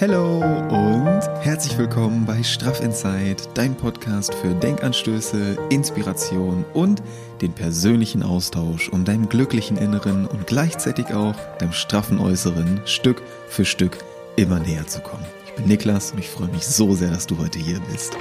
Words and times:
Hallo 0.00 0.38
und 0.38 1.22
herzlich 1.42 1.76
willkommen 1.76 2.24
bei 2.24 2.40
Straff 2.44 2.80
Inside, 2.80 3.34
dein 3.54 3.74
Podcast 3.74 4.32
für 4.32 4.54
Denkanstöße, 4.54 5.58
Inspiration 5.70 6.64
und 6.72 7.02
den 7.40 7.52
persönlichen 7.52 8.22
Austausch, 8.22 8.88
um 8.90 9.04
deinem 9.04 9.28
glücklichen 9.28 9.76
Inneren 9.76 10.28
und 10.28 10.46
gleichzeitig 10.46 11.12
auch 11.12 11.34
deinem 11.58 11.72
straffen 11.72 12.20
Äußeren 12.20 12.80
Stück 12.84 13.22
für 13.48 13.64
Stück 13.64 13.98
immer 14.36 14.60
näher 14.60 14.86
zu 14.86 15.00
kommen. 15.00 15.24
Ich 15.46 15.54
bin 15.54 15.66
Niklas 15.66 16.12
und 16.12 16.20
ich 16.20 16.28
freue 16.28 16.46
mich 16.46 16.64
so 16.64 16.94
sehr, 16.94 17.10
dass 17.10 17.26
du 17.26 17.36
heute 17.36 17.58
hier 17.58 17.80
bist. 17.90 18.16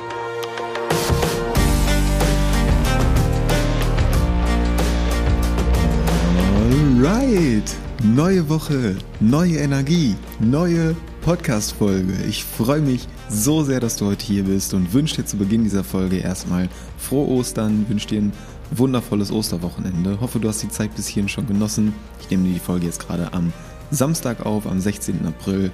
Alright, 7.03 7.71
neue 8.03 8.49
Woche, 8.49 8.95
neue 9.19 9.57
Energie, 9.57 10.15
neue 10.39 10.95
Podcast-Folge. 11.27 12.13
Ich 12.29 12.45
freue 12.45 12.79
mich 12.79 13.05
so 13.29 13.61
sehr, 13.61 13.81
dass 13.81 13.97
du 13.97 14.05
heute 14.05 14.25
hier 14.25 14.45
bist 14.45 14.73
und 14.73 14.93
wünsche 14.93 15.18
dir 15.18 15.25
zu 15.25 15.35
Beginn 15.35 15.65
dieser 15.65 15.83
Folge 15.83 16.19
erstmal 16.19 16.69
frohe 16.97 17.27
Ostern, 17.27 17.85
wünsche 17.89 18.07
dir 18.07 18.21
ein 18.21 18.33
wundervolles 18.71 19.29
Osterwochenende. 19.29 20.21
Hoffe, 20.21 20.39
du 20.39 20.47
hast 20.47 20.63
die 20.63 20.69
Zeit 20.69 20.95
bis 20.95 21.05
hierhin 21.05 21.27
schon 21.27 21.45
genossen. 21.45 21.93
Ich 22.21 22.29
nehme 22.29 22.45
dir 22.45 22.54
die 22.54 22.61
Folge 22.61 22.85
jetzt 22.85 23.05
gerade 23.05 23.33
am 23.33 23.51
Samstag 23.91 24.45
auf, 24.45 24.65
am 24.65 24.79
16. 24.79 25.25
April 25.25 25.69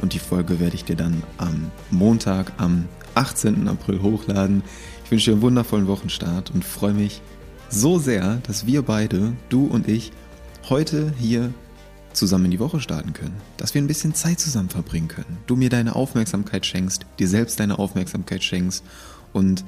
und 0.00 0.14
die 0.14 0.18
Folge 0.18 0.58
werde 0.58 0.74
ich 0.74 0.86
dir 0.86 0.96
dann 0.96 1.22
am 1.36 1.70
Montag, 1.90 2.52
am 2.56 2.88
18. 3.14 3.68
April 3.68 4.00
hochladen. 4.00 4.62
Ich 5.04 5.10
wünsche 5.10 5.26
dir 5.26 5.32
einen 5.34 5.42
wundervollen 5.42 5.86
Wochenstart 5.86 6.50
und 6.50 6.64
freue 6.64 6.94
mich 6.94 7.20
so 7.68 7.98
sehr, 7.98 8.36
dass 8.46 8.66
wir 8.66 8.80
beide, 8.80 9.34
du 9.50 9.66
und 9.66 9.86
ich, 9.86 10.12
heute 10.70 11.12
hier 11.20 11.52
zusammen 12.16 12.46
in 12.46 12.50
die 12.52 12.60
Woche 12.60 12.80
starten 12.80 13.12
können, 13.12 13.36
dass 13.56 13.74
wir 13.74 13.82
ein 13.82 13.86
bisschen 13.86 14.14
Zeit 14.14 14.40
zusammen 14.40 14.68
verbringen 14.68 15.08
können, 15.08 15.38
du 15.46 15.56
mir 15.56 15.70
deine 15.70 15.96
Aufmerksamkeit 15.96 16.66
schenkst, 16.66 17.06
dir 17.18 17.28
selbst 17.28 17.60
deine 17.60 17.78
Aufmerksamkeit 17.78 18.42
schenkst 18.42 18.84
und 19.32 19.64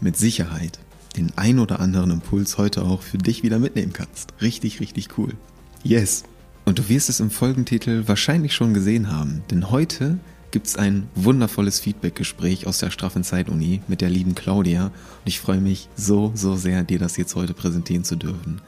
mit 0.00 0.16
Sicherheit 0.16 0.78
den 1.16 1.32
ein 1.36 1.58
oder 1.58 1.80
anderen 1.80 2.10
Impuls 2.10 2.58
heute 2.58 2.82
auch 2.82 3.02
für 3.02 3.18
dich 3.18 3.42
wieder 3.42 3.58
mitnehmen 3.58 3.92
kannst. 3.92 4.32
Richtig, 4.40 4.80
richtig 4.80 5.18
cool. 5.18 5.34
Yes. 5.82 6.24
Und 6.64 6.78
du 6.78 6.88
wirst 6.88 7.08
es 7.08 7.20
im 7.20 7.30
Folgentitel 7.30 8.04
wahrscheinlich 8.06 8.54
schon 8.54 8.72
gesehen 8.72 9.10
haben, 9.10 9.42
denn 9.50 9.70
heute 9.70 10.18
gibt 10.52 10.66
es 10.66 10.76
ein 10.76 11.08
wundervolles 11.14 11.80
Feedback-Gespräch 11.80 12.66
aus 12.66 12.78
der 12.78 12.90
Straffen 12.90 13.24
Zeit-Uni 13.24 13.80
mit 13.88 14.00
der 14.00 14.10
lieben 14.10 14.34
Claudia 14.34 14.86
und 14.86 14.92
ich 15.24 15.40
freue 15.40 15.60
mich 15.60 15.88
so, 15.96 16.30
so 16.34 16.56
sehr, 16.56 16.84
dir 16.84 16.98
das 16.98 17.16
jetzt 17.16 17.34
heute 17.34 17.54
präsentieren 17.54 18.04
zu 18.04 18.16
dürfen. 18.16 18.60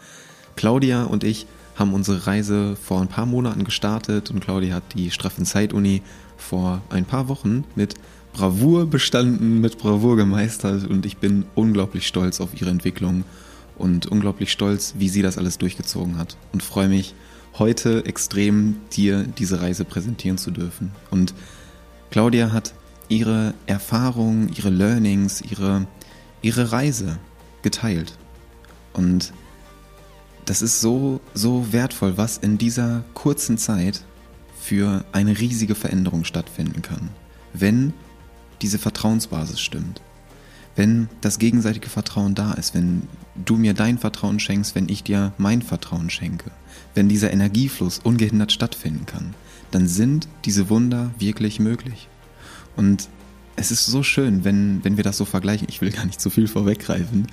Claudia 0.57 1.05
und 1.05 1.25
ich 1.25 1.47
haben 1.75 1.93
unsere 1.93 2.27
Reise 2.27 2.77
vor 2.77 3.01
ein 3.01 3.09
paar 3.09 3.27
Monaten 3.27 3.65
gestartet 3.65 4.31
und 4.31 4.41
Claudia 4.41 4.77
hat 4.77 4.95
die 4.95 5.11
Straffen 5.11 5.45
Zeit-Uni 5.45 6.03
vor 6.37 6.83
ein 6.91 7.05
paar 7.05 7.29
Wochen 7.29 7.65
mit 7.75 7.95
Bravour 8.33 8.87
bestanden, 8.87 9.61
mit 9.61 9.79
Bravour 9.79 10.17
gemeistert 10.17 10.89
und 10.89 11.07
ich 11.07 11.19
bin 11.19 11.45
unglaublich 11.55 12.07
stolz 12.07 12.41
auf 12.41 12.61
ihre 12.61 12.71
Entwicklung 12.71 13.25
und 13.77 14.07
unglaublich 14.07 14.51
stolz, 14.53 14.95
wie 14.99 15.09
sie 15.09 15.23
das 15.23 15.39
alles 15.39 15.59
durchgezogen 15.59 16.19
hat 16.19 16.37
und 16.53 16.63
freue 16.63 16.89
mich 16.89 17.15
heute 17.59 18.05
extrem, 18.07 18.77
dir 18.93 19.23
diese 19.23 19.61
Reise 19.61 19.85
präsentieren 19.85 20.39
zu 20.39 20.51
dürfen. 20.51 20.91
Und 21.11 21.35
Claudia 22.11 22.53
hat 22.53 22.75
ihre 23.09 23.55
Erfahrungen, 23.67 24.51
ihre 24.57 24.71
Learnings, 24.71 25.41
ihre, 25.41 25.87
ihre 26.43 26.73
Reise 26.73 27.19
geteilt. 27.63 28.17
Und 28.93 29.33
das 30.47 30.63
ist 30.63 30.81
so, 30.81 31.21
so 31.33 31.73
wertvoll, 31.73 32.17
was 32.17 32.39
in 32.39 32.59
dieser 32.59 33.05
kurzen 33.15 33.59
Zeit 33.59 34.05
für 34.61 35.05
eine 35.13 35.39
riesige 35.39 35.75
Veränderung 35.75 36.25
stattfinden 36.25 36.83
kann, 36.83 37.11
wenn 37.53 37.93
diese 38.63 38.79
Vertrauensbasis 38.79 39.61
stimmt. 39.61 40.01
Wenn 40.77 41.09
das 41.21 41.39
gegenseitige 41.39 41.89
Vertrauen 41.89 42.35
da 42.35 42.53
ist, 42.55 42.75
wenn 42.75 43.03
du 43.37 43.57
mir 43.57 43.75
dein 43.75 43.99
Vertrauen 43.99 44.41
schenkst, 44.41 44.75
wenn 44.75 44.89
ich 44.89 45.05
dir 45.05 45.33
mein 45.39 45.63
Vertrauen 45.63 46.11
schenke, 46.11 46.51
wenn 46.95 47.09
dieser 47.09 47.33
Energiefluss 47.33 48.01
ungehindert 48.01 48.53
stattfinden 48.53 49.07
kann, 49.07 49.35
dann 49.71 49.87
sind 49.87 50.29
diese 50.45 50.69
Wunder 50.71 51.13
wirklich 51.19 51.61
möglich. 51.61 52.09
Und 52.77 53.09
es 53.57 53.71
ist 53.71 53.87
so 53.87 54.03
schön, 54.03 54.45
wenn, 54.45 54.83
wenn 54.83 54.97
wir 54.97 55.05
das 55.05 55.17
so 55.17 55.25
vergleichen. 55.25 55.69
Ich 55.71 55.81
will 55.81 55.91
gar 55.91 56.07
nicht 56.07 56.21
zu 56.21 56.31
viel 56.31 56.49
vorweggreifen. 56.49 57.29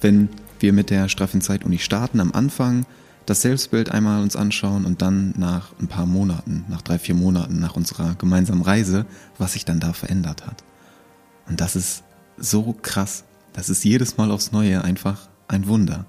Wenn 0.00 0.28
wir 0.60 0.72
mit 0.72 0.90
der 0.90 1.08
straffen 1.08 1.40
Zeit-Uni 1.40 1.78
starten, 1.78 2.20
am 2.20 2.32
Anfang 2.32 2.86
das 3.26 3.42
Selbstbild 3.42 3.90
einmal 3.90 4.22
uns 4.22 4.36
anschauen 4.36 4.84
und 4.84 5.02
dann 5.02 5.34
nach 5.36 5.72
ein 5.80 5.88
paar 5.88 6.06
Monaten, 6.06 6.64
nach 6.68 6.82
drei, 6.82 6.98
vier 6.98 7.14
Monaten 7.14 7.58
nach 7.58 7.76
unserer 7.76 8.14
gemeinsamen 8.14 8.62
Reise, 8.62 9.04
was 9.36 9.54
sich 9.54 9.64
dann 9.64 9.80
da 9.80 9.92
verändert 9.92 10.46
hat. 10.46 10.62
Und 11.48 11.60
das 11.60 11.76
ist 11.76 12.04
so 12.38 12.74
krass. 12.80 13.24
Das 13.52 13.68
ist 13.68 13.84
jedes 13.84 14.16
Mal 14.16 14.30
aufs 14.30 14.52
Neue 14.52 14.82
einfach 14.84 15.28
ein 15.48 15.66
Wunder. 15.66 16.06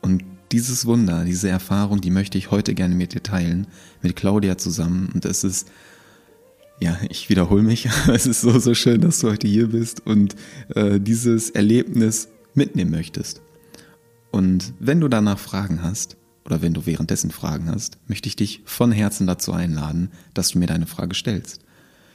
Und 0.00 0.24
dieses 0.52 0.86
Wunder, 0.86 1.24
diese 1.24 1.48
Erfahrung, 1.48 2.00
die 2.00 2.10
möchte 2.10 2.38
ich 2.38 2.50
heute 2.50 2.74
gerne 2.74 2.94
mit 2.94 3.12
dir 3.12 3.22
teilen, 3.22 3.66
mit 4.02 4.16
Claudia 4.16 4.56
zusammen. 4.56 5.10
Und 5.12 5.24
es 5.24 5.44
ist, 5.44 5.68
ja, 6.80 6.98
ich 7.10 7.28
wiederhole 7.28 7.62
mich, 7.62 7.88
es 8.08 8.26
ist 8.26 8.40
so, 8.40 8.58
so 8.58 8.74
schön, 8.74 9.02
dass 9.02 9.18
du 9.18 9.30
heute 9.30 9.46
hier 9.46 9.68
bist 9.68 10.06
und 10.06 10.34
äh, 10.74 10.98
dieses 10.98 11.50
Erlebnis 11.50 12.28
mitnehmen 12.54 12.90
möchtest. 12.90 13.42
Und 14.30 14.74
wenn 14.78 15.00
du 15.00 15.08
danach 15.08 15.38
Fragen 15.38 15.82
hast, 15.82 16.16
oder 16.44 16.62
wenn 16.62 16.72
du 16.72 16.86
währenddessen 16.86 17.30
Fragen 17.30 17.70
hast, 17.70 17.98
möchte 18.06 18.26
ich 18.26 18.36
dich 18.36 18.62
von 18.64 18.90
Herzen 18.90 19.26
dazu 19.26 19.52
einladen, 19.52 20.10
dass 20.32 20.52
du 20.52 20.58
mir 20.58 20.66
deine 20.66 20.86
Frage 20.86 21.14
stellst. 21.14 21.60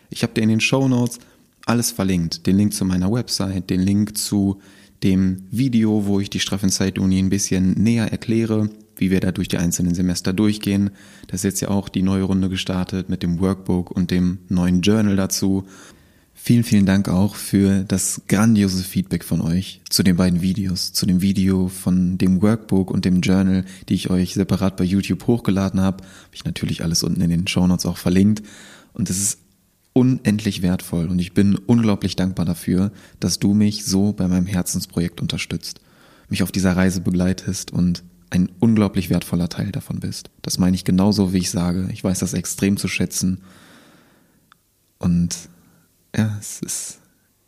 Ich 0.09 0.23
habe 0.23 0.33
dir 0.33 0.41
in 0.41 0.49
den 0.49 0.59
Show 0.59 0.87
Notes 0.87 1.19
alles 1.65 1.91
verlinkt. 1.91 2.47
Den 2.47 2.57
Link 2.57 2.73
zu 2.73 2.83
meiner 2.83 3.11
Website, 3.11 3.69
den 3.69 3.81
Link 3.81 4.17
zu 4.17 4.59
dem 5.03 5.43
Video, 5.51 6.07
wo 6.07 6.19
ich 6.19 6.29
die 6.29 6.39
Straffenzeit-Uni 6.39 7.19
ein 7.19 7.29
bisschen 7.29 7.73
näher 7.73 8.11
erkläre, 8.11 8.69
wie 8.95 9.11
wir 9.11 9.19
da 9.19 9.31
durch 9.31 9.49
die 9.49 9.57
einzelnen 9.57 9.95
Semester 9.95 10.33
durchgehen. 10.33 10.91
Da 11.27 11.35
ist 11.35 11.43
jetzt 11.43 11.61
ja 11.61 11.69
auch 11.69 11.89
die 11.89 12.03
neue 12.03 12.23
Runde 12.23 12.49
gestartet 12.49 13.09
mit 13.09 13.21
dem 13.21 13.39
Workbook 13.39 13.91
und 13.91 14.11
dem 14.11 14.39
neuen 14.49 14.81
Journal 14.81 15.15
dazu. 15.15 15.65
Vielen, 16.35 16.63
vielen 16.63 16.85
Dank 16.85 17.07
auch 17.07 17.35
für 17.35 17.83
das 17.83 18.23
grandiose 18.27 18.83
Feedback 18.83 19.23
von 19.23 19.39
euch 19.39 19.81
zu 19.89 20.03
den 20.03 20.17
beiden 20.17 20.41
Videos, 20.41 20.91
zu 20.91 21.05
dem 21.05 21.21
Video 21.21 21.69
von 21.69 22.17
dem 22.17 22.41
Workbook 22.41 22.91
und 22.91 23.05
dem 23.05 23.21
Journal, 23.21 23.63
die 23.87 23.93
ich 23.93 24.09
euch 24.09 24.33
separat 24.33 24.75
bei 24.75 24.83
YouTube 24.83 25.25
hochgeladen 25.25 25.79
habe. 25.79 26.03
Habe 26.03 26.35
ich 26.35 26.43
natürlich 26.43 26.83
alles 26.83 27.03
unten 27.03 27.21
in 27.21 27.29
den 27.29 27.47
Show 27.47 27.65
Notes 27.65 27.85
auch 27.85 27.97
verlinkt. 27.97 28.43
Und 28.93 29.09
es 29.09 29.21
ist 29.21 29.39
unendlich 29.93 30.61
wertvoll 30.61 31.07
und 31.07 31.19
ich 31.19 31.33
bin 31.33 31.55
unglaublich 31.55 32.15
dankbar 32.15 32.45
dafür, 32.45 32.91
dass 33.19 33.39
du 33.39 33.53
mich 33.53 33.85
so 33.85 34.11
bei 34.11 34.27
meinem 34.27 34.47
Herzensprojekt 34.47 35.21
unterstützt, 35.21 35.79
mich 36.29 36.43
auf 36.43 36.51
dieser 36.51 36.75
Reise 36.75 37.01
begleitest 37.01 37.71
und 37.71 38.03
ein 38.31 38.49
unglaublich 38.59 39.11
wertvoller 39.11 39.49
Teil 39.49 39.71
davon 39.71 39.99
bist. 39.99 40.31
Das 40.41 40.57
meine 40.57 40.75
ich 40.75 40.83
genauso, 40.83 41.31
wie 41.31 41.37
ich 41.37 41.51
sage. 41.51 41.87
Ich 41.93 42.03
weiß 42.03 42.19
das 42.19 42.33
extrem 42.33 42.77
zu 42.77 42.87
schätzen. 42.87 43.41
Und 44.97 45.49
ja, 46.15 46.37
es 46.39 46.59
ist, 46.61 46.99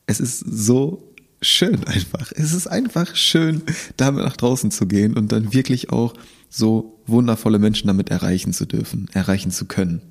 es 0.08 0.20
ist 0.20 0.40
so 0.40 1.14
schön 1.42 1.84
einfach. 1.86 2.32
Es 2.36 2.54
ist 2.54 2.68
einfach 2.68 3.16
schön, 3.16 3.64
damit 3.98 4.24
nach 4.24 4.38
draußen 4.38 4.72
zu 4.72 4.88
gehen 4.88 5.16
und 5.16 5.32
dann 5.32 5.54
wirklich 5.54 5.92
auch 5.92 6.14
so 6.50 7.02
wundervolle 7.06 7.60
Menschen 7.60 7.88
damit 7.88 8.10
erreichen 8.10 8.54
zu 8.54 8.66
dürfen, 8.66 9.10
erreichen 9.14 9.52
zu 9.52 9.66
können. 9.66 10.02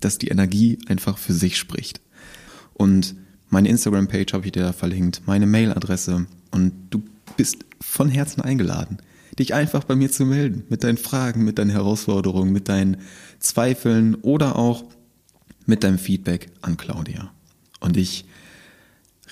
Dass 0.00 0.18
die 0.18 0.28
Energie 0.28 0.78
einfach 0.88 1.18
für 1.18 1.32
sich 1.32 1.56
spricht. 1.56 2.00
Und 2.74 3.16
meine 3.48 3.68
Instagram-Page 3.68 4.32
habe 4.32 4.46
ich 4.46 4.52
dir 4.52 4.62
da 4.62 4.72
verlinkt, 4.72 5.22
meine 5.26 5.46
Mailadresse 5.46 6.26
und 6.50 6.72
du 6.90 7.02
bist 7.36 7.64
von 7.80 8.08
Herzen 8.08 8.42
eingeladen, 8.42 8.98
dich 9.38 9.54
einfach 9.54 9.84
bei 9.84 9.96
mir 9.96 10.10
zu 10.10 10.24
melden, 10.26 10.64
mit 10.68 10.84
deinen 10.84 10.98
Fragen, 10.98 11.44
mit 11.44 11.58
deinen 11.58 11.70
Herausforderungen, 11.70 12.52
mit 12.52 12.68
deinen 12.68 12.98
Zweifeln 13.38 14.16
oder 14.16 14.56
auch 14.56 14.84
mit 15.64 15.84
deinem 15.84 15.98
Feedback 15.98 16.48
an 16.62 16.76
Claudia. 16.76 17.32
Und 17.80 17.96
ich 17.96 18.24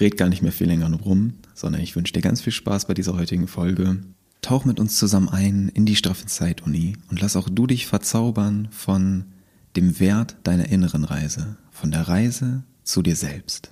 rede 0.01 0.17
gar 0.17 0.29
nicht 0.29 0.43
mehr 0.43 0.53
viel 0.53 0.67
länger 0.67 0.93
rum, 0.93 1.35
sondern 1.55 1.83
ich 1.83 1.95
wünsche 1.97 2.13
dir 2.13 2.21
ganz 2.21 2.41
viel 2.41 2.53
Spaß 2.53 2.87
bei 2.87 2.95
dieser 2.95 3.17
heutigen 3.17 3.49
Folge. 3.49 3.99
Tauch 4.43 4.65
mit 4.65 4.79
uns 4.81 4.99
zusammen 4.99 5.29
ein 5.29 5.71
in 5.73 5.87
die 5.87 5.97
straffe 5.97 6.27
Zeit-Uni 6.27 6.97
und 7.11 7.21
lass 7.21 7.37
auch 7.37 7.49
du 7.49 7.67
dich 7.67 7.87
verzaubern 7.87 8.69
von 8.71 9.25
dem 9.77 9.99
Wert 10.01 10.37
deiner 10.45 10.69
inneren 10.69 11.05
Reise, 11.05 11.57
von 11.71 11.91
der 11.91 12.09
Reise 12.09 12.65
zu 12.83 13.03
dir 13.03 13.17
selbst. 13.17 13.71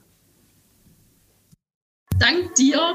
Dank 2.19 2.55
dir 2.55 2.95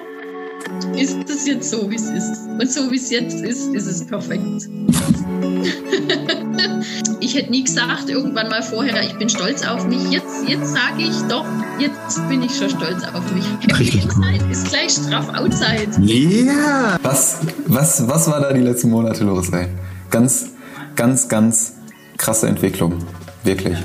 ist 0.95 1.29
es 1.29 1.45
jetzt 1.45 1.69
so, 1.69 1.89
wie 1.89 1.95
es 1.95 2.09
ist. 2.09 2.47
Und 2.47 2.69
so 2.69 2.91
wie 2.91 2.95
es 2.97 3.09
jetzt 3.09 3.41
ist, 3.41 3.73
ist 3.73 3.87
es 3.87 4.05
perfekt. 4.05 4.67
ich 7.19 7.35
hätte 7.35 7.51
nie 7.51 7.63
gesagt, 7.63 8.09
irgendwann 8.09 8.49
mal 8.49 8.61
vorher, 8.61 9.01
ich 9.03 9.17
bin 9.17 9.29
stolz 9.29 9.65
auf 9.65 9.87
mich. 9.87 10.11
Jetzt, 10.11 10.47
jetzt 10.47 10.73
sage 10.73 11.03
ich 11.03 11.21
doch, 11.29 11.45
jetzt 11.79 12.27
bin 12.29 12.43
ich 12.43 12.55
schon 12.55 12.69
stolz 12.69 13.03
auf 13.03 13.23
mich. 13.33 13.45
Richtig 13.79 14.03
Inside 14.03 14.43
cool. 14.43 14.51
ist 14.51 14.69
gleich 14.69 14.91
straff 14.91 15.29
outside. 15.35 15.89
Ja! 16.01 16.97
Was, 17.03 17.39
was, 17.65 18.07
was 18.07 18.29
war 18.29 18.41
da 18.41 18.53
die 18.53 18.61
letzten 18.61 18.89
Monate 18.89 19.23
los, 19.23 19.49
ey? 19.49 19.67
Ganz, 20.09 20.51
ganz, 20.95 21.27
ganz 21.27 21.73
krasse 22.17 22.47
Entwicklung. 22.47 22.95
Wirklich. 23.43 23.77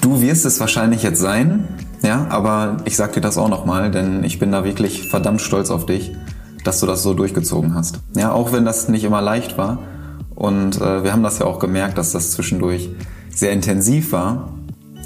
Du 0.00 0.20
wirst 0.20 0.46
es 0.46 0.60
wahrscheinlich 0.60 1.02
jetzt 1.02 1.20
sein, 1.20 1.66
ja, 2.02 2.26
aber 2.30 2.78
ich 2.84 2.96
sag 2.96 3.12
dir 3.12 3.20
das 3.20 3.36
auch 3.38 3.48
nochmal, 3.48 3.90
denn 3.90 4.22
ich 4.22 4.38
bin 4.38 4.52
da 4.52 4.64
wirklich 4.64 5.08
verdammt 5.08 5.40
stolz 5.40 5.70
auf 5.70 5.86
dich, 5.86 6.12
dass 6.64 6.80
du 6.80 6.86
das 6.86 7.02
so 7.02 7.14
durchgezogen 7.14 7.74
hast. 7.74 8.00
Ja, 8.14 8.32
auch 8.32 8.52
wenn 8.52 8.64
das 8.64 8.88
nicht 8.88 9.04
immer 9.04 9.22
leicht 9.22 9.58
war. 9.58 9.78
Und 10.38 10.76
äh, 10.76 11.02
wir 11.02 11.12
haben 11.12 11.24
das 11.24 11.40
ja 11.40 11.46
auch 11.46 11.58
gemerkt, 11.58 11.98
dass 11.98 12.12
das 12.12 12.30
zwischendurch 12.30 12.90
sehr 13.28 13.50
intensiv 13.50 14.12
war. 14.12 14.54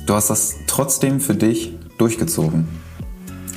Du 0.04 0.12
hast 0.12 0.28
das 0.28 0.56
trotzdem 0.66 1.22
für 1.22 1.34
dich 1.34 1.72
durchgezogen. 1.96 2.68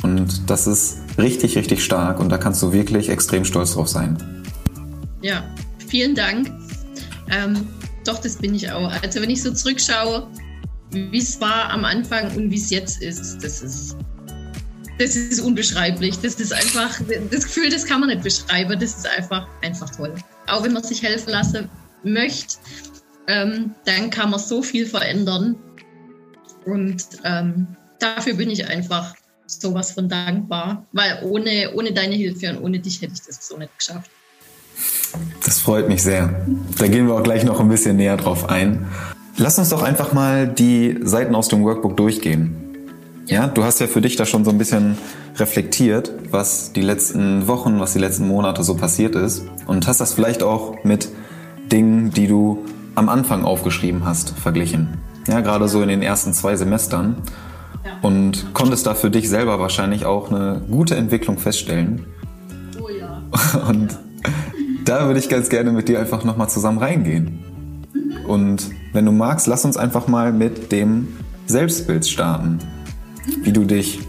Und 0.02 0.50
das 0.50 0.68
ist 0.68 1.00
richtig, 1.18 1.58
richtig 1.58 1.84
stark 1.84 2.22
und 2.22 2.30
da 2.30 2.38
kannst 2.38 2.64
du 2.64 2.72
wirklich 2.72 3.10
extrem 3.10 3.44
stolz 3.44 3.74
drauf 3.74 3.90
sein. 3.90 4.16
Ja, 5.22 5.44
vielen 5.86 6.16
Dank. 6.16 6.50
Ähm, 7.30 7.68
doch, 8.06 8.20
das 8.20 8.38
bin 8.38 8.56
ich 8.56 8.72
auch. 8.72 8.90
Also 9.04 9.22
wenn 9.22 9.30
ich 9.30 9.44
so 9.44 9.52
zurückschaue, 9.52 10.28
wie 10.92 11.18
es 11.18 11.42
war 11.42 11.72
am 11.72 11.84
Anfang 11.84 12.34
und 12.38 12.52
wie 12.52 12.58
es 12.58 12.70
jetzt 12.70 13.02
ist, 13.02 13.44
das 13.44 13.62
ist, 13.62 13.98
das 14.98 15.18
ist 15.18 15.42
unbeschreiblich. 15.42 16.20
Das 16.20 16.36
ist 16.36 16.54
einfach, 16.54 17.02
das 17.32 17.44
Gefühl, 17.44 17.70
das 17.70 17.86
kann 17.86 18.00
man 18.00 18.08
nicht 18.08 18.24
beschreiben. 18.24 18.80
Das 18.80 18.96
ist 18.96 19.08
einfach, 19.18 19.46
einfach 19.62 19.90
toll. 19.90 20.14
Auch 20.48 20.64
wenn 20.64 20.74
man 20.74 20.84
sich 20.84 21.02
helfen 21.04 21.32
lassen 21.32 21.70
möchte, 22.04 22.58
ähm, 23.28 23.72
dann 23.86 24.10
kann 24.10 24.30
man 24.30 24.40
so 24.40 24.62
viel 24.62 24.86
verändern. 24.86 25.56
Und 26.66 27.04
ähm, 27.24 27.68
dafür 28.00 28.36
bin 28.36 28.50
ich 28.50 28.68
einfach 28.68 29.16
sowas 29.48 29.92
von 29.92 30.10
dankbar, 30.10 30.86
weil 30.92 31.20
ohne, 31.24 31.72
ohne 31.76 31.94
deine 31.94 32.16
Hilfe 32.16 32.50
und 32.50 32.64
ohne 32.64 32.80
dich 32.80 33.02
hätte 33.02 33.14
ich 33.14 33.22
das 33.22 33.48
so 33.48 33.58
nicht 33.58 33.78
geschafft. 33.78 34.10
Das 35.44 35.60
freut 35.60 35.88
mich 35.88 36.04
sehr. 36.04 36.46
Da 36.78 36.88
gehen 36.88 37.08
wir 37.08 37.14
auch 37.14 37.24
gleich 37.24 37.44
noch 37.44 37.60
ein 37.60 37.70
bisschen 37.70 37.96
näher 37.98 38.18
drauf 38.18 38.50
ein. 38.50 38.88
Lass 39.38 39.60
uns 39.60 39.70
doch 39.70 39.84
einfach 39.84 40.14
mal 40.14 40.48
die 40.48 40.98
Seiten 41.02 41.36
aus 41.36 41.48
dem 41.48 41.64
Workbook 41.64 41.96
durchgehen. 41.98 42.65
Ja, 43.28 43.48
du 43.48 43.64
hast 43.64 43.80
ja 43.80 43.88
für 43.88 44.02
dich 44.02 44.16
da 44.16 44.26
schon 44.26 44.46
so 44.46 44.52
ein 44.52 44.58
bisschen 44.58 44.98
reflektiert, 45.38 46.12
was 46.30 46.74
die 46.74 46.82
letzten 46.82 47.48
Wochen, 47.48 47.80
was 47.80 47.94
die 47.94 48.00
letzten 48.00 48.28
Monate 48.28 48.64
so 48.64 48.76
passiert 48.76 49.16
ist 49.16 49.46
und 49.66 49.88
hast 49.88 50.00
das 50.00 50.14
vielleicht 50.14 50.44
auch 50.44 50.84
mit 50.84 51.10
Dingen, 51.72 52.12
die 52.12 52.28
du 52.28 52.64
am 52.94 53.10
Anfang 53.10 53.44
aufgeschrieben 53.44 54.06
hast, 54.06 54.30
verglichen. 54.38 55.00
Ja, 55.28 55.42
gerade 55.42 55.68
so 55.68 55.82
in 55.82 55.90
den 55.90 56.04
ersten 56.04 56.34
zwei 56.34 56.56
Semestern. 56.56 57.18
Und 58.02 58.54
konntest 58.54 58.86
da 58.88 58.94
für 58.94 59.10
dich 59.10 59.30
selber 59.30 59.60
wahrscheinlich 59.60 60.06
auch 60.06 60.32
eine 60.32 60.62
gute 60.70 60.96
Entwicklung 60.96 61.38
feststellen. 61.38 62.06
Oh 62.80 62.90
ja. 62.90 63.22
Und 63.68 63.98
da 64.86 65.08
würde 65.08 65.20
ich 65.20 65.30
ganz 65.30 65.50
gerne 65.50 65.72
mit 65.72 65.88
dir 65.88 66.00
einfach 66.00 66.24
nochmal 66.24 66.50
zusammen 66.50 66.78
reingehen. 66.78 67.44
Und 68.28 68.70
wenn 68.94 69.06
du 69.06 69.12
magst, 69.12 69.48
lass 69.48 69.66
uns 69.66 69.78
einfach 69.78 70.08
mal 70.08 70.32
mit 70.32 70.72
dem 70.72 71.08
Selbstbild 71.48 72.08
starten. 72.08 72.60
Wie 73.42 73.52
du 73.52 73.66
dich 73.66 74.00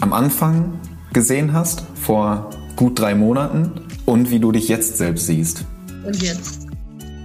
am 0.00 0.12
Anfang 0.12 0.78
gesehen 1.12 1.52
hast, 1.52 1.84
vor 1.94 2.50
gut 2.76 2.98
drei 2.98 3.14
Monaten, 3.14 3.70
und 4.06 4.30
wie 4.30 4.40
du 4.40 4.52
dich 4.52 4.68
jetzt 4.68 4.96
selbst 4.96 5.26
siehst. 5.26 5.64
Und 6.06 6.22
jetzt? 6.22 6.66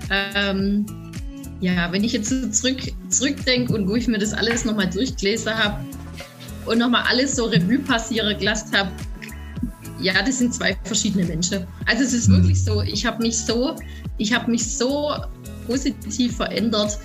Ähm, 0.09 0.85
ja, 1.61 1.89
wenn 1.91 2.03
ich 2.03 2.11
jetzt 2.11 2.53
zurück, 2.53 2.81
zurückdenke 3.09 3.73
und 3.73 3.87
wo 3.87 3.95
ich 3.95 4.07
mir 4.07 4.17
das 4.17 4.33
alles 4.33 4.65
nochmal 4.65 4.89
durchgelesen 4.89 5.53
habe 5.53 5.83
und 6.65 6.79
nochmal 6.79 7.03
alles 7.07 7.37
so 7.37 7.45
Revue 7.45 7.79
passieren 7.79 8.37
gelassen 8.37 8.75
habe, 8.75 8.91
ja, 10.01 10.21
das 10.21 10.39
sind 10.39 10.53
zwei 10.53 10.77
verschiedene 10.83 11.25
Menschen. 11.25 11.65
Also 11.85 12.03
es 12.03 12.13
ist 12.13 12.27
mhm. 12.27 12.41
wirklich 12.41 12.61
so, 12.61 12.81
ich 12.81 13.05
habe 13.05 13.21
mich 13.23 13.37
so, 13.37 13.75
ich 14.17 14.33
habe 14.33 14.51
mich 14.51 14.75
so 14.75 15.13
positiv 15.65 16.35
verändert. 16.35 16.99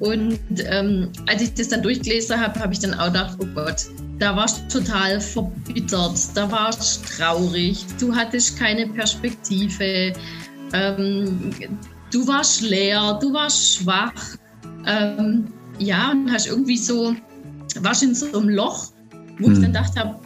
Und 0.00 0.38
ähm, 0.58 1.10
als 1.26 1.42
ich 1.42 1.54
das 1.54 1.68
dann 1.68 1.82
durchgelesen 1.82 2.40
habe, 2.40 2.58
habe 2.60 2.72
ich 2.72 2.78
dann 2.78 2.94
auch 2.94 3.06
gedacht, 3.06 3.36
oh 3.40 3.46
Gott, 3.54 3.86
da 4.18 4.36
warst 4.36 4.62
du 4.72 4.80
total 4.80 5.20
verbittert, 5.20 6.18
da 6.34 6.50
warst 6.50 7.02
du 7.02 7.16
traurig, 7.16 7.84
du 7.98 8.14
hattest 8.14 8.58
keine 8.58 8.86
Perspektive, 8.86 10.12
ähm, 10.72 11.50
du 12.12 12.26
warst 12.26 12.62
leer, 12.62 13.18
du 13.20 13.32
warst 13.32 13.76
schwach. 13.76 14.12
Ähm, 14.86 15.52
ja, 15.78 16.12
und 16.12 16.30
hast 16.30 16.46
irgendwie 16.46 16.76
so, 16.76 17.14
warst 17.80 18.02
in 18.02 18.14
so 18.14 18.26
einem 18.26 18.48
Loch, 18.48 18.88
wo 19.38 19.46
hm. 19.46 19.52
ich 19.52 19.58
dann 19.60 19.72
gedacht 19.72 19.98
habe, 19.98 20.18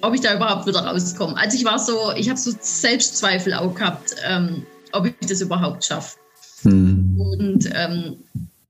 ob 0.00 0.14
ich 0.14 0.20
da 0.20 0.34
überhaupt 0.34 0.66
wieder 0.66 0.80
rauskomme. 0.80 1.36
Also 1.36 1.56
ich 1.56 1.64
war 1.64 1.78
so, 1.78 2.12
ich 2.16 2.28
habe 2.28 2.38
so 2.38 2.52
Selbstzweifel 2.60 3.54
auch 3.54 3.74
gehabt, 3.74 4.16
ähm, 4.26 4.64
ob 4.92 5.06
ich 5.06 5.14
das 5.26 5.40
überhaupt 5.40 5.84
schaffe. 5.84 6.18
Hm. 6.62 7.20
Und 7.20 7.70
ähm, 7.74 8.16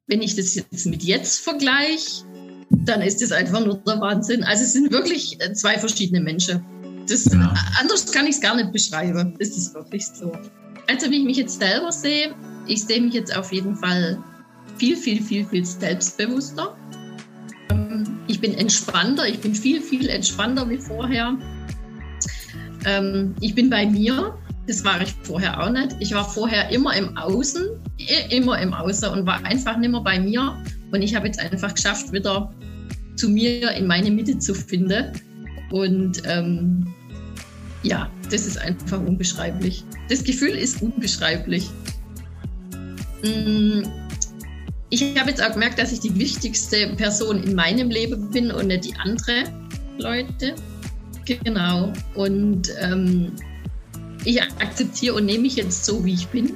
wenn 0.06 0.23
ich 0.23 0.37
das 0.37 0.55
jetzt 0.55 0.87
mit 0.87 1.02
jetzt 1.02 1.40
vergleiche, 1.40 2.25
dann 2.70 3.02
ist 3.02 3.23
das 3.23 3.32
einfach 3.32 3.64
nur 3.64 3.76
der 3.87 4.00
Wahnsinn. 4.00 4.43
Also 4.44 4.64
es 4.64 4.73
sind 4.73 4.90
wirklich 4.90 5.40
äh, 5.40 5.52
zwei 5.52 5.79
verschiedene 5.79 6.20
Menschen. 6.20 6.64
Das, 7.08 7.25
ja. 7.26 7.55
Anders 7.81 8.11
kann 8.12 8.26
ich 8.26 8.37
es 8.37 8.40
gar 8.40 8.56
nicht 8.56 8.73
beschreiben. 8.73 9.35
Das 9.38 9.49
ist 9.49 9.75
wirklich 9.75 10.06
so. 10.06 10.32
Also 10.87 11.11
wie 11.11 11.19
ich 11.19 11.25
mich 11.25 11.37
jetzt 11.37 11.58
selber 11.58 11.93
sehe, 11.93 12.35
ich 12.67 12.85
sehe 12.85 13.00
mich 13.00 13.14
jetzt 13.14 13.35
auf 13.35 13.52
jeden 13.52 13.76
Fall 13.76 14.23
viel, 14.76 14.96
viel, 14.96 15.23
viel, 15.23 15.46
viel 15.46 15.64
selbstbewusster. 15.64 16.76
Ähm, 17.70 18.19
ich 18.26 18.40
bin 18.40 18.55
entspannter, 18.55 19.26
ich 19.26 19.40
bin 19.40 19.55
viel, 19.55 19.81
viel 19.81 20.08
entspannter 20.08 20.69
wie 20.69 20.79
vorher. 20.79 21.37
Ähm, 22.85 23.35
ich 23.40 23.55
bin 23.55 23.70
bei 23.70 23.87
mir, 23.87 24.37
das 24.68 24.84
war 24.84 25.00
ich 25.00 25.14
vorher 25.22 25.60
auch 25.60 25.70
nicht. 25.70 25.96
Ich 25.98 26.12
war 26.12 26.28
vorher 26.28 26.68
immer 26.70 26.94
im 26.94 27.16
Außen, 27.16 27.66
immer 28.28 28.60
im 28.60 28.74
Außen 28.74 29.08
und 29.08 29.26
war 29.26 29.42
einfach 29.44 29.78
nicht 29.78 29.90
mehr 29.90 30.02
bei 30.02 30.20
mir. 30.20 30.62
Und 30.92 31.00
ich 31.00 31.14
habe 31.14 31.26
jetzt 31.26 31.40
einfach 31.40 31.74
geschafft, 31.74 32.12
wieder 32.12 32.52
zu 33.16 33.30
mir 33.30 33.72
in 33.72 33.86
meine 33.86 34.10
Mitte 34.10 34.38
zu 34.38 34.54
finden. 34.54 35.12
Und 35.70 36.22
ähm, 36.26 36.86
ja, 37.82 38.10
das 38.30 38.46
ist 38.46 38.58
einfach 38.58 39.00
unbeschreiblich. 39.00 39.84
Das 40.10 40.22
Gefühl 40.22 40.50
ist 40.50 40.82
unbeschreiblich. 40.82 41.70
Mm, 43.24 43.82
ich 44.90 45.18
habe 45.18 45.30
jetzt 45.30 45.42
auch 45.42 45.52
gemerkt, 45.52 45.78
dass 45.78 45.92
ich 45.92 46.00
die 46.00 46.14
wichtigste 46.14 46.88
Person 46.96 47.42
in 47.42 47.54
meinem 47.54 47.88
Leben 47.88 48.30
bin 48.30 48.50
und 48.50 48.66
nicht 48.66 48.84
die 48.84 48.94
andere 48.96 49.44
Leute. 49.98 50.54
Genau. 51.24 51.90
Und 52.14 52.70
ähm, 52.80 53.32
ich 54.28 54.42
akzeptiere 54.42 55.14
und 55.14 55.26
nehme 55.26 55.42
mich 55.42 55.56
jetzt 55.56 55.84
so, 55.84 56.04
wie 56.04 56.14
ich 56.14 56.28
bin. 56.28 56.54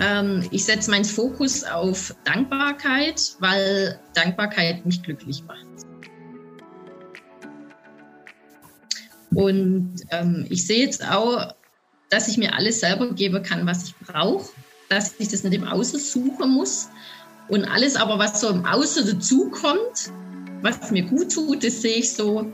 Ähm, 0.00 0.48
ich 0.50 0.64
setze 0.64 0.90
meinen 0.90 1.04
Fokus 1.04 1.62
auf 1.62 2.14
Dankbarkeit, 2.24 3.36
weil 3.38 4.00
Dankbarkeit 4.14 4.86
mich 4.86 5.02
glücklich 5.02 5.44
macht. 5.44 5.66
Und 9.34 9.94
ähm, 10.10 10.46
ich 10.48 10.66
sehe 10.66 10.84
jetzt 10.84 11.06
auch, 11.06 11.54
dass 12.08 12.28
ich 12.28 12.38
mir 12.38 12.54
alles 12.54 12.80
selber 12.80 13.12
geben 13.12 13.42
kann, 13.42 13.66
was 13.66 13.84
ich 13.84 13.96
brauche, 13.96 14.50
dass 14.88 15.14
ich 15.18 15.28
das 15.28 15.44
nicht 15.44 15.54
im 15.54 15.64
Außen 15.64 16.00
suchen 16.00 16.50
muss. 16.50 16.88
Und 17.48 17.64
alles 17.64 17.96
aber, 17.96 18.18
was 18.18 18.40
so 18.40 18.48
im 18.48 18.64
Außen 18.64 19.06
dazukommt, 19.06 20.10
was 20.62 20.90
mir 20.90 21.04
gut 21.04 21.32
tut, 21.32 21.62
das 21.62 21.82
sehe 21.82 21.96
ich 21.96 22.12
so 22.12 22.50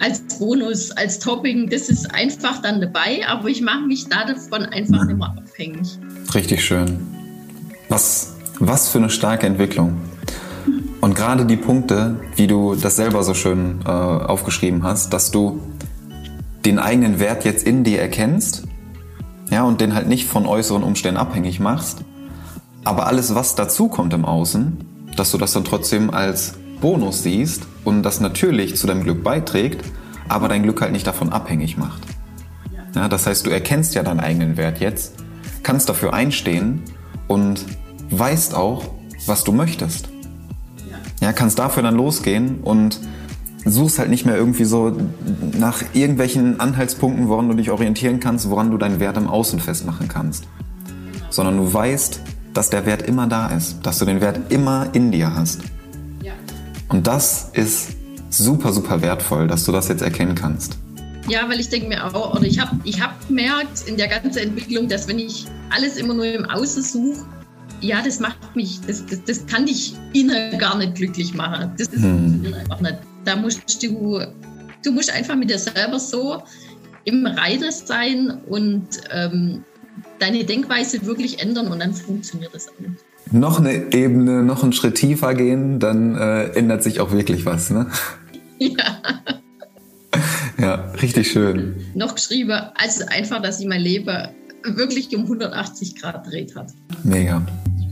als 0.00 0.20
Bonus, 0.38 0.90
als 0.92 1.18
Topping. 1.18 1.68
Das 1.70 1.88
ist 1.88 2.12
einfach 2.14 2.60
dann 2.62 2.80
dabei, 2.80 3.26
aber 3.26 3.48
ich 3.48 3.60
mache 3.60 3.86
mich 3.86 4.08
davon 4.08 4.64
einfach 4.66 5.04
nicht 5.04 5.22
abhängig. 5.22 5.98
Richtig 6.34 6.64
schön. 6.64 6.98
Was, 7.88 8.34
was 8.58 8.88
für 8.88 8.98
eine 8.98 9.10
starke 9.10 9.46
Entwicklung. 9.46 10.00
Und 11.00 11.14
gerade 11.14 11.44
die 11.46 11.56
Punkte, 11.56 12.20
wie 12.36 12.46
du 12.46 12.74
das 12.74 12.96
selber 12.96 13.24
so 13.24 13.34
schön 13.34 13.80
äh, 13.84 13.88
aufgeschrieben 13.88 14.84
hast, 14.84 15.12
dass 15.12 15.30
du 15.30 15.60
den 16.64 16.78
eigenen 16.78 17.18
Wert 17.18 17.44
jetzt 17.44 17.66
in 17.66 17.82
dir 17.82 18.00
erkennst, 18.00 18.64
ja, 19.50 19.64
und 19.64 19.80
den 19.80 19.94
halt 19.94 20.08
nicht 20.08 20.26
von 20.28 20.46
äußeren 20.46 20.82
Umständen 20.82 21.18
abhängig 21.18 21.58
machst, 21.60 22.04
aber 22.84 23.06
alles, 23.06 23.34
was 23.34 23.54
dazu 23.54 23.88
kommt 23.88 24.14
im 24.14 24.24
Außen, 24.24 24.78
dass 25.16 25.30
du 25.32 25.38
das 25.38 25.52
dann 25.52 25.64
trotzdem 25.64 26.10
als 26.10 26.54
Bonus 26.80 27.22
siehst 27.22 27.66
und 27.84 28.02
das 28.02 28.20
natürlich 28.20 28.76
zu 28.76 28.86
deinem 28.86 29.02
Glück 29.02 29.22
beiträgt, 29.22 29.84
aber 30.28 30.48
dein 30.48 30.62
Glück 30.62 30.80
halt 30.80 30.92
nicht 30.92 31.06
davon 31.06 31.32
abhängig 31.32 31.76
macht. 31.76 32.02
Ja, 32.94 33.08
das 33.08 33.26
heißt, 33.26 33.46
du 33.46 33.50
erkennst 33.50 33.94
ja 33.94 34.02
deinen 34.02 34.20
eigenen 34.20 34.56
Wert 34.56 34.80
jetzt, 34.80 35.14
kannst 35.62 35.88
dafür 35.88 36.12
einstehen 36.12 36.82
und 37.26 37.64
weißt 38.10 38.54
auch, 38.54 38.90
was 39.26 39.44
du 39.44 39.52
möchtest. 39.52 40.08
Ja, 41.20 41.32
kannst 41.32 41.58
dafür 41.58 41.82
dann 41.82 41.94
losgehen 41.94 42.60
und 42.62 43.00
suchst 43.64 43.98
halt 43.98 44.10
nicht 44.10 44.26
mehr 44.26 44.36
irgendwie 44.36 44.64
so 44.64 44.96
nach 45.56 45.82
irgendwelchen 45.92 46.58
Anhaltspunkten, 46.58 47.28
woran 47.28 47.48
du 47.48 47.54
dich 47.54 47.70
orientieren 47.70 48.18
kannst, 48.18 48.50
woran 48.50 48.70
du 48.70 48.76
deinen 48.76 48.98
Wert 49.00 49.16
im 49.16 49.28
Außen 49.28 49.60
festmachen 49.60 50.08
kannst. 50.08 50.48
Sondern 51.30 51.56
du 51.56 51.72
weißt, 51.72 52.20
dass 52.52 52.70
der 52.70 52.86
Wert 52.86 53.02
immer 53.02 53.28
da 53.28 53.46
ist, 53.48 53.86
dass 53.86 53.98
du 53.98 54.04
den 54.04 54.20
Wert 54.20 54.52
immer 54.52 54.88
in 54.92 55.12
dir 55.12 55.34
hast. 55.34 55.60
Und 56.92 57.06
das 57.06 57.48
ist 57.54 57.96
super, 58.28 58.72
super 58.72 59.00
wertvoll, 59.00 59.48
dass 59.48 59.64
du 59.64 59.72
das 59.72 59.88
jetzt 59.88 60.02
erkennen 60.02 60.34
kannst. 60.34 60.76
Ja, 61.26 61.48
weil 61.48 61.58
ich 61.58 61.68
denke 61.68 61.88
mir 61.88 62.04
auch, 62.04 62.34
oder 62.34 62.44
ich 62.44 62.60
habe 62.60 62.78
ich 62.84 63.00
hab 63.00 63.26
gemerkt 63.28 63.84
in 63.86 63.96
der 63.96 64.08
ganzen 64.08 64.38
Entwicklung, 64.38 64.88
dass 64.88 65.08
wenn 65.08 65.18
ich 65.18 65.46
alles 65.70 65.96
immer 65.96 66.12
nur 66.12 66.26
im 66.26 66.44
Außen 66.44 66.82
suche, 66.82 67.24
ja, 67.80 68.02
das 68.02 68.20
macht 68.20 68.54
mich, 68.54 68.80
das, 68.86 69.06
das, 69.06 69.24
das 69.24 69.46
kann 69.46 69.66
dich 69.66 69.94
innen 70.12 70.58
gar 70.58 70.76
nicht 70.76 70.94
glücklich 70.96 71.32
machen. 71.34 71.72
Das 71.78 71.88
ist 71.88 72.02
hm. 72.02 72.54
einfach 72.60 72.80
nicht. 72.80 72.98
Da 73.24 73.36
musst 73.36 73.82
du, 73.82 74.20
du 74.84 74.92
musst 74.92 75.12
einfach 75.14 75.34
mit 75.34 75.48
dir 75.48 75.58
selber 75.58 75.98
so 75.98 76.42
im 77.04 77.26
Reinen 77.26 77.72
sein 77.72 78.40
und 78.48 78.86
ähm, 79.10 79.64
deine 80.18 80.44
Denkweise 80.44 81.04
wirklich 81.06 81.40
ändern 81.40 81.68
und 81.68 81.80
dann 81.80 81.94
funktioniert 81.94 82.54
das 82.54 82.68
auch. 82.68 82.74
Noch 83.30 83.58
eine 83.58 83.92
Ebene, 83.92 84.42
noch 84.42 84.62
einen 84.62 84.72
Schritt 84.72 84.96
tiefer 84.96 85.34
gehen, 85.34 85.78
dann 85.80 86.16
äh, 86.16 86.44
ändert 86.50 86.82
sich 86.82 87.00
auch 87.00 87.12
wirklich 87.12 87.46
was, 87.46 87.70
ne? 87.70 87.86
Ja. 88.58 89.02
Ja, 90.58 90.92
richtig 91.02 91.32
schön. 91.32 91.74
Noch 91.94 92.14
geschrieben, 92.14 92.52
also 92.76 93.04
einfach, 93.08 93.42
dass 93.42 93.58
ich 93.58 93.66
mein 93.66 93.80
Leben 93.80 94.28
wirklich 94.64 95.14
um 95.16 95.22
180 95.22 96.00
Grad 96.00 96.30
dreht 96.30 96.54
hat. 96.54 96.72
Mega. 97.02 97.44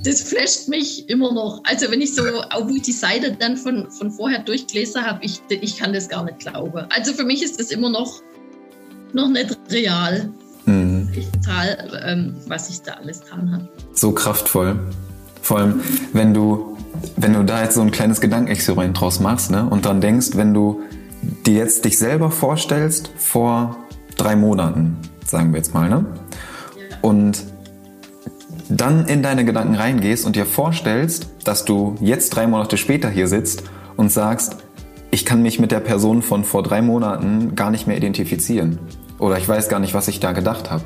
Das 0.05 0.23
flasht 0.23 0.69
mich 0.69 1.09
immer 1.09 1.33
noch. 1.33 1.63
Also 1.65 1.91
wenn 1.91 2.01
ich 2.01 2.15
so, 2.15 2.23
auch 2.23 2.69
wo 2.69 2.75
ich 2.75 2.83
die 2.83 2.93
Seite 2.93 3.37
dann 3.39 3.57
von, 3.57 3.91
von 3.91 4.11
vorher 4.11 4.43
durchgelesen 4.43 5.05
habe, 5.05 5.25
ich, 5.25 5.41
ich 5.51 5.77
kann 5.77 5.93
das 5.93 6.09
gar 6.09 6.25
nicht 6.25 6.39
glauben. 6.39 6.87
Also 6.91 7.13
für 7.13 7.25
mich 7.25 7.43
ist 7.43 7.59
das 7.59 7.71
immer 7.71 7.91
noch, 7.91 8.23
noch 9.13 9.29
nicht 9.29 9.59
real. 9.71 10.33
Mhm. 10.65 11.09
Total, 11.13 12.03
ähm, 12.07 12.37
was 12.47 12.71
ich 12.71 12.81
da 12.83 12.93
alles 12.93 13.21
dran 13.21 13.53
habe. 13.53 13.69
So 13.93 14.13
kraftvoll. 14.13 14.79
Vor 15.43 15.59
allem, 15.59 15.81
wenn 16.13 16.35
du, 16.35 16.77
wenn 17.17 17.33
du 17.33 17.45
da 17.45 17.63
jetzt 17.63 17.75
so 17.75 17.81
ein 17.81 17.91
kleines 17.91 18.21
Gedankenexperiment 18.21 19.01
draus 19.01 19.21
machst 19.21 19.51
ne, 19.51 19.67
und 19.69 19.87
dann 19.87 20.01
denkst, 20.01 20.31
wenn 20.35 20.55
du 20.55 20.83
dir 21.47 21.55
jetzt 21.55 21.85
dich 21.85 21.99
selber 21.99 22.31
vorstellst 22.31 23.11
vor 23.17 23.77
drei 24.17 24.37
Monaten, 24.37 24.97
sagen 25.25 25.53
wir 25.53 25.59
jetzt 25.59 25.75
mal, 25.75 25.89
ne? 25.89 26.05
Und 27.03 27.45
dann 28.69 29.07
in 29.07 29.23
deine 29.23 29.45
Gedanken 29.45 29.75
reingehst 29.75 30.25
und 30.25 30.37
dir 30.37 30.47
vorstellst, 30.47 31.29
dass 31.45 31.65
du 31.65 31.97
jetzt 32.01 32.31
drei 32.31 32.47
Monate 32.47 32.77
später 32.77 33.09
hier 33.11 33.27
sitzt 33.27 33.65
und 33.97 34.13
sagst, 34.13 34.59
ich 35.11 35.25
kann 35.25 35.43
mich 35.43 35.59
mit 35.59 35.73
der 35.73 35.81
Person 35.81 36.23
von 36.23 36.45
vor 36.45 36.63
drei 36.63 36.83
Monaten 36.83 37.57
gar 37.57 37.71
nicht 37.71 37.87
mehr 37.87 37.97
identifizieren. 37.97 38.79
Oder 39.19 39.39
ich 39.39 39.49
weiß 39.49 39.69
gar 39.69 39.81
nicht, 39.81 39.93
was 39.93 40.07
ich 40.07 40.21
da 40.21 40.33
gedacht 40.33 40.71
habe. 40.71 40.85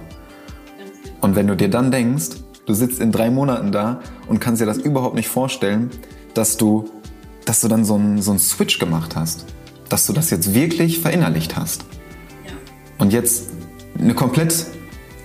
Und 1.20 1.36
wenn 1.36 1.46
du 1.46 1.56
dir 1.56 1.68
dann 1.68 1.90
denkst, 1.90 2.30
du 2.66 2.74
sitzt 2.74 3.00
in 3.00 3.12
drei 3.12 3.30
Monaten 3.30 3.72
da 3.72 4.00
und 4.28 4.40
kannst 4.40 4.60
dir 4.60 4.66
das 4.66 4.78
überhaupt 4.78 5.14
nicht 5.14 5.28
vorstellen, 5.28 5.90
dass 6.34 6.56
du, 6.56 6.90
dass 7.44 7.60
du 7.60 7.68
dann 7.68 7.84
so 7.84 7.94
einen, 7.94 8.22
so 8.22 8.30
einen 8.30 8.40
Switch 8.40 8.78
gemacht 8.78 9.16
hast. 9.16 9.46
Dass 9.88 10.06
du 10.06 10.12
das 10.12 10.30
jetzt 10.30 10.54
wirklich 10.54 11.00
verinnerlicht 11.00 11.56
hast. 11.56 11.84
Und 12.98 13.12
jetzt 13.12 13.50
eine 13.98 14.14
komplett 14.14 14.66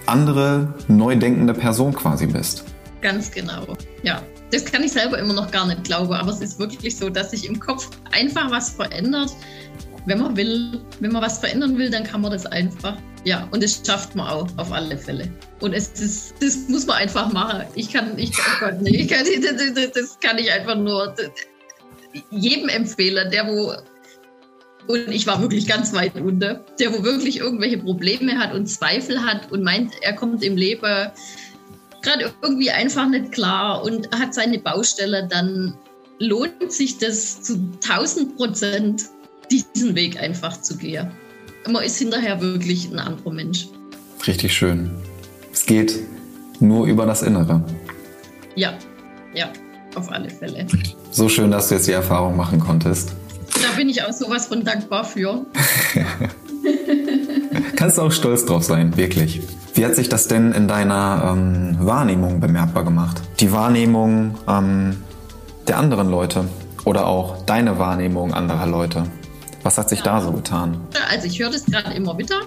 andere, 0.05 0.73
neu 0.87 1.15
denkende 1.15 1.53
Person 1.53 1.93
quasi 1.93 2.25
bist. 2.25 2.63
Ganz 3.01 3.31
genau. 3.31 3.77
Ja, 4.03 4.21
das 4.51 4.65
kann 4.65 4.83
ich 4.83 4.91
selber 4.91 5.19
immer 5.19 5.33
noch 5.33 5.51
gar 5.51 5.67
nicht 5.67 5.83
glauben, 5.83 6.13
aber 6.13 6.31
es 6.31 6.41
ist 6.41 6.59
wirklich 6.59 6.97
so, 6.97 7.09
dass 7.09 7.31
sich 7.31 7.47
im 7.47 7.59
Kopf 7.59 7.89
einfach 8.11 8.49
was 8.51 8.71
verändert. 8.71 9.31
Wenn 10.05 10.19
man 10.19 10.35
will, 10.35 10.81
wenn 10.99 11.11
man 11.11 11.21
was 11.21 11.39
verändern 11.39 11.77
will, 11.77 11.89
dann 11.89 12.03
kann 12.03 12.21
man 12.21 12.31
das 12.31 12.45
einfach. 12.47 12.97
Ja, 13.25 13.47
und 13.51 13.63
das 13.63 13.81
schafft 13.85 14.15
man 14.15 14.27
auch 14.27 14.47
auf 14.57 14.71
alle 14.71 14.97
Fälle. 14.97 15.29
Und 15.59 15.73
es 15.73 15.89
ist, 15.99 16.35
das 16.41 16.69
muss 16.69 16.85
man 16.85 16.97
einfach 16.97 17.31
machen. 17.33 17.63
Ich 17.75 17.91
kann, 17.91 18.17
ich, 18.17 18.31
oh 18.31 18.59
Gott, 18.59 18.81
nee, 18.81 19.01
ich 19.01 19.07
kann, 19.09 19.25
das, 19.93 20.19
kann 20.19 20.37
ich 20.37 20.51
einfach 20.51 20.75
nur 20.75 21.13
jedem 22.31 22.69
empfehlen, 22.69 23.29
der 23.31 23.47
wo 23.47 23.73
und 24.87 25.11
ich 25.11 25.27
war 25.27 25.39
wirklich 25.39 25.67
ganz 25.67 25.93
weit 25.93 26.15
unter. 26.15 26.65
Der, 26.79 26.91
wo 26.91 27.03
wirklich 27.03 27.37
irgendwelche 27.37 27.77
Probleme 27.77 28.39
hat 28.39 28.55
und 28.55 28.65
Zweifel 28.65 29.23
hat 29.23 29.51
und 29.51 29.61
meint, 29.63 29.93
er 30.01 30.13
kommt 30.13 30.43
im 30.43 30.57
Leben 30.57 31.11
gerade 32.01 32.33
irgendwie 32.41 32.71
einfach 32.71 33.07
nicht 33.07 33.31
klar 33.31 33.83
und 33.83 34.09
hat 34.17 34.33
seine 34.33 34.57
Baustelle, 34.57 35.27
dann 35.27 35.77
lohnt 36.17 36.71
sich 36.71 36.97
das 36.97 37.41
zu 37.43 37.53
1000 37.83 38.35
Prozent, 38.35 39.03
diesen 39.51 39.95
Weg 39.95 40.19
einfach 40.19 40.59
zu 40.61 40.77
gehen. 40.77 41.11
Man 41.67 41.83
ist 41.83 41.97
hinterher 41.97 42.41
wirklich 42.41 42.89
ein 42.91 42.99
anderer 42.99 43.31
Mensch. 43.31 43.67
Richtig 44.25 44.53
schön. 44.53 44.91
Es 45.51 45.65
geht 45.65 45.95
nur 46.59 46.85
über 46.85 47.05
das 47.05 47.21
Innere. 47.21 47.63
Ja, 48.55 48.73
ja, 49.33 49.49
auf 49.95 50.11
alle 50.11 50.29
Fälle. 50.29 50.65
So 51.11 51.29
schön, 51.29 51.51
dass 51.51 51.69
du 51.69 51.75
jetzt 51.75 51.87
die 51.87 51.93
Erfahrung 51.93 52.35
machen 52.35 52.59
konntest. 52.59 53.13
Da 53.61 53.75
bin 53.75 53.89
ich 53.89 54.03
auch 54.03 54.13
sowas 54.13 54.47
von 54.47 54.63
dankbar 54.63 55.03
für. 55.03 55.45
Kannst 57.75 57.97
du 57.97 58.01
auch 58.03 58.11
stolz 58.11 58.45
drauf 58.45 58.63
sein, 58.63 58.95
wirklich. 58.97 59.41
Wie 59.73 59.85
hat 59.85 59.95
sich 59.95 60.09
das 60.09 60.27
denn 60.27 60.51
in 60.51 60.67
deiner 60.67 61.33
ähm, 61.33 61.77
Wahrnehmung 61.79 62.39
bemerkbar 62.39 62.83
gemacht? 62.83 63.21
Die 63.39 63.51
Wahrnehmung 63.51 64.35
ähm, 64.47 64.97
der 65.67 65.77
anderen 65.77 66.09
Leute 66.09 66.45
oder 66.85 67.07
auch 67.07 67.45
deine 67.45 67.79
Wahrnehmung 67.79 68.33
anderer 68.33 68.65
Leute? 68.65 69.03
Was 69.63 69.77
hat 69.77 69.89
sich 69.89 69.99
ja. 69.99 70.05
da 70.05 70.21
so 70.21 70.31
getan? 70.31 70.87
Also 71.09 71.27
ich 71.27 71.39
höre 71.39 71.51
das 71.51 71.65
gerade 71.65 71.93
immer 71.93 72.17
wieder. 72.17 72.41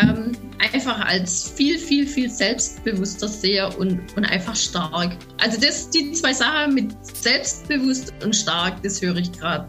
Ähm, 0.00 0.32
einfach 0.74 1.00
als 1.00 1.50
viel, 1.56 1.78
viel, 1.78 2.06
viel 2.06 2.30
selbstbewusster 2.30 3.28
sehe 3.28 3.68
und, 3.76 4.00
und 4.16 4.24
einfach 4.24 4.54
stark. 4.54 5.16
Also 5.38 5.60
das, 5.60 5.90
die 5.90 6.12
zwei 6.12 6.32
Sachen 6.32 6.74
mit 6.74 6.94
selbstbewusst 7.02 8.12
und 8.24 8.34
stark, 8.34 8.82
das 8.82 9.02
höre 9.02 9.16
ich 9.16 9.32
gerade 9.32 9.68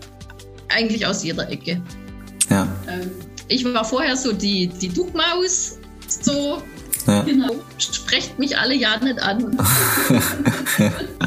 eigentlich 0.69 1.05
aus 1.05 1.23
jeder 1.23 1.49
Ecke. 1.49 1.81
Ja. 2.49 2.67
Ähm, 2.87 3.11
ich 3.47 3.65
war 3.65 3.83
vorher 3.83 4.15
so 4.15 4.31
die, 4.31 4.67
die 4.67 4.89
Duckmaus, 4.89 5.79
so, 6.07 6.61
ja. 7.07 7.23
genau, 7.23 7.55
sprecht 7.77 8.37
mich 8.39 8.57
alle 8.57 8.75
ja 8.75 8.97
nicht 8.97 9.19
an. 9.19 9.43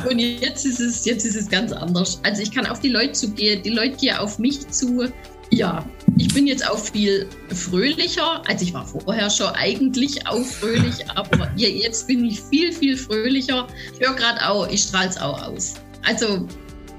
Und 0.09 0.19
jetzt 0.19 0.65
ist, 0.65 0.81
es, 0.81 1.05
jetzt 1.05 1.25
ist 1.25 1.37
es 1.37 1.49
ganz 1.49 1.73
anders. 1.73 2.21
Also 2.25 2.43
ich 2.43 2.53
kann 2.53 2.67
auf 2.67 2.81
die 2.81 2.89
Leute 2.89 3.13
zugehen, 3.13 3.63
die 3.63 3.71
Leute 3.71 3.97
gehen 3.97 4.17
auf 4.17 4.39
mich 4.39 4.69
zu. 4.69 5.09
Ja, 5.53 5.85
ich 6.17 6.33
bin 6.33 6.47
jetzt 6.47 6.67
auch 6.67 6.79
viel 6.79 7.29
fröhlicher. 7.55 8.43
Also 8.49 8.65
ich 8.65 8.73
war 8.73 8.87
vorher 8.87 9.29
schon 9.29 9.49
eigentlich 9.49 10.27
auch 10.27 10.45
fröhlich, 10.45 11.09
aber 11.15 11.51
jetzt 11.57 12.07
bin 12.07 12.25
ich 12.25 12.41
viel, 12.41 12.73
viel 12.73 12.97
fröhlicher. 12.97 13.67
Ich 13.93 14.07
höre 14.07 14.17
gerade 14.17 14.49
auch, 14.49 14.67
ich 14.69 14.83
strahle 14.83 15.11
es 15.11 15.19
auch 15.19 15.43
aus. 15.43 15.75
Also 16.07 16.49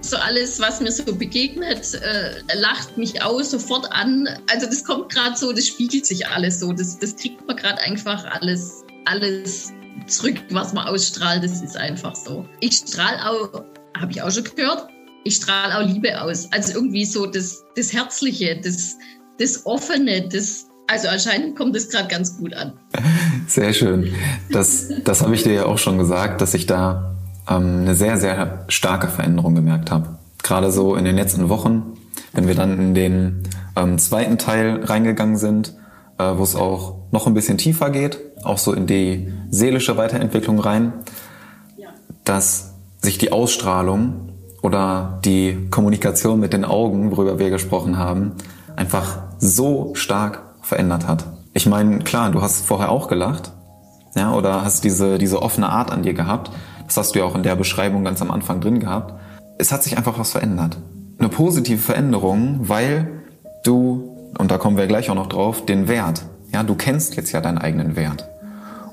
so 0.02 0.18
alles, 0.18 0.60
was 0.60 0.82
mir 0.82 0.92
so 0.92 1.04
begegnet, 1.04 1.96
äh, 1.96 2.36
lacht 2.54 2.96
mich 2.96 3.24
aus, 3.24 3.50
sofort 3.50 3.92
an. 3.92 4.30
Also 4.52 4.68
das 4.68 4.84
kommt 4.84 5.12
gerade 5.12 5.36
so, 5.36 5.52
das 5.52 5.66
spiegelt 5.66 6.06
sich 6.06 6.28
alles 6.28 6.60
so. 6.60 6.72
Das, 6.74 7.00
das 7.00 7.16
kriegt 7.16 7.48
man 7.48 7.56
gerade 7.56 7.82
einfach 7.82 8.24
alles, 8.40 8.84
alles 9.06 9.74
zurück, 10.06 10.38
was 10.52 10.74
man 10.74 10.88
ausstrahlt. 10.88 11.44
Das 11.44 11.60
ist 11.64 11.76
einfach 11.76 12.16
so. 12.16 12.48
Ich 12.60 12.76
strahle 12.76 13.18
auch, 13.28 13.64
habe 13.98 14.12
ich 14.12 14.22
auch 14.22 14.30
schon 14.30 14.44
gehört, 14.44 14.93
ich 15.24 15.36
strahle 15.36 15.78
auch 15.78 15.88
Liebe 15.88 16.22
aus. 16.22 16.50
Also 16.52 16.74
irgendwie 16.74 17.06
so 17.06 17.26
das, 17.26 17.64
das 17.76 17.94
Herzliche, 17.94 18.60
das, 18.62 18.98
das 19.40 19.66
Offene, 19.66 20.28
das, 20.28 20.68
also 20.88 21.08
anscheinend 21.08 21.56
kommt 21.56 21.76
das 21.76 21.90
gerade 21.90 22.08
ganz 22.08 22.38
gut 22.38 22.54
an. 22.54 22.74
Sehr 23.48 23.74
schön. 23.74 24.14
Das, 24.52 24.90
das 25.04 25.22
habe 25.22 25.36
ich 25.36 25.44
dir 25.44 25.54
ja 25.54 25.66
auch 25.66 25.78
schon 25.78 25.98
gesagt, 25.98 26.42
dass 26.42 26.54
ich 26.54 26.66
da 26.66 27.16
ähm, 27.50 27.82
eine 27.82 27.96
sehr, 27.96 28.18
sehr 28.18 28.66
starke 28.68 29.08
Veränderung 29.08 29.56
gemerkt 29.56 29.92
habe. 29.92 30.20
Gerade 30.42 30.72
so 30.72 30.96
in 30.96 31.06
den 31.06 31.16
letzten 31.16 31.50
Wochen, 31.50 31.98
wenn 32.34 32.48
wir 32.48 32.56
dann 32.56 32.80
in 32.80 32.94
den 32.94 33.44
ähm, 33.76 33.98
zweiten 33.98 34.38
Teil 34.38 34.84
reingegangen 34.84 35.38
sind, 35.38 35.74
äh, 36.18 36.24
wo 36.36 36.44
es 36.44 36.56
auch 36.56 36.96
noch 37.12 37.28
ein 37.28 37.34
bisschen 37.34 37.58
tiefer 37.58 37.90
geht, 37.90 38.20
auch 38.44 38.58
so 38.58 38.74
in 38.74 38.88
die 38.88 39.32
seelische 39.50 39.98
Weiterentwicklung 39.98 40.60
rein, 40.60 40.94
ja. 41.78 41.90
dass 42.26 42.74
sich 43.02 43.18
die 43.18 43.32
Ausstrahlung 43.32 44.33
oder 44.64 45.20
die 45.24 45.68
Kommunikation 45.70 46.40
mit 46.40 46.54
den 46.54 46.66
Augen, 46.66 47.12
worüber 47.12 47.38
wir 47.38 47.52
gesprochen 47.52 47.98
haben, 47.98 48.32
einfach 48.76 49.20
so 49.38 49.92
stark 49.94 50.42
verändert 50.62 51.08
hat. 51.08 51.26
Ich 51.54 51.68
meine, 51.68 52.00
klar, 52.00 52.32
du 52.32 52.42
hast 52.42 52.66
vorher 52.66 52.90
auch 52.90 53.08
gelacht, 53.08 53.52
ja, 54.16 54.34
oder 54.34 54.64
hast 54.64 54.84
diese, 54.84 55.18
diese 55.18 55.42
offene 55.42 55.70
Art 55.70 55.92
an 55.92 56.02
dir 56.02 56.14
gehabt, 56.14 56.50
das 56.88 56.98
hast 56.98 57.14
du 57.14 57.20
ja 57.20 57.26
auch 57.26 57.36
in 57.36 57.44
der 57.44 57.56
Beschreibung 57.56 58.04
ganz 58.04 58.22
am 58.22 58.32
Anfang 58.32 58.62
drin 58.62 58.80
gehabt. 58.80 59.14
Es 59.58 59.72
hat 59.72 59.84
sich 59.84 59.98
einfach 59.98 60.18
was 60.18 60.32
verändert. 60.32 60.78
Eine 61.20 61.30
positive 61.30 61.80
Veränderung, 61.80 62.60
weil 62.62 63.24
du, 63.64 64.32
und 64.38 64.50
da 64.50 64.58
kommen 64.58 64.78
wir 64.78 64.88
gleich 64.88 65.10
auch 65.10 65.16
noch 65.16 65.28
drauf, 65.28 65.66
den 65.66 65.88
Wert. 65.88 66.24
Ja, 66.54 66.64
du 66.64 66.76
kennst 66.76 67.16
jetzt 67.16 67.32
ja 67.32 67.42
deinen 67.42 67.58
eigenen 67.58 67.96
Wert. 67.96 68.30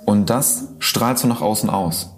Und 0.04 0.30
das 0.30 0.68
strahlst 0.80 1.24
du 1.24 1.28
nach 1.28 1.42
außen 1.42 1.70
aus. 1.70 2.16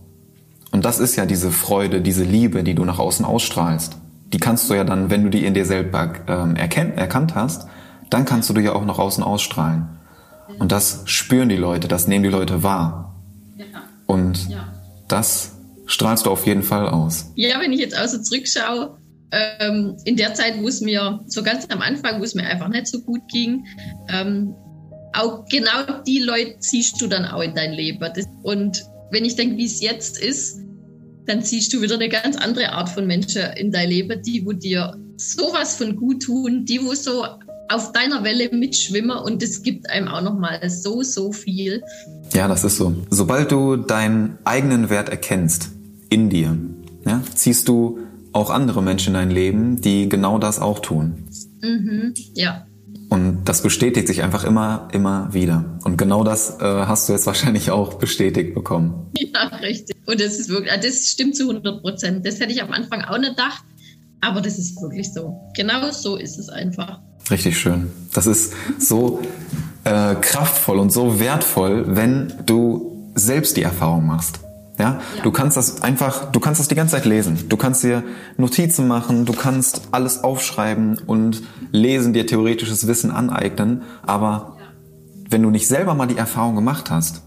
Und 0.73 0.85
das 0.85 0.99
ist 0.99 1.17
ja 1.17 1.27
diese 1.27 1.53
Freude, 1.53 2.01
diese 2.01 2.25
Liebe, 2.25 2.65
die 2.65 2.75
du 2.75 2.85
nach 2.85 2.99
außen 2.99 3.25
ausstrahlst. 3.25 3.97
Die 4.33 4.39
kannst 4.39 4.69
du 4.71 4.75
ja 4.75 4.85
dann, 4.85 5.11
wenn 5.11 5.23
du 5.23 5.31
die 5.31 5.45
in 5.45 5.55
dir 5.55 5.67
selber 5.67 6.15
ähm, 6.27 6.57
erkennt, 6.57 6.99
erkannt 6.99 7.35
hast, 7.35 7.69
dann 8.11 8.25
kannst 8.25 8.49
du 8.49 8.55
die 8.55 8.63
ja 8.63 8.75
auch 8.75 8.85
nach 8.85 8.99
außen 8.99 9.23
ausstrahlen. 9.23 9.87
Und 10.59 10.73
das 10.73 11.03
spüren 11.05 11.49
die 11.49 11.57
Leute, 11.57 11.89
das 11.89 12.09
nehmen 12.09 12.25
die 12.25 12.31
Leute 12.31 12.63
wahr. 12.63 13.15
Und 14.07 14.49
das 15.09 15.53
strahlst 15.87 16.27
du 16.27 16.31
auf 16.31 16.47
jeden 16.47 16.63
Fall 16.63 16.89
aus. 16.89 17.31
Ja, 17.35 17.61
wenn 17.61 17.73
ich 17.73 17.81
jetzt 17.81 17.97
also 17.97 18.21
zurückschaue, 18.21 18.99
ähm, 19.31 19.97
in 20.05 20.17
der 20.17 20.35
Zeit, 20.35 20.61
wo 20.61 20.69
es 20.69 20.81
mir, 20.81 21.21
so 21.27 21.43
ganz 21.43 21.67
am 21.71 21.81
Anfang, 21.81 22.21
wo 22.21 22.25
es 22.25 22.35
mir 22.35 22.45
einfach 22.45 22.69
nicht 22.69 22.87
so 22.87 23.01
gut 23.01 23.23
ging, 23.29 23.65
ähm, 24.09 24.55
auch 25.15 25.45
genau 25.47 26.01
die 26.07 26.21
Leute 26.21 26.59
ziehst 26.59 27.01
du 27.01 27.07
dann 27.07 27.25
auch 27.25 27.41
in 27.41 27.55
dein 27.55 27.73
Leben. 27.73 28.01
Das, 28.15 28.27
und 28.43 28.85
wenn 29.13 29.25
ich 29.25 29.37
denke, 29.37 29.59
wie 29.59 29.67
es 29.67 29.81
jetzt 29.81 30.21
ist, 30.21 30.59
dann 31.27 31.43
ziehst 31.43 31.73
du 31.73 31.83
wieder 31.83 31.95
eine 31.95 32.09
ganz 32.09 32.37
andere 32.37 32.73
Art 32.73 32.89
von 32.89 33.07
Menschen 33.07 33.43
in 33.57 33.71
dein 33.71 33.89
Leben, 33.89 34.21
die 34.23 34.45
wo 34.45 34.53
dir 34.53 34.97
sowas 35.17 35.77
von 35.77 35.95
gut 35.97 36.23
tun, 36.23 36.65
die 36.65 36.83
wo 36.83 36.95
so 36.95 37.25
auf 37.69 37.93
deiner 37.93 38.25
Welle 38.25 38.51
mitschwimmen 38.51 39.17
und 39.17 39.43
es 39.43 39.63
gibt 39.63 39.89
einem 39.89 40.09
auch 40.09 40.23
noch 40.23 40.39
mal 40.39 40.69
so 40.69 41.03
so 41.03 41.31
viel. 41.31 41.83
Ja, 42.33 42.49
das 42.49 42.65
ist 42.65 42.77
so. 42.77 42.95
Sobald 43.11 43.53
du 43.53 43.77
deinen 43.77 44.39
eigenen 44.45 44.91
Wert 44.91 45.11
erkennst 45.11 45.71
in 46.09 46.29
dir, 46.29 46.57
ja, 47.07 47.23
ziehst 47.35 47.69
du 47.69 47.99
auch 48.33 48.51
andere 48.51 48.83
Menschen 48.83 49.09
in 49.09 49.15
dein 49.15 49.31
Leben, 49.31 49.81
die 49.81 50.09
genau 50.09 50.39
das 50.39 50.59
auch 50.59 50.81
tun. 50.81 51.25
Mhm, 51.63 52.15
ja. 52.35 52.67
Und 53.13 53.45
das 53.45 53.61
bestätigt 53.61 54.07
sich 54.07 54.23
einfach 54.23 54.43
immer, 54.43 54.89
immer 54.91 55.29
wieder. 55.35 55.67
Und 55.85 55.99
genau 55.99 56.25
das 56.25 56.59
äh, 56.61 56.65
hast 56.65 57.11
du 57.11 57.13
jetzt 57.13 57.27
wahrscheinlich 57.27 57.71
auch 57.71 57.93
bestätigt 57.93 58.55
bekommen. 58.55 59.11
Ja, 59.19 59.49
richtig. 59.61 59.95
Und 60.07 60.19
das 60.19 60.39
ist 60.39 60.49
wirklich, 60.49 60.73
das 60.81 61.09
stimmt 61.09 61.37
zu 61.37 61.51
100 61.51 61.83
Prozent. 61.83 62.27
Das 62.27 62.41
hätte 62.41 62.53
ich 62.53 62.63
am 62.63 62.73
Anfang 62.73 63.03
auch 63.03 63.19
nicht 63.19 63.37
gedacht, 63.37 63.63
aber 64.23 64.41
das 64.41 64.59
ist 64.59 64.81
wirklich 64.81 65.13
so. 65.13 65.39
Genau 65.55 65.91
so 65.91 66.17
ist 66.17 66.39
es 66.39 66.49
einfach. 66.49 67.01
Richtig 67.31 67.59
schön. 67.59 67.91
Das 68.15 68.27
ist 68.27 68.55
so 68.79 69.21
äh, 69.85 70.15
kraftvoll 70.15 70.79
und 70.79 70.91
so 70.91 71.21
wertvoll, 71.21 71.85
wenn 71.95 72.33
du 72.47 73.13
selbst 73.15 73.59
die 73.59 73.63
Erfahrung 73.63 74.07
machst. 74.07 74.41
Ja? 74.83 75.01
ja? 75.17 75.23
du 75.23 75.31
kannst 75.31 75.57
das 75.57 75.83
einfach, 75.83 76.33
du 76.33 76.41
kannst 76.41 76.61
das 76.61 76.69
die 76.69 76.75
ganze 76.75 76.97
Zeit 76.97 77.05
lesen. 77.05 77.49
Du 77.49 77.57
kannst 77.57 77.85
dir 77.85 78.03
Notizen 78.37 78.89
machen, 78.89 79.25
du 79.25 79.33
kannst 79.33 79.83
alles 79.93 80.25
aufschreiben 80.25 80.99
und 81.07 81.43
lesen, 81.71 82.13
dir 82.13 82.27
theoretisches 82.27 82.87
Wissen 82.89 83.13
aneignen. 83.13 83.83
Aber 84.05 84.57
wenn 85.31 85.43
du 85.43 85.51
nicht 85.51 85.69
selber 85.69 85.95
mal 85.95 86.07
die 86.07 86.19
Erfahrung 86.19 86.57
gemacht 86.57 86.91
hast, 86.91 87.23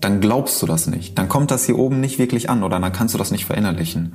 dann 0.00 0.20
glaubst 0.20 0.60
du 0.60 0.66
das 0.66 0.86
nicht. 0.86 1.16
Dann 1.18 1.28
kommt 1.28 1.50
das 1.50 1.64
hier 1.64 1.78
oben 1.78 2.00
nicht 2.00 2.18
wirklich 2.18 2.50
an 2.50 2.62
oder 2.62 2.78
dann 2.78 2.92
kannst 2.92 3.14
du 3.14 3.18
das 3.18 3.30
nicht 3.30 3.46
verinnerlichen. 3.46 4.14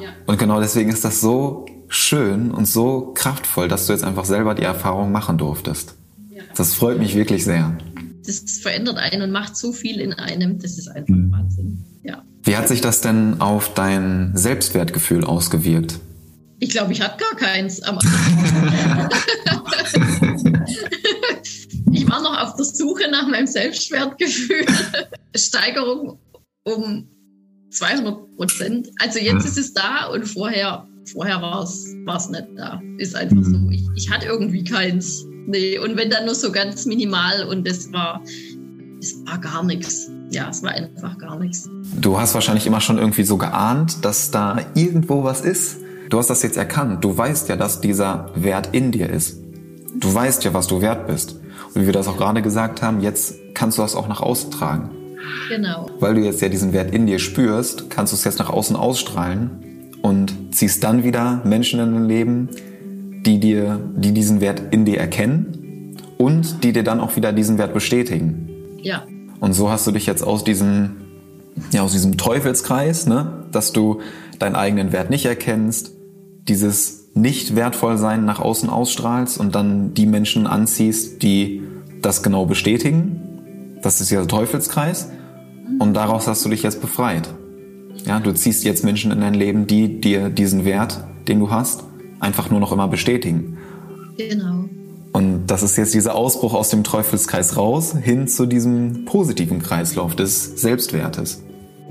Ja. 0.00 0.08
Und 0.26 0.38
genau 0.38 0.60
deswegen 0.60 0.90
ist 0.90 1.04
das 1.04 1.20
so 1.20 1.66
schön 1.88 2.50
und 2.50 2.66
so 2.66 3.12
kraftvoll, 3.14 3.68
dass 3.68 3.86
du 3.86 3.92
jetzt 3.92 4.02
einfach 4.02 4.24
selber 4.24 4.54
die 4.54 4.62
Erfahrung 4.62 5.12
machen 5.12 5.38
durftest. 5.38 5.94
Das 6.56 6.74
freut 6.74 6.98
mich 6.98 7.14
wirklich 7.14 7.44
sehr. 7.44 7.76
Das 8.26 8.58
verändert 8.58 8.98
einen 8.98 9.22
und 9.22 9.30
macht 9.30 9.56
so 9.56 9.72
viel 9.72 10.00
in 10.00 10.12
einem. 10.12 10.58
Das 10.58 10.78
ist 10.78 10.88
einfach 10.88 11.14
mhm. 11.14 11.32
Wahnsinn. 11.32 11.84
Ja. 12.02 12.24
Wie 12.42 12.56
hat 12.56 12.68
sich 12.68 12.80
das 12.80 13.00
denn 13.00 13.40
auf 13.40 13.74
dein 13.74 14.32
Selbstwertgefühl 14.34 15.24
ausgewirkt? 15.24 15.98
Ich 16.58 16.70
glaube, 16.70 16.92
ich 16.92 17.02
hatte 17.02 17.22
gar 17.22 17.36
keins 17.36 17.82
am 17.82 17.98
Ich 21.92 22.08
war 22.08 22.22
noch 22.22 22.38
auf 22.38 22.56
der 22.56 22.64
Suche 22.64 23.10
nach 23.10 23.26
meinem 23.28 23.46
Selbstwertgefühl. 23.46 24.64
Steigerung 25.34 26.18
um 26.64 27.08
200 27.70 28.36
Prozent. 28.36 28.90
Also 29.00 29.18
jetzt 29.18 29.44
ist 29.44 29.58
es 29.58 29.74
da 29.74 30.06
und 30.06 30.24
vorher, 30.24 30.86
vorher 31.12 31.42
war 31.42 31.62
es 31.62 31.86
nicht 32.28 32.46
da. 32.56 32.80
Ist 32.98 33.14
einfach 33.14 33.44
so. 33.44 33.56
Mhm. 33.56 33.72
Ich, 33.72 33.84
ich 33.94 34.10
hatte 34.10 34.26
irgendwie 34.26 34.64
keins. 34.64 35.26
Nee, 35.46 35.78
und 35.78 35.96
wenn 35.96 36.10
dann 36.10 36.24
nur 36.24 36.34
so 36.34 36.50
ganz 36.50 36.86
minimal 36.86 37.44
und 37.44 37.66
es 37.66 37.92
war, 37.92 38.22
es 39.00 39.24
war 39.24 39.38
gar 39.38 39.62
nichts. 39.62 40.10
Ja, 40.30 40.48
es 40.50 40.62
war 40.62 40.72
einfach 40.72 41.16
gar 41.18 41.38
nichts. 41.38 41.70
Du 42.00 42.18
hast 42.18 42.34
wahrscheinlich 42.34 42.66
immer 42.66 42.80
schon 42.80 42.98
irgendwie 42.98 43.22
so 43.22 43.36
geahnt, 43.36 44.04
dass 44.04 44.32
da 44.32 44.58
irgendwo 44.74 45.22
was 45.22 45.40
ist. 45.40 45.78
Du 46.10 46.18
hast 46.18 46.30
das 46.30 46.42
jetzt 46.42 46.56
erkannt. 46.56 47.04
Du 47.04 47.16
weißt 47.16 47.48
ja, 47.48 47.56
dass 47.56 47.80
dieser 47.80 48.30
Wert 48.34 48.70
in 48.72 48.90
dir 48.90 49.08
ist. 49.08 49.38
Du 49.94 50.12
weißt 50.12 50.44
ja, 50.44 50.52
was 50.52 50.66
du 50.66 50.80
wert 50.80 51.06
bist. 51.06 51.40
Und 51.74 51.82
wie 51.82 51.86
wir 51.86 51.92
das 51.92 52.08
auch 52.08 52.16
gerade 52.16 52.42
gesagt 52.42 52.82
haben, 52.82 53.00
jetzt 53.00 53.34
kannst 53.54 53.78
du 53.78 53.82
das 53.82 53.94
auch 53.94 54.08
nach 54.08 54.20
außen 54.20 54.50
tragen. 54.50 54.90
Genau. 55.48 55.88
Weil 56.00 56.14
du 56.14 56.20
jetzt 56.22 56.40
ja 56.40 56.48
diesen 56.48 56.72
Wert 56.72 56.92
in 56.92 57.06
dir 57.06 57.18
spürst, 57.18 57.88
kannst 57.90 58.12
du 58.12 58.16
es 58.16 58.24
jetzt 58.24 58.38
nach 58.38 58.50
außen 58.50 58.76
ausstrahlen 58.76 59.92
und 60.02 60.54
ziehst 60.54 60.82
dann 60.84 61.04
wieder 61.04 61.40
Menschen 61.44 61.80
in 61.80 61.92
dein 61.92 62.04
Leben, 62.06 62.48
die 63.26 63.40
dir, 63.40 63.80
die 63.96 64.12
diesen 64.12 64.40
Wert 64.40 64.62
in 64.70 64.84
dir 64.84 64.98
erkennen 64.98 65.96
und 66.16 66.62
die 66.64 66.72
dir 66.72 66.84
dann 66.84 67.00
auch 67.00 67.16
wieder 67.16 67.32
diesen 67.32 67.58
Wert 67.58 67.74
bestätigen. 67.74 68.48
Ja. 68.82 69.04
Und 69.40 69.52
so 69.52 69.70
hast 69.70 69.86
du 69.86 69.90
dich 69.90 70.06
jetzt 70.06 70.22
aus 70.22 70.44
diesem, 70.44 70.92
ja, 71.72 71.82
aus 71.82 71.92
diesem 71.92 72.16
Teufelskreis, 72.16 73.06
ne, 73.06 73.44
dass 73.52 73.72
du 73.72 74.00
deinen 74.38 74.54
eigenen 74.54 74.92
Wert 74.92 75.10
nicht 75.10 75.26
erkennst, 75.26 75.92
dieses 76.48 77.08
nicht 77.14 77.56
wertvoll 77.56 77.98
sein 77.98 78.24
nach 78.24 78.40
außen 78.40 78.68
ausstrahlst 78.68 79.38
und 79.40 79.54
dann 79.54 79.94
die 79.94 80.06
Menschen 80.06 80.46
anziehst, 80.46 81.22
die 81.22 81.62
das 82.02 82.22
genau 82.22 82.46
bestätigen. 82.46 83.78
Das 83.82 84.00
ist 84.00 84.10
ja 84.10 84.20
der 84.20 84.28
Teufelskreis. 84.28 85.10
Und 85.78 85.94
daraus 85.94 86.28
hast 86.28 86.44
du 86.44 86.48
dich 86.48 86.62
jetzt 86.62 86.80
befreit. 86.80 87.28
Ja, 88.04 88.20
du 88.20 88.32
ziehst 88.32 88.64
jetzt 88.64 88.84
Menschen 88.84 89.10
in 89.10 89.20
dein 89.20 89.34
Leben, 89.34 89.66
die 89.66 90.00
dir 90.00 90.28
diesen 90.28 90.64
Wert, 90.64 91.02
den 91.26 91.40
du 91.40 91.50
hast, 91.50 91.84
einfach 92.20 92.50
nur 92.50 92.60
noch 92.60 92.72
immer 92.72 92.88
bestätigen. 92.88 93.58
Genau. 94.16 94.68
Und 95.12 95.46
das 95.46 95.62
ist 95.62 95.76
jetzt 95.76 95.94
dieser 95.94 96.14
Ausbruch 96.14 96.52
aus 96.52 96.68
dem 96.68 96.84
Teufelskreis 96.84 97.56
raus, 97.56 97.94
hin 97.98 98.28
zu 98.28 98.44
diesem 98.44 99.06
positiven 99.06 99.62
Kreislauf 99.62 100.14
des 100.14 100.60
Selbstwertes. 100.60 101.42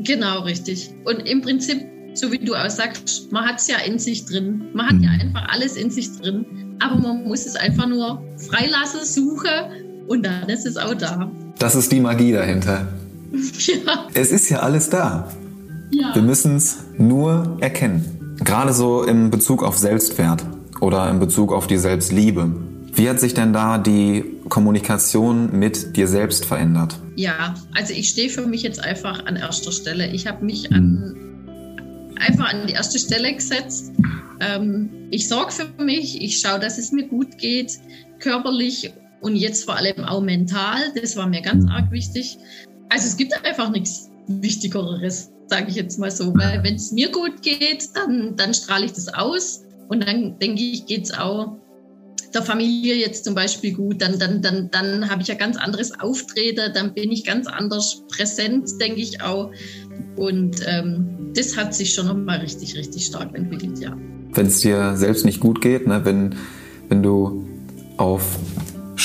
Genau, 0.04 0.42
richtig. 0.42 0.92
Und 1.06 1.28
im 1.28 1.42
Prinzip, 1.42 1.82
so 2.14 2.32
wie 2.32 2.38
du 2.38 2.54
auch 2.54 2.70
sagst, 2.70 3.32
man 3.32 3.46
hat 3.46 3.60
es 3.60 3.68
ja 3.68 3.78
in 3.78 3.98
sich 3.98 4.26
drin. 4.26 4.66
Man 4.74 4.88
hat 4.88 4.96
mhm. 4.96 5.04
ja 5.04 5.10
einfach 5.10 5.48
alles 5.50 5.76
in 5.76 5.90
sich 5.90 6.12
drin. 6.20 6.46
Aber 6.80 6.98
man 6.98 7.24
muss 7.24 7.46
es 7.46 7.56
einfach 7.56 7.88
nur 7.88 8.22
freilassen, 8.38 9.04
suchen 9.04 10.06
und 10.08 10.24
dann 10.24 10.48
ist 10.50 10.66
es 10.66 10.78
auch 10.78 10.94
da. 10.94 11.32
Das 11.58 11.74
ist 11.74 11.92
die 11.92 12.02
Magie 12.02 12.34
dahinter. 12.34 12.88
ja. 13.34 14.08
Es 14.14 14.32
ist 14.32 14.50
ja 14.50 14.60
alles 14.60 14.90
da. 14.90 15.32
Ja. 15.92 16.14
Wir 16.14 16.22
müssen 16.22 16.58
es 16.58 16.78
nur 16.98 17.58
erkennen. 17.60 18.15
Gerade 18.46 18.74
so 18.74 19.04
im 19.04 19.32
Bezug 19.32 19.64
auf 19.64 19.76
Selbstwert 19.76 20.46
oder 20.80 21.10
im 21.10 21.20
Bezug 21.20 21.52
auf 21.52 21.66
die 21.66 21.78
Selbstliebe. 21.78 22.56
Wie 22.94 23.10
hat 23.10 23.20
sich 23.20 23.34
denn 23.34 23.54
da 23.54 23.80
die 23.80 24.24
Kommunikation 24.50 25.58
mit 25.58 25.98
dir 25.98 26.08
selbst 26.08 26.46
verändert? 26.46 26.96
Ja, 27.16 27.56
also 27.74 27.94
ich 27.94 28.10
stehe 28.10 28.30
für 28.30 28.46
mich 28.46 28.62
jetzt 28.62 28.80
einfach 28.80 29.26
an 29.26 29.36
erster 29.36 29.72
Stelle. 29.72 30.08
Ich 30.12 30.28
habe 30.28 30.46
mich 30.46 30.72
an, 30.72 32.14
einfach 32.20 32.54
an 32.54 32.68
die 32.68 32.74
erste 32.74 33.00
Stelle 33.00 33.34
gesetzt. 33.34 33.92
Ähm, 34.40 34.92
ich 35.10 35.28
sorge 35.28 35.52
für 35.52 35.84
mich, 35.84 36.22
ich 36.22 36.40
schaue, 36.40 36.60
dass 36.60 36.78
es 36.78 36.92
mir 36.92 37.08
gut 37.08 37.40
geht, 37.40 37.80
körperlich 38.20 38.94
und 39.22 39.36
jetzt 39.36 39.66
vor 39.66 39.76
allem 39.76 40.04
auch 40.06 40.22
mental. 40.22 40.78
Das 41.02 41.18
war 41.18 41.28
mir 41.28 41.42
ganz 41.42 41.66
arg 41.68 41.90
wichtig. 41.90 42.38
Also 42.90 43.08
es 43.08 43.18
gibt 43.18 43.34
einfach 43.44 43.72
nichts 43.72 44.12
Wichtigeres 44.28 45.32
sage 45.48 45.68
ich 45.70 45.76
jetzt 45.76 46.00
mal 46.00 46.12
so. 46.12 46.34
Weil 46.36 46.64
wenn 46.64 46.76
es 46.76 46.92
mir 46.92 47.12
gut 47.12 47.42
geht, 47.42 47.90
dann, 47.94 48.36
dann 48.36 48.54
strahle 48.54 48.86
ich 48.86 48.94
das 48.94 49.14
aus. 49.14 49.64
Und 49.88 50.08
dann 50.08 50.40
denke 50.40 50.62
ich, 50.62 50.86
geht 50.88 51.06
es 51.06 51.14
auch 51.14 51.58
der 52.36 52.44
Familie 52.44 52.96
jetzt 52.96 53.24
zum 53.24 53.34
Beispiel 53.34 53.74
gut, 53.74 54.02
dann, 54.02 54.20
dann, 54.20 54.42
dann, 54.42 54.70
dann 54.70 55.10
habe 55.10 55.22
ich 55.22 55.32
ein 55.32 55.38
ganz 55.38 55.56
anderes 55.56 55.98
Auftreten, 55.98 56.74
dann 56.74 56.94
bin 56.94 57.12
ich 57.12 57.24
ganz 57.24 57.48
anders 57.48 58.04
präsent, 58.10 58.70
denke 58.82 59.00
ich 59.00 59.22
auch. 59.22 59.52
Und 60.18 60.58
ähm, 60.68 61.32
das 61.34 61.56
hat 61.56 61.74
sich 61.74 61.94
schon 61.94 62.08
nochmal 62.08 62.40
richtig, 62.40 62.76
richtig 62.76 63.06
stark 63.06 63.34
entwickelt, 63.36 63.80
ja. 63.80 63.96
Wenn 64.34 64.48
es 64.48 64.60
dir 64.60 64.98
selbst 64.98 65.24
nicht 65.24 65.40
gut 65.40 65.62
geht, 65.62 65.88
ne, 65.88 66.04
wenn, 66.04 66.36
wenn 66.90 67.02
du 67.02 67.48
auf 67.96 68.38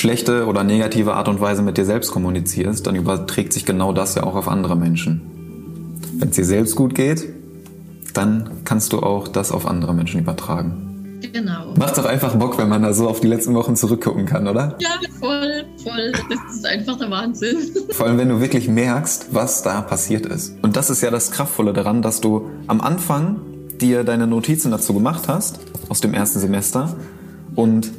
schlechte 0.01 0.47
oder 0.47 0.65
negative 0.65 1.15
Art 1.15 1.29
und 1.29 1.41
Weise 1.41 1.63
mit 1.63 1.77
dir 1.77 1.85
selbst 1.85 2.11
kommunizierst, 2.11 2.87
dann 2.87 2.97
überträgt 2.97 3.53
sich 3.53 3.67
genau 3.67 3.93
das 3.93 4.15
ja 4.15 4.25
auch 4.25 4.35
auf 4.35 4.49
andere 4.49 4.75
Menschen. 4.75 5.21
Wenn 6.15 6.31
es 6.31 6.37
dir 6.37 6.45
selbst 6.45 6.75
gut 6.75 6.95
geht, 6.95 7.29
dann 8.15 8.51
kannst 8.65 8.93
du 8.93 9.01
auch 9.01 9.29
das 9.29 9.53
auf 9.53 9.67
andere 9.67 9.95
Menschen 9.95 10.21
übertragen. 10.21 10.87
Genau. 11.33 11.75
Macht 11.79 11.99
doch 11.99 12.07
einfach 12.07 12.35
Bock, 12.37 12.57
wenn 12.59 12.69
man 12.69 12.83
da 12.83 12.95
so 12.95 13.09
auf 13.09 13.21
die 13.21 13.27
letzten 13.27 13.55
Wochen 13.55 13.77
zurückgucken 13.77 14.25
kann, 14.25 14.49
oder? 14.49 14.77
Ja, 14.81 14.89
voll, 15.19 15.65
voll. 15.83 16.13
Das 16.31 16.57
ist 16.57 16.67
einfach 16.67 16.97
der 16.97 17.11
Wahnsinn. 17.11 17.57
Vor 17.91 18.07
allem, 18.07 18.17
wenn 18.17 18.31
du 18.31 18.41
wirklich 18.41 18.69
merkst, 18.69 19.29
was 19.33 19.63
da 19.63 19.83
passiert 19.83 20.25
ist. 20.25 20.55
Und 20.63 20.77
das 20.77 20.89
ist 20.89 21.03
ja 21.03 21.11
das 21.11 21.31
Kraftvolle 21.31 21.75
daran, 21.75 22.01
dass 22.01 22.23
du 22.23 22.49
am 22.67 22.81
Anfang 22.81 23.41
dir 23.81 24.03
deine 24.03 24.27
Notizen 24.27 24.71
dazu 24.71 24.95
gemacht 24.95 25.29
hast, 25.29 25.61
aus 25.91 26.01
dem 26.01 26.15
ersten 26.15 26.39
Semester. 26.39 26.97
Und 27.55 27.91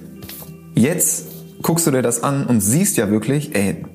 jetzt 0.73 1.27
guckst 1.61 1.87
du 1.87 1.91
dir 1.91 2.01
das 2.01 2.23
an 2.23 2.45
und 2.47 2.61
siehst 2.61 2.97
ja 2.97 3.09
wirklich, 3.09 3.55
ey, 3.55 3.85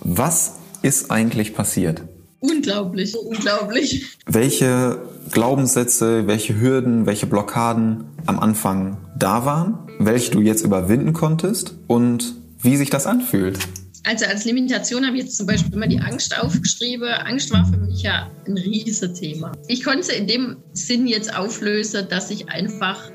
was 0.00 0.56
ist 0.82 1.10
eigentlich 1.10 1.54
passiert? 1.54 2.02
Unglaublich, 2.40 3.14
unglaublich. 3.16 4.18
Welche 4.26 5.00
Glaubenssätze, 5.30 6.26
welche 6.26 6.60
Hürden, 6.60 7.06
welche 7.06 7.26
Blockaden 7.26 8.04
am 8.26 8.40
Anfang 8.40 8.96
da 9.16 9.44
waren, 9.44 9.78
welche 10.00 10.32
du 10.32 10.40
jetzt 10.40 10.64
überwinden 10.64 11.12
konntest 11.12 11.76
und 11.86 12.34
wie 12.60 12.76
sich 12.76 12.90
das 12.90 13.06
anfühlt? 13.06 13.58
Also 14.04 14.26
als 14.26 14.44
Limitation 14.44 15.06
habe 15.06 15.16
ich 15.16 15.24
jetzt 15.24 15.36
zum 15.36 15.46
Beispiel 15.46 15.72
immer 15.74 15.86
die 15.86 16.00
Angst 16.00 16.36
aufgeschrieben. 16.36 17.08
Angst 17.08 17.52
war 17.52 17.64
für 17.64 17.76
mich 17.76 18.02
ja 18.02 18.28
ein 18.48 18.58
riesiges 18.58 19.00
Thema. 19.12 19.52
Ich 19.68 19.84
konnte 19.84 20.10
in 20.12 20.26
dem 20.26 20.56
Sinn 20.72 21.06
jetzt 21.06 21.36
auflösen, 21.36 22.08
dass 22.08 22.30
ich 22.30 22.48
einfach 22.48 23.10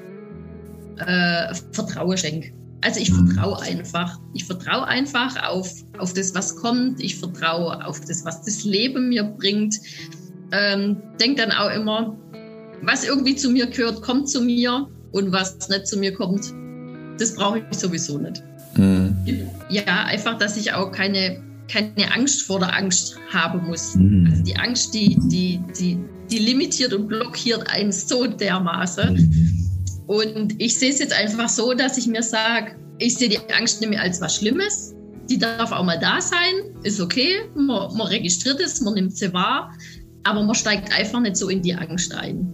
äh, 1.05 1.53
Vertrauen 1.73 2.17
schenke. 2.17 2.53
Also 2.81 2.99
ich 2.99 3.11
vertraue 3.11 3.59
einfach. 3.61 4.19
Ich 4.33 4.45
vertraue 4.45 4.85
einfach 4.85 5.35
auf, 5.43 5.71
auf 5.97 6.13
das, 6.13 6.35
was 6.35 6.55
kommt. 6.55 7.01
Ich 7.01 7.17
vertraue 7.17 7.85
auf 7.85 7.99
das, 8.01 8.23
was 8.23 8.43
das 8.43 8.63
Leben 8.63 9.09
mir 9.09 9.23
bringt. 9.23 9.75
ähm, 10.51 10.97
denke 11.19 11.41
dann 11.41 11.51
auch 11.51 11.71
immer, 11.71 12.15
was 12.81 13.03
irgendwie 13.03 13.35
zu 13.35 13.49
mir 13.49 13.67
gehört, 13.67 14.01
kommt 14.01 14.29
zu 14.29 14.41
mir 14.41 14.87
und 15.11 15.31
was 15.31 15.69
nicht 15.69 15.87
zu 15.87 15.97
mir 15.97 16.13
kommt, 16.13 16.53
das 17.19 17.35
brauche 17.35 17.59
ich 17.59 17.77
sowieso 17.77 18.17
nicht. 18.17 18.43
Mhm. 18.75 19.15
Ja, 19.69 20.05
einfach, 20.05 20.37
dass 20.37 20.57
ich 20.57 20.73
auch 20.73 20.91
keine, 20.91 21.41
keine 21.71 22.13
Angst 22.13 22.43
vor 22.43 22.59
der 22.59 22.75
Angst 22.75 23.17
haben 23.33 23.65
muss. 23.67 23.95
Mhm. 23.95 24.27
Also 24.29 24.43
die 24.43 24.55
Angst, 24.55 24.93
die, 24.93 25.17
die, 25.29 25.59
die, 25.79 25.97
die 26.29 26.39
limitiert 26.39 26.93
und 26.93 27.07
blockiert 27.07 27.69
einen 27.69 27.91
so 27.91 28.27
dermaßen. 28.27 29.13
Mhm. 29.15 29.56
Und 30.07 30.59
ich 30.61 30.79
sehe 30.79 30.89
es 30.89 30.99
jetzt 30.99 31.13
einfach 31.13 31.49
so, 31.49 31.73
dass 31.73 31.97
ich 31.97 32.07
mir 32.07 32.23
sage, 32.23 32.75
ich 32.97 33.15
sehe 33.17 33.29
die 33.29 33.39
Angst 33.53 33.81
nicht 33.81 33.89
mehr 33.89 34.01
als 34.01 34.19
was 34.21 34.37
Schlimmes. 34.37 34.95
Die 35.29 35.37
darf 35.37 35.71
auch 35.71 35.83
mal 35.83 35.99
da 35.99 36.21
sein, 36.21 36.75
ist 36.83 37.01
okay. 37.01 37.41
Man, 37.53 37.95
man 37.95 38.07
registriert 38.07 38.61
es, 38.61 38.79
man 38.81 38.93
nimmt 38.93 39.17
sie 39.17 39.31
wahr, 39.33 39.73
aber 40.23 40.41
man 40.43 40.55
steigt 40.55 40.93
einfach 40.97 41.19
nicht 41.19 41.35
so 41.35 41.49
in 41.49 41.61
die 41.61 41.75
Angst 41.75 42.13
ein. 42.15 42.53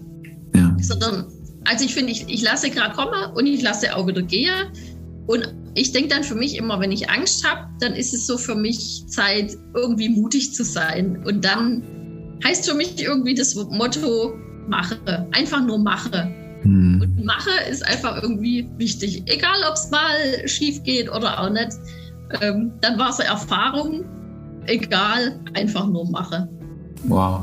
Ja. 0.55 0.75
Sondern, 0.81 1.27
also 1.65 1.85
ich 1.85 1.93
finde, 1.93 2.11
ich, 2.11 2.27
ich 2.27 2.41
lasse 2.41 2.71
gerade 2.71 2.95
kommen 2.95 3.31
und 3.35 3.45
ich 3.45 3.61
lasse 3.61 3.95
auch 3.95 4.07
wieder 4.07 4.23
gehen. 4.23 4.71
Und 5.27 5.53
ich 5.75 5.91
denke 5.91 6.09
dann 6.09 6.23
für 6.23 6.35
mich 6.35 6.57
immer, 6.57 6.79
wenn 6.79 6.91
ich 6.91 7.09
Angst 7.09 7.47
habe, 7.47 7.69
dann 7.79 7.93
ist 7.93 8.13
es 8.13 8.25
so 8.25 8.37
für 8.37 8.55
mich 8.55 9.03
Zeit, 9.07 9.55
irgendwie 9.75 10.09
mutig 10.09 10.53
zu 10.53 10.63
sein. 10.63 11.23
Und 11.25 11.45
dann 11.45 11.83
heißt 12.43 12.67
für 12.67 12.75
mich 12.75 13.01
irgendwie 13.01 13.35
das 13.35 13.53
Motto, 13.55 14.33
mache. 14.67 15.27
Einfach 15.31 15.63
nur 15.63 15.77
mache. 15.77 16.42
Hm. 16.63 17.01
Und 17.01 17.25
mache 17.25 17.51
ist 17.69 17.85
einfach 17.85 18.21
irgendwie 18.21 18.69
wichtig. 18.77 19.23
Egal, 19.27 19.57
ob 19.69 19.75
es 19.75 19.89
mal 19.91 20.47
schief 20.47 20.83
geht 20.83 21.11
oder 21.11 21.39
auch 21.39 21.49
nicht. 21.49 21.71
Ähm, 22.41 22.71
dann 22.81 22.97
war 22.97 23.09
es 23.09 23.19
eine 23.19 23.29
Erfahrung. 23.29 24.05
Egal, 24.65 25.39
einfach 25.53 25.87
nur 25.87 26.09
mache. 26.09 26.47
Wow. 27.03 27.41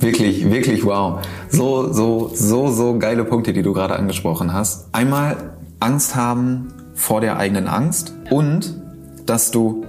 Wirklich, 0.00 0.50
wirklich 0.50 0.84
wow. 0.84 1.20
So, 1.50 1.92
so, 1.92 2.30
so, 2.34 2.70
so 2.70 2.98
geile 2.98 3.24
Punkte, 3.24 3.52
die 3.52 3.62
du 3.62 3.72
gerade 3.72 3.96
angesprochen 3.96 4.52
hast. 4.52 4.92
Einmal 4.92 5.56
Angst 5.80 6.16
haben 6.16 6.68
vor 6.94 7.20
der 7.20 7.36
eigenen 7.36 7.68
Angst 7.68 8.14
und 8.30 8.80
dass 9.26 9.50
du, 9.50 9.84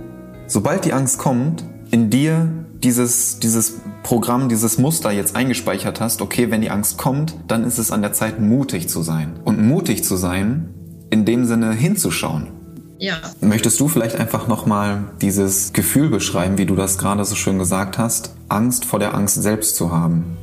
sobald 0.47 0.85
die 0.85 0.93
Angst 0.93 1.17
kommt, 1.17 1.63
in 1.91 2.09
dir 2.09 2.49
dieses, 2.83 3.39
dieses 3.39 3.81
Programm, 4.05 4.49
dieses 4.49 4.77
Muster 4.77 5.09
jetzt 5.09 5.35
eingespeichert 5.35 5.99
hast, 5.99 6.21
okay, 6.21 6.51
wenn 6.51 6.61
die 6.61 6.69
Angst 6.69 6.99
kommt, 6.99 7.33
dann 7.47 7.63
ist 7.63 7.79
es 7.79 7.89
an 7.89 8.03
der 8.03 8.13
Zeit, 8.13 8.39
mutig 8.39 8.87
zu 8.87 9.01
sein. 9.01 9.39
Und 9.43 9.59
mutig 9.59 10.03
zu 10.03 10.15
sein, 10.15 10.69
in 11.09 11.25
dem 11.25 11.45
Sinne 11.45 11.73
hinzuschauen. 11.73 12.51
Ja. 12.99 13.19
Möchtest 13.41 13.79
du 13.79 13.87
vielleicht 13.87 14.15
einfach 14.17 14.47
nochmal 14.47 15.05
dieses 15.21 15.73
Gefühl 15.73 16.09
beschreiben, 16.09 16.59
wie 16.59 16.67
du 16.67 16.75
das 16.75 16.99
gerade 16.99 17.25
so 17.25 17.33
schön 17.33 17.57
gesagt 17.57 17.97
hast, 17.97 18.35
Angst 18.47 18.85
vor 18.85 18.99
der 18.99 19.15
Angst 19.15 19.41
selbst 19.41 19.75
zu 19.75 19.91
haben? 19.91 20.37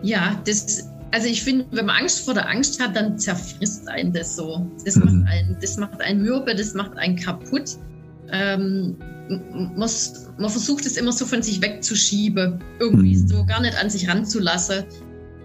Ja, 0.00 0.40
das, 0.46 0.88
also 1.10 1.26
ich 1.26 1.44
finde, 1.44 1.66
wenn 1.70 1.84
man 1.84 1.96
Angst 1.96 2.24
vor 2.24 2.32
der 2.32 2.48
Angst 2.48 2.82
hat, 2.82 2.96
dann 2.96 3.18
zerfrisst 3.18 3.86
einen 3.88 4.14
das 4.14 4.36
so. 4.36 4.66
Das 4.86 4.96
mhm. 4.96 5.04
macht 5.04 5.32
einen, 5.32 5.56
das 5.60 5.76
macht 5.76 6.00
einen 6.00 6.22
mürbe, 6.22 6.54
das 6.54 6.72
macht 6.72 6.96
einen 6.96 7.16
kaputt. 7.16 7.76
Ähm, 8.30 8.96
man, 9.76 9.88
versucht 10.50 10.86
es 10.86 10.96
immer 10.96 11.12
so 11.12 11.24
von 11.26 11.42
sich 11.42 11.62
wegzuschieben, 11.62 12.62
irgendwie 12.78 13.16
mhm. 13.16 13.28
so 13.28 13.44
gar 13.44 13.60
nicht 13.60 13.76
an 13.78 13.90
sich 13.90 14.08
ranzulassen. 14.08 14.84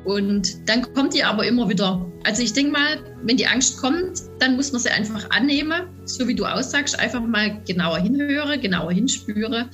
Und 0.05 0.69
dann 0.69 0.81
kommt 0.93 1.13
die 1.13 1.23
aber 1.23 1.45
immer 1.45 1.67
wieder. 1.67 2.05
Also 2.23 2.41
ich 2.41 2.53
denke 2.53 2.71
mal, 2.71 2.97
wenn 3.23 3.35
die 3.35 3.45
Angst 3.45 3.77
kommt, 3.77 4.21
dann 4.39 4.55
muss 4.55 4.71
man 4.71 4.81
sie 4.81 4.89
einfach 4.89 5.29
annehmen, 5.31 5.83
so 6.05 6.27
wie 6.27 6.35
du 6.35 6.45
aussagst, 6.45 6.97
einfach 6.97 7.21
mal 7.21 7.61
genauer 7.67 7.99
hinhören, 7.99 8.61
genauer 8.61 8.93
hinspüren. 8.93 9.65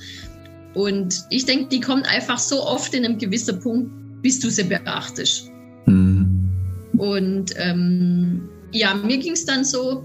Und 0.74 1.24
ich 1.30 1.46
denke, 1.46 1.68
die 1.68 1.80
kommt 1.80 2.08
einfach 2.08 2.38
so 2.38 2.64
oft 2.64 2.92
in 2.94 3.04
einem 3.04 3.18
gewissen 3.18 3.60
Punkt, 3.60 3.92
bis 4.22 4.40
du 4.40 4.50
sie 4.50 4.64
beachtest. 4.64 5.52
Mhm. 5.86 6.50
Und 6.98 7.54
ähm, 7.56 8.48
ja, 8.72 8.94
mir 8.94 9.18
ging 9.18 9.34
es 9.34 9.44
dann 9.44 9.64
so, 9.64 10.04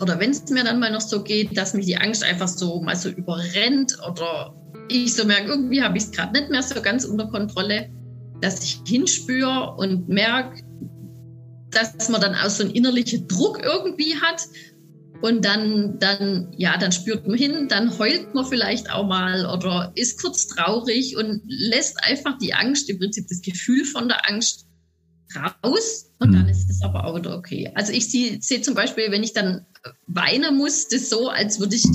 oder 0.00 0.18
wenn 0.20 0.30
es 0.30 0.48
mir 0.50 0.64
dann 0.64 0.80
mal 0.80 0.92
noch 0.92 1.00
so 1.00 1.22
geht, 1.22 1.56
dass 1.56 1.74
mich 1.74 1.86
die 1.86 1.96
Angst 1.96 2.24
einfach 2.24 2.48
so 2.48 2.80
mal 2.80 2.96
so 2.96 3.08
überrennt 3.08 3.96
oder 4.08 4.54
ich 4.88 5.14
so 5.14 5.24
merke, 5.24 5.50
irgendwie 5.50 5.82
habe 5.82 5.96
ich 5.96 6.04
es 6.04 6.12
gerade 6.12 6.38
nicht 6.38 6.50
mehr 6.50 6.62
so 6.62 6.80
ganz 6.80 7.04
unter 7.04 7.26
Kontrolle, 7.28 7.90
dass 8.40 8.62
ich 8.62 8.80
hinspüre 8.86 9.74
und 9.76 10.08
merke, 10.08 10.62
dass 11.70 12.08
man 12.08 12.20
dann 12.20 12.34
auch 12.34 12.50
so 12.50 12.64
einen 12.64 12.72
innerlichen 12.72 13.26
Druck 13.28 13.62
irgendwie 13.64 14.14
hat. 14.16 14.42
Und 15.22 15.44
dann, 15.46 15.98
dann, 15.98 16.52
ja, 16.56 16.76
dann 16.76 16.92
spürt 16.92 17.26
man 17.26 17.38
hin, 17.38 17.68
dann 17.68 17.98
heult 17.98 18.34
man 18.34 18.44
vielleicht 18.44 18.90
auch 18.90 19.06
mal 19.06 19.46
oder 19.46 19.90
ist 19.94 20.20
kurz 20.20 20.46
traurig 20.46 21.16
und 21.16 21.40
lässt 21.46 21.96
einfach 22.04 22.36
die 22.36 22.52
Angst, 22.52 22.90
im 22.90 22.98
Prinzip 22.98 23.26
das 23.28 23.40
Gefühl 23.40 23.86
von 23.86 24.08
der 24.08 24.28
Angst 24.28 24.65
raus 25.34 26.10
und 26.18 26.32
dann 26.32 26.44
mhm. 26.44 26.48
ist 26.50 26.70
es 26.70 26.82
aber 26.82 27.04
auch 27.04 27.16
wieder 27.16 27.36
okay. 27.36 27.70
Also 27.74 27.92
ich 27.92 28.10
sehe 28.10 28.38
seh 28.40 28.60
zum 28.60 28.74
Beispiel, 28.74 29.10
wenn 29.10 29.22
ich 29.22 29.32
dann 29.32 29.64
weinen 30.06 30.56
muss, 30.56 30.88
das 30.88 31.10
so, 31.10 31.28
als 31.28 31.60
würde 31.60 31.76
ich, 31.76 31.86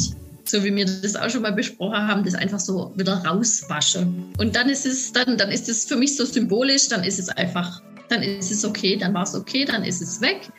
so 0.46 0.64
wie 0.64 0.76
wir 0.76 0.86
das 0.86 1.16
auch 1.16 1.30
schon 1.30 1.42
mal 1.42 1.54
besprochen 1.54 2.08
haben, 2.08 2.24
das 2.24 2.36
einfach 2.36 2.60
so 2.60 2.94
wieder 2.96 3.24
rauswaschen. 3.26 4.34
Und 4.38 4.56
dann 4.56 4.70
ist 4.70 4.86
es, 4.86 5.12
dann, 5.14 5.38
dann 5.38 5.52
ist 5.52 5.70
es 5.70 5.86
für 5.86 5.96
mich 5.96 6.18
so 6.18 6.26
symbolisch, 6.26 6.90
dann 6.90 7.04
ist 7.04 7.20
es 7.20 7.30
einfach, 7.30 7.82
dann 8.10 8.22
ist 8.22 8.52
es 8.52 8.66
okay, 8.66 8.98
dann 8.98 9.14
war 9.14 9.24
es 9.24 9.34
okay, 9.34 9.66
dann 9.66 9.84
ist 9.84 10.02
es 10.02 10.22
weg. 10.22 10.50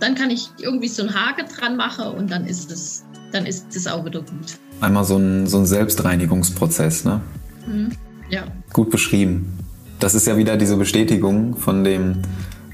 Dann 0.00 0.14
kann 0.14 0.30
ich 0.30 0.48
irgendwie 0.58 0.88
so 0.88 1.02
einen 1.02 1.14
Haken 1.14 1.46
dran 1.46 1.76
machen 1.76 2.06
und 2.06 2.30
dann 2.30 2.46
ist 2.46 2.70
es, 2.72 3.04
dann 3.30 3.46
ist 3.46 3.76
es 3.76 3.86
auch 3.86 4.04
wieder 4.04 4.20
gut. 4.20 4.58
Einmal 4.80 5.04
so 5.04 5.16
ein, 5.16 5.46
so 5.46 5.58
ein 5.58 5.66
Selbstreinigungsprozess, 5.66 7.04
ne? 7.04 7.20
Mhm. 7.66 7.92
Ja. 8.30 8.44
Gut 8.72 8.90
beschrieben. 8.90 9.61
Das 10.02 10.16
ist 10.16 10.26
ja 10.26 10.36
wieder 10.36 10.56
diese 10.56 10.76
Bestätigung 10.76 11.56
von 11.56 11.84
dem 11.84 12.22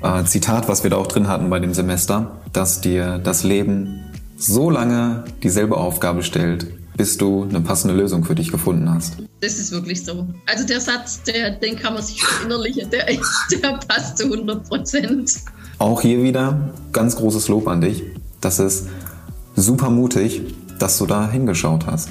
äh, 0.03 0.25
Zitat, 0.25 0.67
was 0.67 0.83
wir 0.83 0.89
da 0.89 0.97
auch 0.97 1.09
drin 1.09 1.29
hatten 1.29 1.51
bei 1.51 1.61
dem 1.61 1.75
Semester, 1.75 2.41
dass 2.55 2.81
dir 2.81 3.19
das 3.19 3.45
Leben 3.45 4.01
so 4.39 4.71
lange 4.71 5.25
dieselbe 5.43 5.77
Aufgabe 5.77 6.23
stellt, 6.23 6.67
bis 6.97 7.19
du 7.19 7.43
eine 7.43 7.61
passende 7.61 7.95
Lösung 7.95 8.25
für 8.25 8.35
dich 8.35 8.51
gefunden 8.51 8.91
hast. 8.91 9.19
Das 9.43 9.59
ist 9.59 9.73
wirklich 9.73 10.07
so. 10.07 10.27
Also 10.47 10.67
der 10.67 10.81
Satz, 10.81 11.23
der, 11.25 11.51
den 11.51 11.77
kann 11.77 11.93
man 11.93 12.03
sich 12.03 12.25
verinnerlichen, 12.25 12.89
der, 12.89 13.05
der 13.05 13.79
passt 13.87 14.17
zu 14.17 14.25
100 14.25 14.67
Prozent. 14.67 15.35
Auch 15.77 16.01
hier 16.01 16.23
wieder 16.23 16.73
ganz 16.93 17.17
großes 17.17 17.49
Lob 17.49 17.69
an 17.69 17.83
dich. 17.83 18.05
Das 18.41 18.59
ist 18.59 18.89
super 19.55 19.91
mutig, 19.91 20.41
dass 20.79 20.97
du 20.97 21.05
da 21.05 21.31
hingeschaut 21.31 21.85
hast 21.85 22.09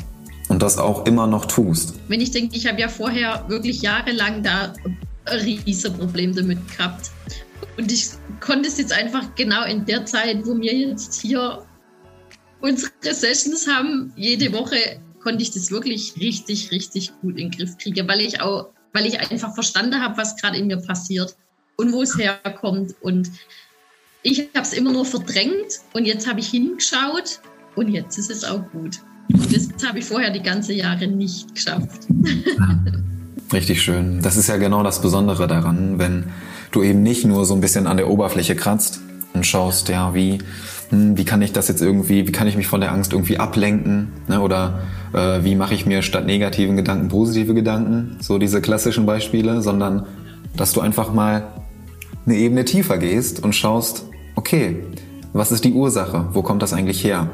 und 0.48 0.62
das 0.62 0.78
auch 0.78 1.08
immer 1.08 1.26
noch 1.26 1.46
tust. 1.46 1.96
Wenn 2.08 2.22
ich 2.22 2.30
denke, 2.30 2.56
ich 2.56 2.68
habe 2.68 2.80
ja 2.80 2.88
vorher 2.88 3.46
wirklich 3.48 3.82
jahrelang 3.82 4.44
da 4.44 4.74
ein 5.28 5.40
riesiges 5.40 5.90
Problem 5.92 6.36
damit 6.36 6.60
gehabt. 6.72 7.12
Und 7.78 7.92
ich 7.92 8.10
konnte 8.40 8.68
es 8.68 8.78
jetzt 8.78 8.92
einfach 8.92 9.36
genau 9.36 9.64
in 9.66 9.86
der 9.86 10.06
Zeit, 10.06 10.46
wo 10.46 10.60
wir 10.60 10.74
jetzt 10.74 11.22
hier 11.22 11.66
unsere 12.62 12.92
Sessions 13.02 13.68
haben, 13.68 14.12
jede 14.16 14.52
Woche 14.54 15.00
konnte 15.22 15.44
ich 15.44 15.52
das 15.52 15.72
wirklich 15.72 16.14
richtig, 16.20 16.72
richtig 16.72 17.12
gut 17.22 17.38
in 17.38 17.50
den 17.50 17.52
Griff 17.52 17.78
kriegen, 17.78 18.08
weil 18.08 18.22
ich 18.22 18.42
auch, 18.42 18.70
weil 18.94 19.06
ich 19.06 19.20
einfach 19.20 19.54
verstanden 19.54 20.02
habe, 20.02 20.18
was 20.18 20.38
gerade 20.38 20.58
in 20.58 20.68
mir 20.68 20.78
passiert 20.78 21.36
und 21.78 21.94
wo 21.94 22.02
es 22.02 22.18
herkommt. 22.18 22.96
Und 23.02 23.30
ich 24.24 24.40
habe 24.40 24.62
es 24.62 24.74
immer 24.74 24.92
nur 24.92 25.06
verdrängt 25.06 25.80
und 25.94 26.06
jetzt 26.06 26.28
habe 26.28 26.40
ich 26.40 26.50
hingeschaut 26.50 27.40
und 27.76 27.90
jetzt 27.90 28.18
ist 28.18 28.32
es 28.32 28.44
auch 28.44 28.64
gut. 28.72 29.00
Und 29.32 29.56
das 29.56 29.86
habe 29.86 30.00
ich 30.00 30.06
vorher 30.06 30.32
die 30.32 30.42
ganzen 30.42 30.76
Jahre 30.76 31.08
nicht 31.08 31.54
geschafft. 31.54 32.08
Richtig 33.54 33.82
schön. 33.82 34.22
Das 34.22 34.36
ist 34.36 34.48
ja 34.48 34.58
genau 34.58 34.84
das 34.84 35.02
Besondere 35.02 35.48
daran, 35.48 36.00
wenn 36.00 36.26
du 36.72 36.84
eben 36.84 37.02
nicht 37.02 37.26
nur 37.26 37.46
so 37.46 37.54
ein 37.54 37.62
bisschen 37.62 37.88
an 37.88 37.98
der 37.98 38.10
Oberfläche 38.10 38.56
kratzt 38.56 39.00
und 39.34 39.46
schaust, 39.46 39.88
ja, 39.88 40.14
wie, 40.14 40.40
hm, 40.90 41.18
wie 41.18 41.24
kann 41.24 41.42
ich 41.42 41.54
das 41.54 41.70
jetzt 41.70 41.82
irgendwie, 41.82 42.28
wie 42.28 42.32
kann 42.32 42.48
ich 42.48 42.58
mich 42.58 42.68
von 42.68 42.82
der 42.82 42.92
Angst 42.92 43.14
irgendwie 43.14 43.38
ablenken? 43.38 44.12
Ne? 44.28 44.42
Oder 44.42 44.80
äh, 45.14 45.44
wie 45.44 45.56
mache 45.56 45.74
ich 45.74 45.86
mir 45.86 46.02
statt 46.02 46.26
negativen 46.26 46.76
Gedanken 46.76 47.08
positive 47.08 47.54
Gedanken? 47.54 48.18
So 48.20 48.38
diese 48.38 48.60
klassischen 48.60 49.06
Beispiele, 49.06 49.62
sondern 49.62 50.06
dass 50.58 50.74
du 50.74 50.82
einfach 50.82 51.14
mal 51.14 51.48
eine 52.26 52.36
Ebene 52.36 52.66
tiefer 52.66 52.98
gehst 52.98 53.42
und 53.42 53.56
schaust, 53.56 54.06
okay, 54.36 54.84
was 55.32 55.54
ist 55.54 55.64
die 55.64 55.74
Ursache? 55.74 56.30
Wo 56.34 56.42
kommt 56.42 56.62
das 56.62 56.74
eigentlich 56.74 57.04
her? 57.04 57.30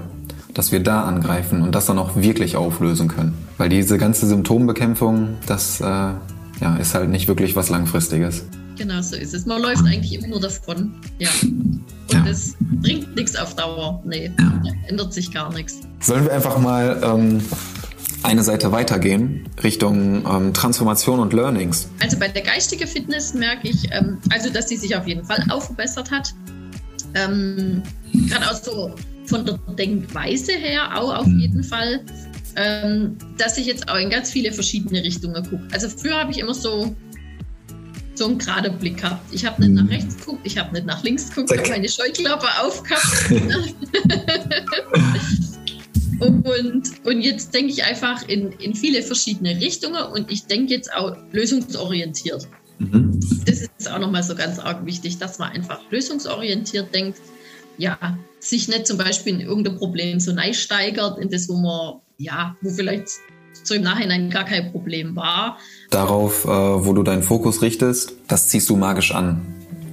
Dass 0.53 0.71
wir 0.71 0.81
da 0.81 1.03
angreifen 1.03 1.63
und 1.63 1.73
das 1.73 1.87
dann 1.87 1.97
auch 1.97 2.15
wirklich 2.15 2.55
auflösen 2.55 3.07
können. 3.07 3.42
Weil 3.57 3.69
diese 3.69 3.97
ganze 3.97 4.27
Symptombekämpfung, 4.27 5.37
das 5.45 5.79
äh, 5.79 5.83
ja, 5.83 6.75
ist 6.79 6.95
halt 6.95 7.09
nicht 7.09 7.27
wirklich 7.27 7.55
was 7.55 7.69
Langfristiges. 7.69 8.45
Genau 8.77 9.01
so 9.01 9.15
ist 9.15 9.33
es. 9.33 9.45
Man 9.45 9.61
läuft 9.61 9.85
eigentlich 9.85 10.13
immer 10.13 10.27
nur 10.27 10.39
davon. 10.39 10.95
Ja. 11.19 11.29
Und 11.41 11.83
ja. 12.11 12.23
das 12.25 12.55
bringt 12.81 13.15
nichts 13.15 13.35
auf 13.35 13.55
Dauer. 13.55 14.01
Nee, 14.05 14.31
ja. 14.39 14.61
ändert 14.87 15.13
sich 15.13 15.31
gar 15.31 15.53
nichts. 15.53 15.81
Sollen 15.99 16.25
wir 16.25 16.33
einfach 16.33 16.57
mal 16.57 16.99
ähm, 17.03 17.41
eine 18.23 18.43
Seite 18.43 18.71
weitergehen 18.71 19.47
Richtung 19.63 20.25
ähm, 20.25 20.53
Transformation 20.53 21.19
und 21.19 21.33
Learnings? 21.33 21.89
Also 22.01 22.17
bei 22.17 22.27
der 22.27 22.41
geistigen 22.41 22.87
Fitness 22.87 23.33
merke 23.33 23.69
ich, 23.69 23.91
ähm, 23.91 24.17
also 24.31 24.49
dass 24.49 24.69
sie 24.69 24.77
sich 24.77 24.95
auf 24.95 25.07
jeden 25.07 25.23
Fall 25.23 25.43
aufgebessert 25.49 26.09
hat. 26.09 26.33
Ähm, 27.13 27.83
Gerade 28.27 28.49
auch 28.49 28.55
so 28.55 28.95
von 29.25 29.45
der 29.45 29.59
Denkweise 29.77 30.53
her 30.53 30.89
auch 30.99 31.19
auf 31.19 31.27
mhm. 31.27 31.39
jeden 31.39 31.63
Fall. 31.63 32.01
Ähm, 32.55 33.17
dass 33.37 33.57
ich 33.57 33.65
jetzt 33.65 33.89
auch 33.89 33.97
in 33.97 34.09
ganz 34.09 34.31
viele 34.31 34.51
verschiedene 34.51 35.03
Richtungen 35.03 35.43
gucke. 35.43 35.67
Also 35.71 35.89
früher 35.89 36.19
habe 36.19 36.31
ich 36.31 36.39
immer 36.39 36.53
so 36.53 36.95
so 38.15 38.25
einen 38.25 38.37
geraden 38.37 38.77
Blick 38.77 39.03
habe. 39.03 39.19
Ich 39.31 39.45
habe 39.45 39.61
nicht 39.61 39.71
mhm. 39.71 39.87
nach 39.87 39.89
rechts 39.89 40.17
geguckt, 40.17 40.41
ich 40.43 40.57
habe 40.57 40.73
nicht 40.73 40.85
nach 40.85 41.03
links 41.03 41.29
geguckt, 41.29 41.51
ich 41.51 41.59
habe 41.59 41.69
meine 41.69 41.89
Scheuklappe 41.89 42.47
aufgehabt. 42.61 43.31
und, 46.23 47.05
und 47.05 47.21
jetzt 47.21 47.53
denke 47.53 47.71
ich 47.71 47.83
einfach 47.83 48.27
in, 48.27 48.51
in 48.53 48.75
viele 48.75 49.01
verschiedene 49.01 49.59
Richtungen 49.59 50.03
und 50.03 50.31
ich 50.31 50.45
denke 50.45 50.73
jetzt 50.73 50.93
auch 50.93 51.15
lösungsorientiert. 51.31 52.47
Mhm. 52.79 53.19
Das 53.45 53.61
ist 53.61 53.91
auch 53.91 53.99
nochmal 53.99 54.23
so 54.23 54.35
ganz 54.35 54.59
arg 54.59 54.85
wichtig, 54.85 55.17
dass 55.17 55.39
man 55.39 55.51
einfach 55.51 55.79
lösungsorientiert 55.91 56.93
denkt. 56.93 57.19
Ja, 57.77 58.17
sich 58.39 58.67
nicht 58.67 58.85
zum 58.85 58.97
Beispiel 58.97 59.33
in 59.33 59.41
irgendein 59.41 59.77
Problem 59.77 60.19
so 60.19 60.35
steigert, 60.51 61.17
in 61.17 61.29
das, 61.29 61.49
wo 61.49 61.55
man, 61.55 62.01
ja, 62.17 62.55
wo 62.61 62.69
vielleicht 62.69 63.07
so 63.63 63.75
im 63.75 63.83
Nachhinein 63.83 64.29
gar 64.29 64.45
kein 64.45 64.71
Problem 64.71 65.15
war. 65.15 65.57
Darauf, 65.89 66.45
äh, 66.45 66.47
wo 66.47 66.93
du 66.93 67.03
deinen 67.03 67.23
Fokus 67.23 67.61
richtest, 67.61 68.13
das 68.27 68.47
ziehst 68.47 68.69
du 68.69 68.75
magisch 68.75 69.13
an. 69.13 69.41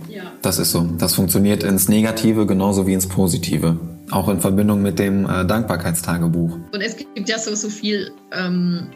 Ja. 0.08 0.24
Das 0.42 0.58
ist 0.58 0.72
so. 0.72 0.88
Das 0.98 1.14
funktioniert 1.14 1.62
ins 1.62 1.88
Negative 1.88 2.46
genauso 2.46 2.86
wie 2.86 2.94
ins 2.94 3.06
Positive. 3.06 3.78
Auch 4.10 4.28
in 4.28 4.40
Verbindung 4.40 4.82
mit 4.82 4.98
dem 4.98 5.24
äh, 5.28 5.44
Dankbarkeitstagebuch. 5.46 6.58
Und 6.72 6.80
es 6.80 6.96
gibt 6.96 7.28
ja 7.28 7.38
so, 7.38 7.54
so 7.54 7.68
viel 7.68 8.10
ähm, 8.32 8.88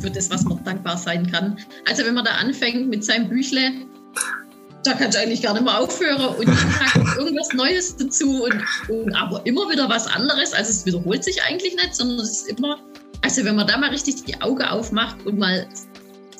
für 0.00 0.10
das, 0.10 0.30
was 0.30 0.44
man 0.44 0.62
dankbar 0.64 0.98
sein 0.98 1.30
kann. 1.30 1.56
Also 1.88 2.04
wenn 2.04 2.14
man 2.14 2.24
da 2.24 2.32
anfängt 2.32 2.88
mit 2.88 3.04
seinem 3.04 3.28
Büchle, 3.28 3.72
da 4.86 4.92
kannst 4.94 5.16
du 5.16 5.22
eigentlich 5.22 5.42
gar 5.42 5.54
nicht 5.54 5.64
mehr 5.64 5.78
aufhören 5.78 6.36
und 6.36 6.48
irgendwas 7.18 7.52
Neues 7.54 7.96
dazu 7.96 8.44
und, 8.44 8.62
und, 8.88 9.14
aber 9.14 9.44
immer 9.44 9.68
wieder 9.70 9.88
was 9.88 10.06
anderes. 10.06 10.52
Also 10.52 10.70
es 10.70 10.86
wiederholt 10.86 11.24
sich 11.24 11.42
eigentlich 11.42 11.74
nicht, 11.74 11.94
sondern 11.94 12.20
es 12.20 12.42
ist 12.42 12.48
immer 12.48 12.78
also 13.24 13.42
wenn 13.44 13.56
man 13.56 13.66
da 13.66 13.78
mal 13.78 13.88
richtig 13.88 14.24
die 14.24 14.40
Augen 14.42 14.62
aufmacht 14.62 15.24
und 15.24 15.38
mal 15.38 15.66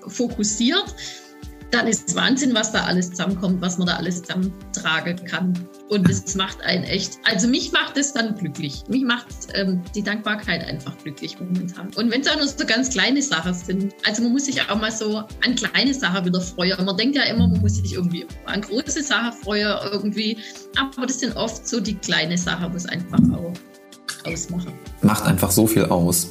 fokussiert, 0.06 0.84
dann 1.74 1.88
ist 1.88 2.08
es 2.08 2.14
Wahnsinn, 2.14 2.54
was 2.54 2.70
da 2.70 2.84
alles 2.84 3.10
zusammenkommt, 3.10 3.60
was 3.60 3.78
man 3.78 3.88
da 3.88 3.96
alles 3.96 4.22
zusammentragen 4.22 5.24
kann. 5.24 5.58
Und 5.88 6.08
das 6.08 6.34
macht 6.36 6.62
einen 6.62 6.84
echt, 6.84 7.18
also 7.24 7.48
mich 7.48 7.72
macht 7.72 7.96
es 7.96 8.12
dann 8.12 8.36
glücklich. 8.36 8.84
Mich 8.88 9.02
macht 9.02 9.26
ähm, 9.54 9.82
die 9.94 10.02
Dankbarkeit 10.02 10.64
einfach 10.64 10.96
glücklich 10.98 11.38
momentan. 11.40 11.90
Und 11.96 12.12
wenn 12.12 12.20
es 12.20 12.28
auch 12.28 12.36
nur 12.36 12.46
so 12.46 12.64
ganz 12.64 12.90
kleine 12.90 13.20
Sachen 13.20 13.52
sind, 13.54 13.92
also 14.06 14.22
man 14.22 14.32
muss 14.32 14.44
sich 14.44 14.62
auch 14.70 14.80
mal 14.80 14.92
so 14.92 15.18
an 15.44 15.54
kleine 15.56 15.92
Sachen 15.92 16.24
wieder 16.24 16.40
freuen. 16.40 16.84
Man 16.84 16.96
denkt 16.96 17.16
ja 17.16 17.24
immer, 17.24 17.48
man 17.48 17.60
muss 17.60 17.74
sich 17.74 17.94
irgendwie 17.94 18.26
an 18.46 18.60
große 18.60 19.02
Sachen 19.02 19.32
freuen 19.32 19.76
irgendwie, 19.90 20.38
aber 20.76 21.06
das 21.06 21.20
sind 21.20 21.36
oft 21.36 21.66
so 21.66 21.80
die 21.80 21.96
kleinen 21.96 22.38
Sachen, 22.38 22.72
wo 22.72 22.76
es 22.76 22.86
einfach 22.86 23.18
auch 23.32 23.52
ausmachen. 24.24 24.72
Macht 25.02 25.24
einfach 25.24 25.50
so 25.50 25.66
viel 25.66 25.86
aus 25.86 26.30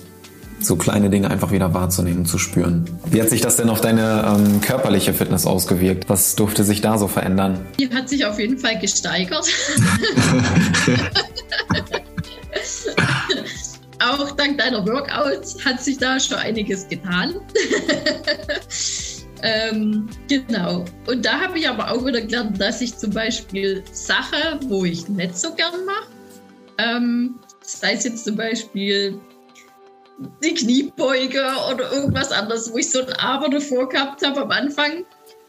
so 0.65 0.75
kleine 0.75 1.09
Dinge 1.09 1.29
einfach 1.29 1.51
wieder 1.51 1.73
wahrzunehmen, 1.73 2.25
zu 2.25 2.37
spüren. 2.37 2.85
Wie 3.05 3.21
hat 3.21 3.29
sich 3.29 3.41
das 3.41 3.57
denn 3.57 3.69
auf 3.69 3.81
deine 3.81 4.35
ähm, 4.35 4.61
körperliche 4.61 5.13
Fitness 5.13 5.45
ausgewirkt? 5.45 6.09
Was 6.09 6.35
durfte 6.35 6.63
sich 6.63 6.81
da 6.81 6.97
so 6.97 7.07
verändern? 7.07 7.65
Die 7.79 7.89
hat 7.93 8.09
sich 8.09 8.25
auf 8.25 8.39
jeden 8.39 8.57
Fall 8.57 8.79
gesteigert. 8.79 9.45
auch 13.99 14.31
dank 14.31 14.57
deiner 14.57 14.85
Workouts 14.85 15.63
hat 15.63 15.81
sich 15.81 15.97
da 15.97 16.19
schon 16.19 16.37
einiges 16.37 16.87
getan. 16.87 17.35
ähm, 19.43 20.09
genau. 20.27 20.85
Und 21.07 21.25
da 21.25 21.39
habe 21.39 21.57
ich 21.59 21.67
aber 21.67 21.91
auch 21.91 22.05
wieder 22.05 22.21
gelernt, 22.21 22.59
dass 22.59 22.81
ich 22.81 22.97
zum 22.97 23.11
Beispiel 23.11 23.83
Sachen, 23.91 24.69
wo 24.69 24.85
ich 24.85 25.07
nicht 25.07 25.37
so 25.37 25.53
gern 25.53 25.85
mache, 25.85 26.07
ähm, 26.77 27.35
sei 27.61 27.93
es 27.93 28.03
jetzt 28.03 28.25
zum 28.25 28.35
Beispiel 28.35 29.19
die 30.43 30.53
Kniebeuge 30.53 31.43
oder 31.71 31.91
irgendwas 31.91 32.31
anderes, 32.31 32.71
wo 32.71 32.77
ich 32.77 32.89
so 32.91 33.05
ein 33.05 33.13
Aber 33.13 33.49
davor 33.49 33.89
gehabt 33.89 34.25
habe 34.25 34.41
am 34.41 34.51
Anfang, 34.51 35.05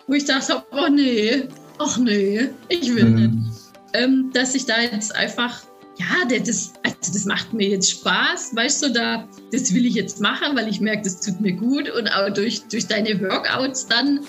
wo 0.07 0.15
ich 0.15 0.25
dachte, 0.25 0.63
oh 0.73 0.89
nee, 0.89 1.49
ach 1.79 1.99
nee, 1.99 2.49
ich 2.69 2.95
will 2.95 3.05
mhm. 3.05 3.17
nicht. 3.17 3.61
Ähm, 3.93 4.31
dass 4.33 4.55
ich 4.55 4.67
da 4.67 4.81
jetzt 4.81 5.15
einfach, 5.15 5.63
ja, 5.99 6.25
das, 6.29 6.73
also 6.83 7.13
das 7.13 7.25
macht 7.27 7.53
mir 7.53 7.69
jetzt 7.69 7.91
Spaß, 7.91 8.57
weißt 8.57 8.85
du, 8.85 8.93
da, 8.93 9.29
das 9.53 9.73
will 9.73 9.87
ich 9.87 9.95
jetzt 9.95 10.21
machen, 10.21 10.57
weil 10.57 10.69
ich 10.69 10.81
merke, 10.81 11.03
das 11.03 11.21
tut 11.21 11.41
mir 11.41 11.53
gut 11.53 11.89
und 11.91 12.09
auch 12.09 12.31
durch, 12.31 12.63
durch 12.69 12.87
deine 12.89 13.21
Workouts 13.21 13.87
dann, 13.87 14.21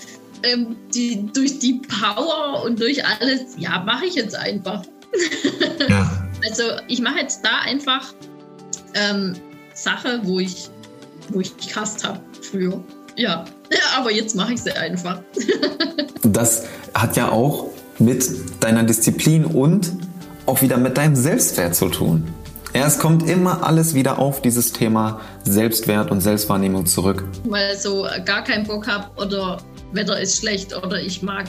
ähm, 0.43 0.76
die, 0.93 1.26
durch 1.34 1.58
die 1.60 1.82
Power 1.88 2.63
und 2.63 2.80
durch 2.80 3.04
alles, 3.04 3.56
ja, 3.58 3.80
mache 3.80 4.06
ich 4.06 4.15
jetzt 4.15 4.36
einfach. 4.36 4.84
Ja. 5.88 6.28
Also 6.43 6.63
ich 6.88 7.02
mache 7.02 7.19
jetzt 7.19 7.43
da 7.43 7.60
einfach 7.60 8.13
ähm, 8.93 9.36
Sache, 9.75 10.21
wo 10.23 10.39
ich, 10.39 10.69
wo 11.29 11.41
ich 11.41 11.55
gehasst 11.57 12.03
habe 12.03 12.19
früher. 12.41 12.81
Ja. 13.15 13.45
ja, 13.71 13.79
aber 13.97 14.11
jetzt 14.11 14.35
mache 14.35 14.53
ich 14.53 14.61
sie 14.61 14.75
einfach. 14.75 15.19
das 16.23 16.65
hat 16.93 17.15
ja 17.15 17.29
auch 17.29 17.67
mit 17.99 18.25
deiner 18.61 18.83
Disziplin 18.83 19.45
und 19.45 19.91
auch 20.45 20.61
wieder 20.61 20.77
mit 20.77 20.97
deinem 20.97 21.15
Selbstwert 21.15 21.75
zu 21.75 21.89
tun. 21.89 22.27
Ja, 22.73 22.85
es 22.85 22.99
kommt 22.99 23.29
immer 23.29 23.65
alles 23.65 23.93
wieder 23.93 24.19
auf 24.19 24.41
dieses 24.41 24.73
Thema 24.73 25.21
Selbstwert 25.45 26.11
und 26.11 26.19
Selbstwahrnehmung 26.19 26.85
zurück. 26.85 27.23
Weil 27.45 27.77
so 27.77 28.05
gar 28.25 28.43
keinen 28.43 28.67
Bock 28.67 28.85
habe 28.85 29.09
oder 29.15 29.59
Wetter 29.93 30.19
ist 30.19 30.39
schlecht 30.39 30.75
oder 30.75 30.99
ich 31.01 31.21
mag 31.21 31.45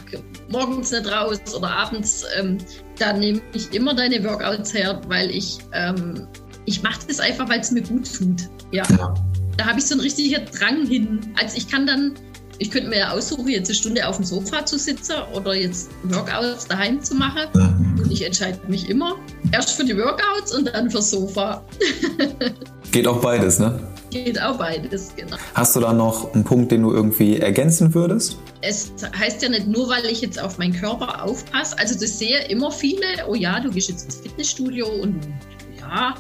morgens 0.49 0.93
nicht 0.93 1.11
raus 1.11 1.41
oder 1.57 1.69
abends, 1.69 2.25
ähm, 2.39 2.59
da 2.99 3.13
nehme 3.13 3.41
ich 3.53 3.75
immer 3.75 3.93
deine 3.93 4.23
Workouts 4.23 4.73
her, 4.73 5.01
weil 5.09 5.31
ich 5.33 5.59
ähm, 5.73 6.29
ich 6.67 6.83
mache 6.83 7.01
das 7.09 7.21
einfach, 7.21 7.49
weil 7.49 7.61
es 7.61 7.71
mir 7.71 7.83
gut 7.83 8.13
tut. 8.13 8.49
Ja. 8.73 8.85
ja. 8.91 9.15
Da 9.57 9.65
habe 9.65 9.79
ich 9.79 9.87
so 9.87 9.95
einen 9.95 10.03
richtigen 10.03 10.45
Drang 10.47 10.87
hin. 10.87 11.21
Also 11.41 11.57
ich 11.57 11.69
kann 11.69 11.87
dann, 11.87 12.15
ich 12.59 12.71
könnte 12.71 12.91
mir 12.91 12.99
ja 12.99 13.11
aussuchen, 13.11 13.49
jetzt 13.49 13.69
eine 13.69 13.77
Stunde 13.77 14.07
auf 14.07 14.17
dem 14.17 14.25
Sofa 14.25 14.67
zu 14.67 14.79
sitzen 14.79 15.15
oder 15.33 15.55
jetzt 15.55 15.91
Workouts 16.05 16.67
daheim 16.67 17.03
zu 17.03 17.15
machen. 17.15 17.49
Ja. 17.55 17.79
Und 18.03 18.13
ich 18.13 18.25
entscheide 18.25 18.59
mich 18.69 18.91
immer 18.91 19.17
erst 19.53 19.71
für 19.71 19.85
die 19.85 19.97
Workouts 19.97 20.55
und 20.55 20.67
dann 20.67 20.91
fürs 20.91 21.11
Sofa. 21.11 21.65
Geht 22.93 23.09
auch 23.09 23.21
beides, 23.21 23.59
ne? 23.59 23.81
Geht 24.11 24.41
auch 24.41 24.57
beides, 24.57 25.13
genau. 25.17 25.37
Hast 25.55 25.75
du 25.77 25.81
da 25.81 25.93
noch 25.93 26.33
einen 26.33 26.45
Punkt, 26.45 26.71
den 26.73 26.83
du 26.83 26.93
irgendwie 26.93 27.39
ergänzen 27.39 27.93
würdest? 27.93 28.39
Es 28.63 28.93
heißt 29.19 29.43
ja 29.43 29.49
nicht 29.49 29.67
nur, 29.67 29.89
weil 29.89 30.05
ich 30.07 30.21
jetzt 30.21 30.41
auf 30.41 30.59
meinen 30.59 30.75
Körper 30.75 31.23
aufpasse. 31.23 31.79
Also 31.79 31.99
das 31.99 32.19
sehe 32.19 32.47
immer 32.49 32.71
viele, 32.71 33.07
oh 33.29 33.35
ja, 33.35 33.61
du 33.61 33.71
gehst 33.71 33.89
jetzt 33.89 34.05
ins 34.05 34.17
Fitnessstudio 34.17 34.87
und 34.87 35.21
ja, 35.79 36.15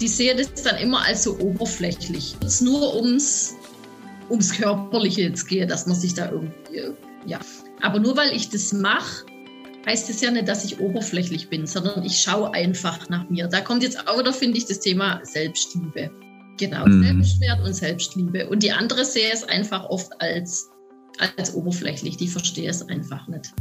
die 0.00 0.08
sehen 0.08 0.38
das 0.38 0.62
dann 0.62 0.76
immer 0.76 1.04
als 1.04 1.24
so 1.24 1.38
oberflächlich. 1.38 2.36
Es 2.44 2.60
nur 2.60 2.96
ums, 2.96 3.54
ums 4.30 4.52
Körperliche 4.52 5.22
jetzt 5.22 5.46
geht, 5.46 5.70
dass 5.70 5.86
man 5.86 5.96
sich 5.96 6.14
da 6.14 6.30
irgendwie, 6.30 6.94
ja. 7.26 7.40
Aber 7.82 7.98
nur 7.98 8.16
weil 8.16 8.34
ich 8.34 8.50
das 8.50 8.72
mache, 8.72 9.26
heißt 9.86 10.08
es 10.10 10.20
ja 10.20 10.30
nicht, 10.30 10.48
dass 10.48 10.64
ich 10.64 10.80
oberflächlich 10.80 11.48
bin, 11.48 11.66
sondern 11.66 12.04
ich 12.04 12.18
schaue 12.18 12.52
einfach 12.54 13.08
nach 13.08 13.28
mir. 13.28 13.48
Da 13.48 13.60
kommt 13.60 13.82
jetzt 13.82 14.08
auch 14.08 14.18
wieder, 14.18 14.32
finde 14.32 14.58
ich, 14.58 14.66
das 14.66 14.80
Thema 14.80 15.20
Selbstliebe. 15.22 16.10
Genau, 16.58 16.86
mhm. 16.86 17.02
Selbstwert 17.02 17.60
und 17.64 17.74
Selbstliebe. 17.74 18.48
Und 18.48 18.62
die 18.62 18.72
andere 18.72 19.04
sehe 19.04 19.30
es 19.32 19.44
einfach 19.44 19.84
oft 19.84 20.10
als, 20.20 20.70
als 21.36 21.54
oberflächlich. 21.54 22.16
Die 22.16 22.28
verstehe 22.28 22.70
es 22.70 22.88
einfach 22.88 23.26
nicht. 23.28 23.52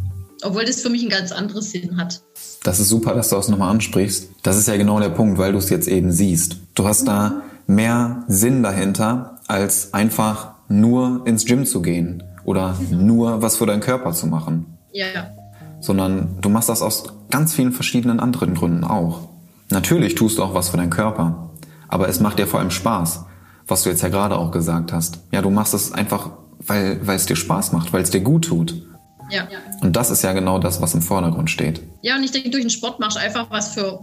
Obwohl 0.44 0.66
das 0.66 0.82
für 0.82 0.90
mich 0.90 1.02
einen 1.02 1.10
ganz 1.10 1.32
anderen 1.32 1.62
Sinn 1.62 1.98
hat. 1.98 2.22
Das 2.64 2.80
ist 2.80 2.90
super, 2.90 3.14
dass 3.14 3.30
du 3.30 3.36
das 3.36 3.50
nochmal 3.50 3.72
ansprichst. 3.72 4.30
Das 4.42 4.58
ist 4.58 4.68
ja 4.68 4.78
genau 4.78 5.00
der 5.00 5.10
Punkt, 5.10 5.38
weil 5.38 5.52
du 5.52 5.58
es 5.58 5.70
jetzt 5.70 5.88
eben 5.88 6.12
siehst. 6.12 6.58
Du 6.76 6.88
hast 6.88 7.08
da 7.08 7.42
mehr 7.68 8.24
Sinn 8.28 8.64
dahinter, 8.64 9.40
als 9.48 9.94
einfach 9.94 10.54
nur 10.68 11.22
ins 11.26 11.46
Gym 11.46 11.66
zu 11.66 11.82
gehen 11.82 12.24
oder 12.46 12.78
nur 12.92 13.42
was 13.42 13.58
für 13.58 13.66
deinen 13.66 13.82
Körper 13.82 14.12
zu 14.14 14.28
machen. 14.28 14.78
Ja. 14.92 15.32
Sondern 15.80 16.38
du 16.42 16.50
machst 16.50 16.70
das 16.70 16.82
aus 16.82 17.04
ganz 17.30 17.54
vielen 17.54 17.72
verschiedenen 17.72 18.20
anderen 18.20 18.54
Gründen 18.54 18.84
auch. 18.84 19.30
Natürlich 19.70 20.16
tust 20.16 20.38
du 20.38 20.44
auch 20.44 20.54
was 20.54 20.70
für 20.70 20.78
deinen 20.78 20.90
Körper, 20.90 21.50
aber 21.88 22.08
es 22.08 22.20
macht 22.20 22.40
dir 22.40 22.48
vor 22.48 22.60
allem 22.60 22.72
Spaß, 22.72 23.26
was 23.68 23.84
du 23.84 23.90
jetzt 23.90 24.04
ja 24.04 24.10
gerade 24.10 24.38
auch 24.38 24.52
gesagt 24.52 24.94
hast. 24.94 25.20
Ja, 25.32 25.42
du 25.42 25.50
machst 25.50 25.74
es 25.74 25.92
einfach, 25.92 26.32
weil, 26.60 27.06
weil 27.06 27.16
es 27.16 27.26
dir 27.26 27.36
Spaß 27.36 27.72
macht, 27.72 27.92
weil 27.94 28.04
es 28.04 28.10
dir 28.10 28.22
gut 28.22 28.46
tut. 28.46 28.84
Ja. 29.30 29.48
Und 29.82 29.96
das 29.96 30.12
ist 30.12 30.24
ja 30.24 30.34
genau 30.34 30.60
das, 30.60 30.82
was 30.82 30.94
im 30.94 31.02
Vordergrund 31.02 31.50
steht. 31.50 31.82
Ja, 32.02 32.16
und 32.16 32.24
ich 32.24 32.32
denke, 32.32 32.50
durch 32.50 32.64
den 32.64 32.70
Sport 32.70 33.00
machst 33.00 33.18
du 33.18 33.22
einfach 33.22 33.50
was 33.50 33.74
für, 33.74 34.00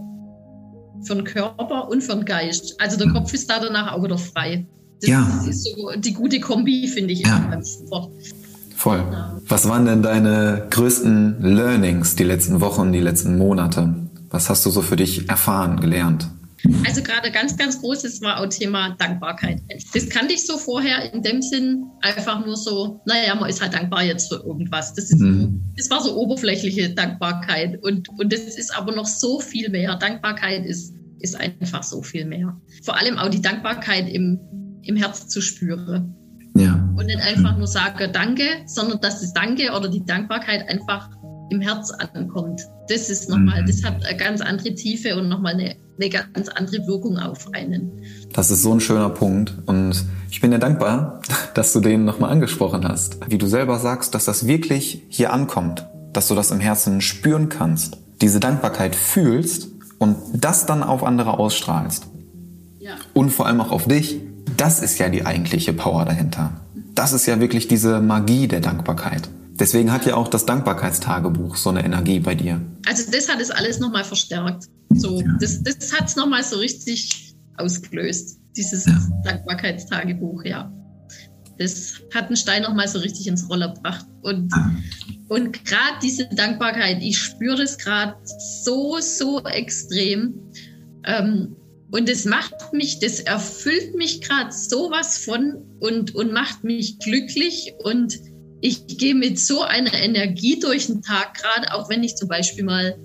für 1.03 1.15
den 1.15 1.23
Körper 1.23 1.89
und 1.89 2.01
für 2.01 2.15
den 2.15 2.25
Geist. 2.25 2.75
Also 2.79 2.97
der 2.97 3.09
Kopf 3.09 3.33
ist 3.33 3.49
da 3.49 3.59
danach 3.59 3.93
auch 3.93 4.03
wieder 4.03 4.17
frei. 4.17 4.65
Das, 5.01 5.09
ja. 5.09 5.43
ist 5.47 5.63
so 5.63 5.91
die 5.97 6.13
gute 6.13 6.39
Kombi, 6.39 6.87
finde 6.87 7.13
ich, 7.13 7.21
ja. 7.25 7.45
beim 7.49 7.63
Sport. 7.63 8.11
Voll. 8.75 8.97
Ja. 9.11 9.37
Was 9.47 9.67
waren 9.67 9.85
denn 9.85 10.01
deine 10.03 10.67
größten 10.69 11.41
Learnings 11.41 12.15
die 12.15 12.23
letzten 12.23 12.61
Wochen, 12.61 12.91
die 12.91 12.99
letzten 12.99 13.37
Monate? 13.37 13.95
Was 14.29 14.49
hast 14.49 14.65
du 14.65 14.69
so 14.69 14.81
für 14.81 14.95
dich 14.95 15.29
erfahren, 15.29 15.79
gelernt? 15.79 16.27
Also 16.85 17.01
gerade 17.01 17.31
ganz, 17.31 17.57
ganz 17.57 17.79
großes 17.79 18.21
war 18.21 18.39
auch 18.39 18.47
Thema 18.47 18.95
Dankbarkeit. 18.99 19.61
Das 19.93 20.09
kannte 20.09 20.33
ich 20.33 20.45
so 20.45 20.57
vorher 20.57 21.13
in 21.13 21.21
dem 21.21 21.41
Sinn 21.41 21.85
einfach 22.01 22.45
nur 22.45 22.55
so, 22.55 23.01
naja, 23.05 23.33
man 23.35 23.49
ist 23.49 23.61
halt 23.61 23.73
dankbar 23.73 24.03
jetzt 24.03 24.29
für 24.29 24.43
irgendwas. 24.43 24.93
Das, 24.93 25.05
ist 25.05 25.19
mhm. 25.19 25.61
das 25.75 25.89
war 25.89 26.01
so 26.01 26.15
oberflächliche 26.15 26.89
Dankbarkeit. 26.91 27.81
Und, 27.83 28.09
und 28.09 28.31
das 28.31 28.41
ist 28.41 28.75
aber 28.75 28.93
noch 28.93 29.05
so 29.05 29.39
viel 29.39 29.69
mehr. 29.69 29.95
Dankbarkeit 29.95 30.65
ist, 30.65 30.93
ist 31.19 31.35
einfach 31.35 31.83
so 31.83 32.01
viel 32.01 32.25
mehr. 32.25 32.55
Vor 32.83 32.97
allem 32.97 33.17
auch 33.17 33.29
die 33.29 33.41
Dankbarkeit 33.41 34.09
im, 34.09 34.39
im 34.83 34.95
Herz 34.95 35.27
zu 35.27 35.41
spüren. 35.41 36.15
Ja. 36.55 36.73
Und 36.97 37.05
nicht 37.05 37.21
einfach 37.21 37.57
nur 37.57 37.67
sage 37.67 38.09
Danke, 38.09 38.43
sondern 38.65 38.99
dass 39.01 39.21
das 39.21 39.33
Danke 39.33 39.71
oder 39.71 39.87
die 39.87 40.03
Dankbarkeit 40.05 40.67
einfach 40.69 41.09
im 41.51 41.61
Herz 41.61 41.91
ankommt. 41.91 42.61
Das 42.89 43.09
ist 43.09 43.29
nochmal, 43.29 43.61
mhm. 43.61 43.67
das 43.67 43.83
hat 43.83 44.05
eine 44.05 44.17
ganz 44.17 44.41
andere 44.41 44.73
Tiefe 44.73 45.15
und 45.15 45.29
nochmal 45.29 45.53
eine, 45.53 45.75
eine 46.01 46.09
ganz 46.09 46.49
andere 46.49 46.87
Wirkung 46.87 47.17
auf 47.17 47.53
einen. 47.53 48.03
Das 48.33 48.51
ist 48.51 48.61
so 48.61 48.73
ein 48.73 48.81
schöner 48.81 49.09
Punkt 49.09 49.53
und 49.65 50.03
ich 50.29 50.41
bin 50.41 50.51
dir 50.51 50.59
dankbar, 50.59 51.21
dass 51.53 51.73
du 51.73 51.79
den 51.79 52.05
nochmal 52.05 52.31
angesprochen 52.31 52.87
hast. 52.87 53.17
Wie 53.29 53.37
du 53.37 53.47
selber 53.47 53.79
sagst, 53.79 54.15
dass 54.15 54.25
das 54.25 54.47
wirklich 54.47 55.03
hier 55.09 55.31
ankommt, 55.33 55.87
dass 56.13 56.27
du 56.27 56.35
das 56.35 56.51
im 56.51 56.59
Herzen 56.59 57.01
spüren 57.01 57.49
kannst, 57.49 57.97
diese 58.21 58.39
Dankbarkeit 58.39 58.95
fühlst 58.95 59.69
und 59.99 60.17
das 60.33 60.65
dann 60.65 60.83
auf 60.83 61.03
andere 61.03 61.37
ausstrahlst. 61.37 62.07
Ja. 62.79 62.93
Und 63.13 63.29
vor 63.29 63.45
allem 63.45 63.61
auch 63.61 63.71
auf 63.71 63.87
dich. 63.87 64.19
Das 64.57 64.81
ist 64.81 64.97
ja 64.99 65.09
die 65.09 65.25
eigentliche 65.25 65.71
Power 65.71 66.05
dahinter. 66.05 66.51
Das 66.95 67.13
ist 67.13 67.25
ja 67.25 67.39
wirklich 67.39 67.67
diese 67.67 68.01
Magie 68.01 68.47
der 68.47 68.59
Dankbarkeit. 68.59 69.29
Deswegen 69.53 69.91
hat 69.91 70.05
ja 70.05 70.15
auch 70.15 70.27
das 70.27 70.45
Dankbarkeitstagebuch 70.45 71.55
so 71.55 71.69
eine 71.69 71.85
Energie 71.85 72.19
bei 72.19 72.35
dir. 72.35 72.59
Also 72.87 73.03
das 73.11 73.29
hat 73.29 73.39
es 73.39 73.51
alles 73.51 73.79
nochmal 73.79 74.03
verstärkt. 74.03 74.65
So, 74.95 75.23
das, 75.39 75.63
das 75.63 75.93
hat 75.93 76.07
es 76.07 76.15
nochmal 76.15 76.43
so 76.43 76.57
richtig 76.57 77.35
ausgelöst, 77.57 78.39
dieses 78.55 78.85
ja. 78.85 78.99
Dankbarkeitstagebuch, 79.23 80.43
ja. 80.43 80.71
Das 81.57 82.01
hat 82.13 82.27
einen 82.27 82.37
Stein 82.37 82.63
nochmal 82.63 82.87
so 82.87 82.99
richtig 82.99 83.27
ins 83.27 83.47
Rollen 83.49 83.73
gebracht. 83.73 84.05
Und, 84.21 84.51
ja. 84.51 84.75
und 85.29 85.65
gerade 85.65 85.99
diese 86.01 86.27
Dankbarkeit, 86.27 87.01
ich 87.01 87.17
spüre 87.17 87.57
das 87.57 87.77
gerade 87.77 88.15
so, 88.63 88.97
so 88.99 89.43
extrem. 89.43 90.33
Ähm, 91.05 91.55
und 91.91 92.09
es 92.09 92.25
macht 92.25 92.73
mich, 92.73 92.99
das 92.99 93.19
erfüllt 93.19 93.95
mich 93.95 94.21
gerade 94.21 94.51
sowas 94.51 95.17
von 95.17 95.57
und, 95.79 96.15
und 96.15 96.31
macht 96.31 96.63
mich 96.63 96.99
glücklich 96.99 97.73
und 97.83 98.17
ich 98.61 98.87
gehe 98.87 99.15
mit 99.15 99.39
so 99.39 99.63
einer 99.63 99.93
Energie 99.93 100.59
durch 100.59 100.87
den 100.87 101.01
Tag, 101.01 101.33
gerade 101.33 101.73
auch 101.73 101.89
wenn 101.89 102.03
ich 102.03 102.15
zum 102.15 102.29
Beispiel 102.29 102.63
mal 102.63 102.97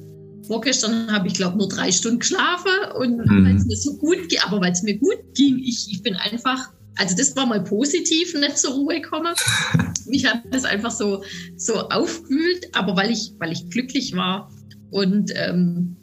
vorgestern 0.47 1.13
habe 1.13 1.29
ich 1.29 1.35
glaube 1.35 1.59
nur 1.59 1.69
drei 1.69 1.91
Stunden 1.93 2.21
geschlafen 2.21 2.71
und 2.99 3.19
mhm. 3.19 3.45
weil 3.45 3.57
es 3.57 3.67
mir 3.67 3.77
so 3.77 3.97
gut 3.97 4.29
ging, 4.29 4.39
aber 4.45 4.61
weil 4.61 4.73
es 4.73 4.83
mir 4.83 4.97
gut 4.97 5.19
ging, 5.35 5.59
ich, 5.59 5.89
ich 5.91 6.03
bin 6.03 6.15
einfach, 6.17 6.71
also 6.97 7.17
das 7.17 7.35
war 7.37 7.47
mal 7.47 7.63
positiv, 7.63 8.35
nicht 8.35 8.59
zur 8.59 8.75
Ruhe 8.75 9.01
gekommen. 9.01 9.35
Mich 10.07 10.27
hat 10.27 10.43
das 10.51 10.65
einfach 10.65 10.93
so, 10.93 11.25
so 11.57 11.89
aufgewühlt, 11.89 12.69
aber 12.75 12.97
weil 12.97 13.11
ich, 13.11 13.33
weil 13.39 13.53
ich 13.53 13.69
glücklich 13.71 14.15
war 14.15 14.51
und 14.91 15.33
ähm, 15.35 15.96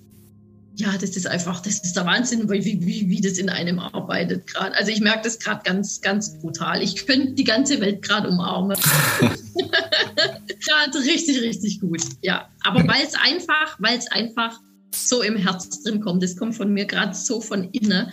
ja, 0.75 0.91
das 0.99 1.11
ist 1.11 1.27
einfach, 1.27 1.61
das 1.61 1.79
ist 1.79 1.95
der 1.95 2.05
Wahnsinn, 2.05 2.49
wie, 2.49 2.65
wie, 2.65 3.09
wie 3.09 3.21
das 3.21 3.37
in 3.37 3.49
einem 3.49 3.79
arbeitet 3.79 4.47
gerade. 4.47 4.75
Also 4.75 4.91
ich 4.91 5.01
merke 5.01 5.21
das 5.23 5.37
gerade 5.37 5.61
ganz, 5.63 6.01
ganz 6.01 6.39
brutal. 6.39 6.81
Ich 6.81 7.05
könnte 7.05 7.33
die 7.33 7.43
ganze 7.43 7.79
Welt 7.79 8.01
gerade 8.01 8.29
umarmen. 8.29 8.77
gerade 9.19 10.99
richtig, 11.05 11.41
richtig 11.41 11.79
gut. 11.79 12.01
Ja, 12.21 12.49
aber 12.63 12.87
weil 12.87 13.03
es 13.05 13.13
einfach, 13.13 13.77
weil 13.79 13.97
es 13.97 14.11
einfach 14.11 14.59
so 14.95 15.21
im 15.21 15.35
Herz 15.35 15.83
drin 15.83 16.01
kommt. 16.01 16.23
Das 16.23 16.35
kommt 16.35 16.55
von 16.55 16.73
mir 16.73 16.85
gerade 16.85 17.13
so 17.13 17.39
von 17.39 17.69
innen. 17.71 18.11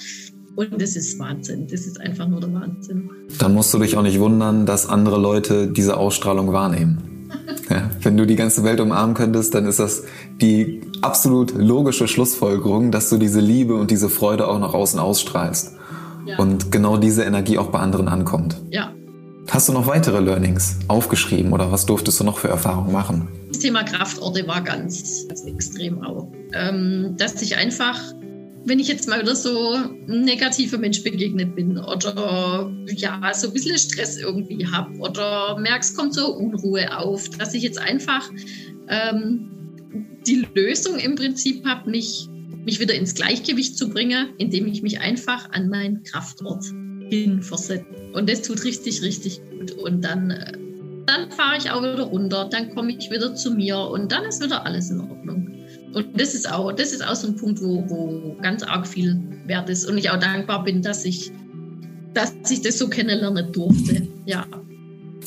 Und 0.57 0.83
das 0.83 0.97
ist 0.97 1.19
Wahnsinn. 1.19 1.67
Das 1.69 1.87
ist 1.87 1.99
einfach 2.01 2.27
nur 2.27 2.41
der 2.41 2.53
Wahnsinn. 2.53 3.09
Dann 3.39 3.55
musst 3.55 3.73
du 3.73 3.79
dich 3.79 3.97
auch 3.97 4.03
nicht 4.03 4.19
wundern, 4.19 4.67
dass 4.67 4.87
andere 4.87 5.19
Leute 5.19 5.69
diese 5.69 5.97
Ausstrahlung 5.97 6.53
wahrnehmen. 6.53 7.10
Wenn 8.11 8.17
du 8.17 8.27
die 8.27 8.35
ganze 8.35 8.65
Welt 8.65 8.81
umarmen 8.81 9.15
könntest, 9.15 9.55
dann 9.55 9.67
ist 9.67 9.79
das 9.79 10.03
die 10.41 10.81
absolut 11.01 11.55
logische 11.55 12.09
Schlussfolgerung, 12.09 12.91
dass 12.91 13.09
du 13.09 13.19
diese 13.19 13.39
Liebe 13.39 13.77
und 13.77 13.93
diese 13.93 14.11
Freude 14.11 14.49
auch 14.49 14.59
nach 14.59 14.75
außen 14.75 14.99
ausstrahlst. 14.99 15.77
Ja. 16.27 16.37
Und 16.39 16.73
genau 16.73 16.97
diese 16.97 17.23
Energie 17.23 17.57
auch 17.57 17.69
bei 17.69 17.79
anderen 17.79 18.09
ankommt. 18.09 18.57
Ja. 18.69 18.93
Hast 19.49 19.69
du 19.69 19.73
noch 19.73 19.87
weitere 19.87 20.19
Learnings 20.19 20.81
aufgeschrieben 20.89 21.53
oder 21.53 21.71
was 21.71 21.87
durftest 21.87 22.19
du 22.19 22.25
noch 22.25 22.39
für 22.39 22.49
Erfahrungen 22.49 22.91
machen? 22.91 23.29
Das 23.47 23.61
Thema 23.61 23.85
Kraftorte 23.85 24.45
war 24.49 24.61
ganz, 24.61 25.29
ganz 25.29 25.45
extrem 25.45 26.03
auch. 26.03 26.27
Ähm, 26.53 27.15
dass 27.17 27.41
ich 27.41 27.59
einfach 27.59 27.97
wenn 28.65 28.79
ich 28.79 28.89
jetzt 28.89 29.09
mal 29.09 29.21
wieder 29.21 29.35
so 29.35 29.73
ein 29.73 30.25
negativer 30.25 30.79
Mensch 30.79 31.03
begegnet 31.03 31.55
bin 31.55 31.79
oder 31.79 32.71
ja, 32.89 33.33
so 33.35 33.49
ein 33.49 33.53
bisschen 33.53 33.79
Stress 33.79 34.19
irgendwie 34.19 34.67
habe 34.67 34.97
oder 34.99 35.59
merkst, 35.59 35.97
kommt 35.97 36.15
so 36.15 36.35
Unruhe 36.35 36.97
auf, 36.97 37.29
dass 37.31 37.55
ich 37.55 37.63
jetzt 37.63 37.79
einfach 37.79 38.31
ähm, 38.89 39.51
die 40.27 40.47
Lösung 40.55 40.99
im 40.99 41.15
Prinzip 41.15 41.65
habe, 41.65 41.91
mich, 41.91 42.29
mich 42.65 42.81
wieder 42.81 42.95
ins 42.95 43.15
Gleichgewicht 43.15 43.79
zu 43.79 43.89
bringen, 43.89 44.29
indem 44.39 44.67
ich 44.67 44.83
mich 44.83 45.01
einfach 45.01 45.51
an 45.53 45.69
meinen 45.69 46.03
Kraftort 46.03 46.65
hinversetze. 47.09 47.87
Und 48.13 48.29
das 48.29 48.43
tut 48.43 48.63
richtig, 48.65 49.03
richtig 49.03 49.41
gut. 49.51 49.73
Und 49.73 50.05
dann, 50.05 50.31
äh, 50.31 50.53
dann 51.07 51.31
fahre 51.31 51.57
ich 51.59 51.71
auch 51.71 51.83
wieder 51.83 52.03
runter, 52.03 52.49
dann 52.51 52.75
komme 52.75 52.95
ich 52.97 53.11
wieder 53.11 53.35
zu 53.35 53.53
mir 53.53 53.79
und 53.79 54.13
dann 54.13 54.25
ist 54.25 54.43
wieder 54.43 54.67
alles 54.67 54.91
in 54.91 55.01
Ordnung. 55.01 55.60
Und 55.93 56.21
das 56.21 56.35
ist 56.35 56.51
auch, 56.51 56.73
das 56.73 56.93
ist 56.93 57.07
auch 57.07 57.15
so 57.15 57.29
ein 57.29 57.37
Punkt, 57.37 57.61
wo, 57.63 57.85
wo 57.89 58.37
ganz 58.41 58.63
arg 58.63 58.87
viel 58.87 59.21
wert 59.47 59.69
ist. 59.69 59.89
Und 59.89 59.99
ich 59.99 60.11
auch 60.11 60.19
dankbar 60.19 60.65
bin, 60.65 60.83
dass 60.83 61.05
ich, 61.05 61.33
dass 62.15 62.33
ich 62.49 62.63
das 62.63 62.79
so 62.79 62.89
kennenlernen 62.89 63.53
durfte. 63.53 64.07
Ja. 64.25 64.47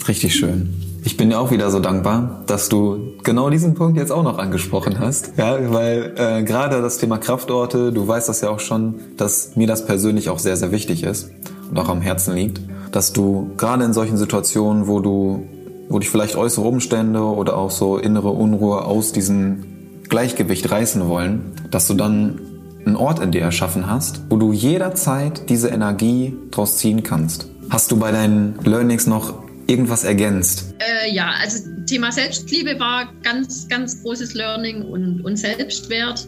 Richtig 0.07 0.35
schön. 0.35 0.73
Ich 1.05 1.17
bin 1.17 1.29
dir 1.29 1.39
auch 1.39 1.51
wieder 1.51 1.69
so 1.69 1.79
dankbar, 1.79 2.43
dass 2.47 2.69
du 2.69 3.13
genau 3.23 3.49
diesen 3.49 3.73
Punkt 3.73 3.97
jetzt 3.97 4.11
auch 4.11 4.23
noch 4.23 4.37
angesprochen 4.37 4.99
hast. 4.99 5.33
Ja, 5.37 5.57
weil 5.73 6.13
äh, 6.15 6.43
gerade 6.43 6.81
das 6.81 6.97
Thema 6.97 7.17
Kraftorte, 7.17 7.91
du 7.91 8.07
weißt 8.07 8.29
das 8.29 8.39
ja 8.39 8.49
auch 8.49 8.61
schon, 8.61 8.95
dass 9.17 9.57
mir 9.57 9.67
das 9.67 9.85
persönlich 9.85 10.29
auch 10.29 10.39
sehr, 10.39 10.55
sehr 10.55 10.71
wichtig 10.71 11.03
ist 11.03 11.29
und 11.69 11.77
auch 11.77 11.89
am 11.89 11.99
Herzen 11.99 12.35
liegt, 12.35 12.61
dass 12.93 13.11
du 13.11 13.51
gerade 13.57 13.83
in 13.83 13.91
solchen 13.91 14.15
Situationen, 14.15 14.87
wo 14.87 15.01
du, 15.01 15.45
wo 15.89 15.99
dich 15.99 16.09
vielleicht 16.09 16.37
äußere 16.37 16.65
Umstände 16.65 17.21
oder 17.21 17.57
auch 17.57 17.71
so 17.71 17.97
innere 17.97 18.29
Unruhe 18.29 18.85
aus 18.85 19.11
diesen 19.11 19.72
Gleichgewicht 20.09 20.69
reißen 20.69 21.07
wollen, 21.07 21.51
dass 21.71 21.87
du 21.87 21.93
dann 21.93 22.39
einen 22.85 22.95
Ort 22.95 23.19
in 23.19 23.31
dir 23.31 23.41
erschaffen 23.41 23.89
hast, 23.89 24.21
wo 24.29 24.37
du 24.37 24.51
jederzeit 24.51 25.49
diese 25.49 25.69
Energie 25.69 26.35
draus 26.51 26.77
ziehen 26.77 27.03
kannst. 27.03 27.47
Hast 27.69 27.91
du 27.91 27.97
bei 27.97 28.11
deinen 28.11 28.59
Learnings 28.63 29.07
noch 29.07 29.43
irgendwas 29.67 30.03
ergänzt? 30.03 30.75
Äh, 30.79 31.13
ja, 31.13 31.31
also 31.39 31.69
Thema 31.85 32.11
Selbstliebe 32.11 32.79
war 32.79 33.09
ganz, 33.23 33.67
ganz 33.67 34.01
großes 34.03 34.33
Learning 34.33 34.83
und, 34.83 35.21
und 35.21 35.37
Selbstwert. 35.37 36.27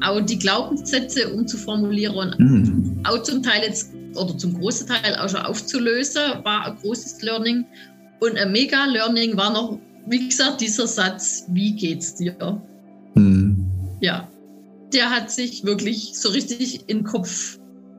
Auch 0.00 0.20
die 0.20 0.38
Glaubenssätze 0.38 1.28
umzuformulieren 1.34 2.34
mm. 2.38 3.06
auch 3.06 3.22
zum 3.24 3.42
Teil 3.42 3.62
jetzt 3.64 3.92
oder 4.14 4.36
zum 4.36 4.58
großen 4.58 4.86
Teil 4.86 5.16
auch 5.16 5.28
schon 5.28 5.40
aufzulösen, 5.40 6.22
war 6.44 6.66
ein 6.66 6.76
großes 6.76 7.20
Learning. 7.22 7.64
Und 8.20 8.36
ein 8.36 8.52
Mega-Learning 8.52 9.36
war 9.36 9.52
noch, 9.52 9.78
wie 10.06 10.28
gesagt, 10.28 10.60
dieser 10.60 10.86
Satz, 10.86 11.44
wie 11.48 11.74
geht's 11.74 12.14
dir? 12.14 12.62
Ja, 14.00 14.28
der 14.92 15.10
hat 15.10 15.30
sich 15.30 15.64
wirklich 15.64 16.12
so 16.14 16.30
richtig 16.30 16.88
in 16.88 16.98
den 16.98 17.04
Kopf 17.04 17.58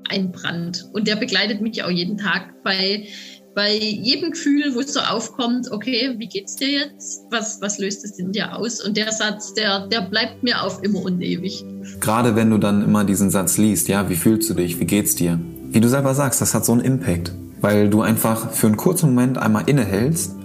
einbrannt. 0.10 0.90
Und 0.94 1.08
der 1.08 1.16
begleitet 1.16 1.62
mich 1.62 1.84
auch 1.84 1.90
jeden 1.90 2.18
Tag 2.18 2.64
bei, 2.64 3.06
bei 3.54 3.76
jedem 3.76 4.32
Gefühl, 4.32 4.74
wo 4.74 4.80
es 4.80 4.94
so 4.94 5.02
aufkommt, 5.02 5.72
okay, 5.72 6.16
wie 6.18 6.28
geht's 6.28 6.56
dir 6.56 6.70
jetzt? 6.70 7.26
Was, 7.30 7.62
was 7.62 7.78
löst 7.78 8.04
es 8.04 8.18
in 8.18 8.32
dir 8.32 8.56
aus? 8.56 8.84
Und 8.84 8.98
der 8.98 9.12
Satz, 9.12 9.54
der, 9.54 9.88
der 9.88 10.02
bleibt 10.02 10.42
mir 10.42 10.64
auf 10.64 10.82
immer 10.84 11.04
und 11.04 11.22
ewig. 11.22 11.64
Gerade 12.00 12.36
wenn 12.36 12.50
du 12.50 12.58
dann 12.58 12.84
immer 12.84 13.04
diesen 13.04 13.30
Satz 13.30 13.58
liest, 13.58 13.88
ja, 13.88 14.10
wie 14.10 14.16
fühlst 14.16 14.50
du 14.50 14.56
dich? 14.56 14.80
Wie 14.80 14.86
geht's 14.86 15.16
dir? 15.16 15.40
Wie 15.70 15.82
du 15.82 15.88
selber 15.88 16.16
sagst, 16.16 16.42
das 16.42 16.56
hat 16.56 16.66
so 16.66 16.72
einen 16.72 16.82
Impact, 16.82 17.32
weil 17.62 17.90
du 17.90 18.02
einfach 18.02 18.52
für 18.52 18.68
einen 18.68 18.78
kurzen 18.78 19.10
Moment 19.14 19.38
einmal 19.38 19.70
innehältst 19.70 20.36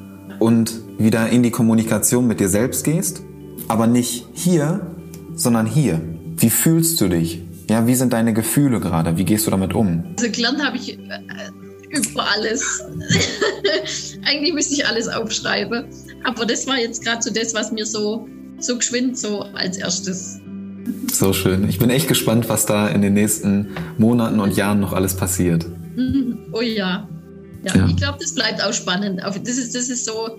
und 0.40 0.74
wieder 0.98 1.30
in 1.30 1.42
die 1.42 1.50
Kommunikation 1.50 2.26
mit 2.26 2.40
dir 2.40 2.48
selbst 2.48 2.84
gehst 2.84 3.22
aber 3.68 3.86
nicht 3.86 4.26
hier, 4.32 4.93
sondern 5.34 5.66
hier. 5.66 6.00
Wie 6.36 6.50
fühlst 6.50 7.00
du 7.00 7.08
dich? 7.08 7.42
Ja, 7.68 7.86
wie 7.86 7.94
sind 7.94 8.12
deine 8.12 8.34
Gefühle 8.34 8.80
gerade? 8.80 9.16
Wie 9.16 9.24
gehst 9.24 9.46
du 9.46 9.50
damit 9.50 9.74
um? 9.74 10.04
Also 10.18 10.30
gelernt 10.30 10.62
habe 10.62 10.76
ich 10.76 10.98
äh, 10.98 10.98
über 11.90 12.26
alles. 12.30 12.82
Eigentlich 14.24 14.52
müsste 14.52 14.74
ich 14.74 14.86
alles 14.86 15.08
aufschreiben. 15.08 15.86
Aber 16.24 16.44
das 16.44 16.66
war 16.66 16.78
jetzt 16.78 17.02
gerade 17.02 17.22
so 17.22 17.32
das, 17.32 17.54
was 17.54 17.72
mir 17.72 17.86
so, 17.86 18.28
so 18.58 18.76
geschwind 18.76 19.18
so 19.18 19.42
als 19.54 19.78
erstes. 19.78 20.40
So 21.12 21.32
schön. 21.32 21.68
Ich 21.68 21.78
bin 21.78 21.90
echt 21.90 22.08
gespannt, 22.08 22.48
was 22.48 22.66
da 22.66 22.88
in 22.88 23.00
den 23.00 23.14
nächsten 23.14 23.68
Monaten 23.96 24.40
und 24.40 24.56
Jahren 24.56 24.80
noch 24.80 24.92
alles 24.92 25.16
passiert. 25.16 25.64
Oh 26.52 26.60
ja. 26.60 27.08
Ja, 27.64 27.76
ja. 27.76 27.86
ich 27.88 27.96
glaube, 27.96 28.18
das 28.20 28.34
bleibt 28.34 28.62
auch 28.62 28.72
spannend. 28.72 29.22
Das 29.22 29.56
ist, 29.56 29.74
das 29.74 29.88
ist 29.88 30.04
so, 30.04 30.36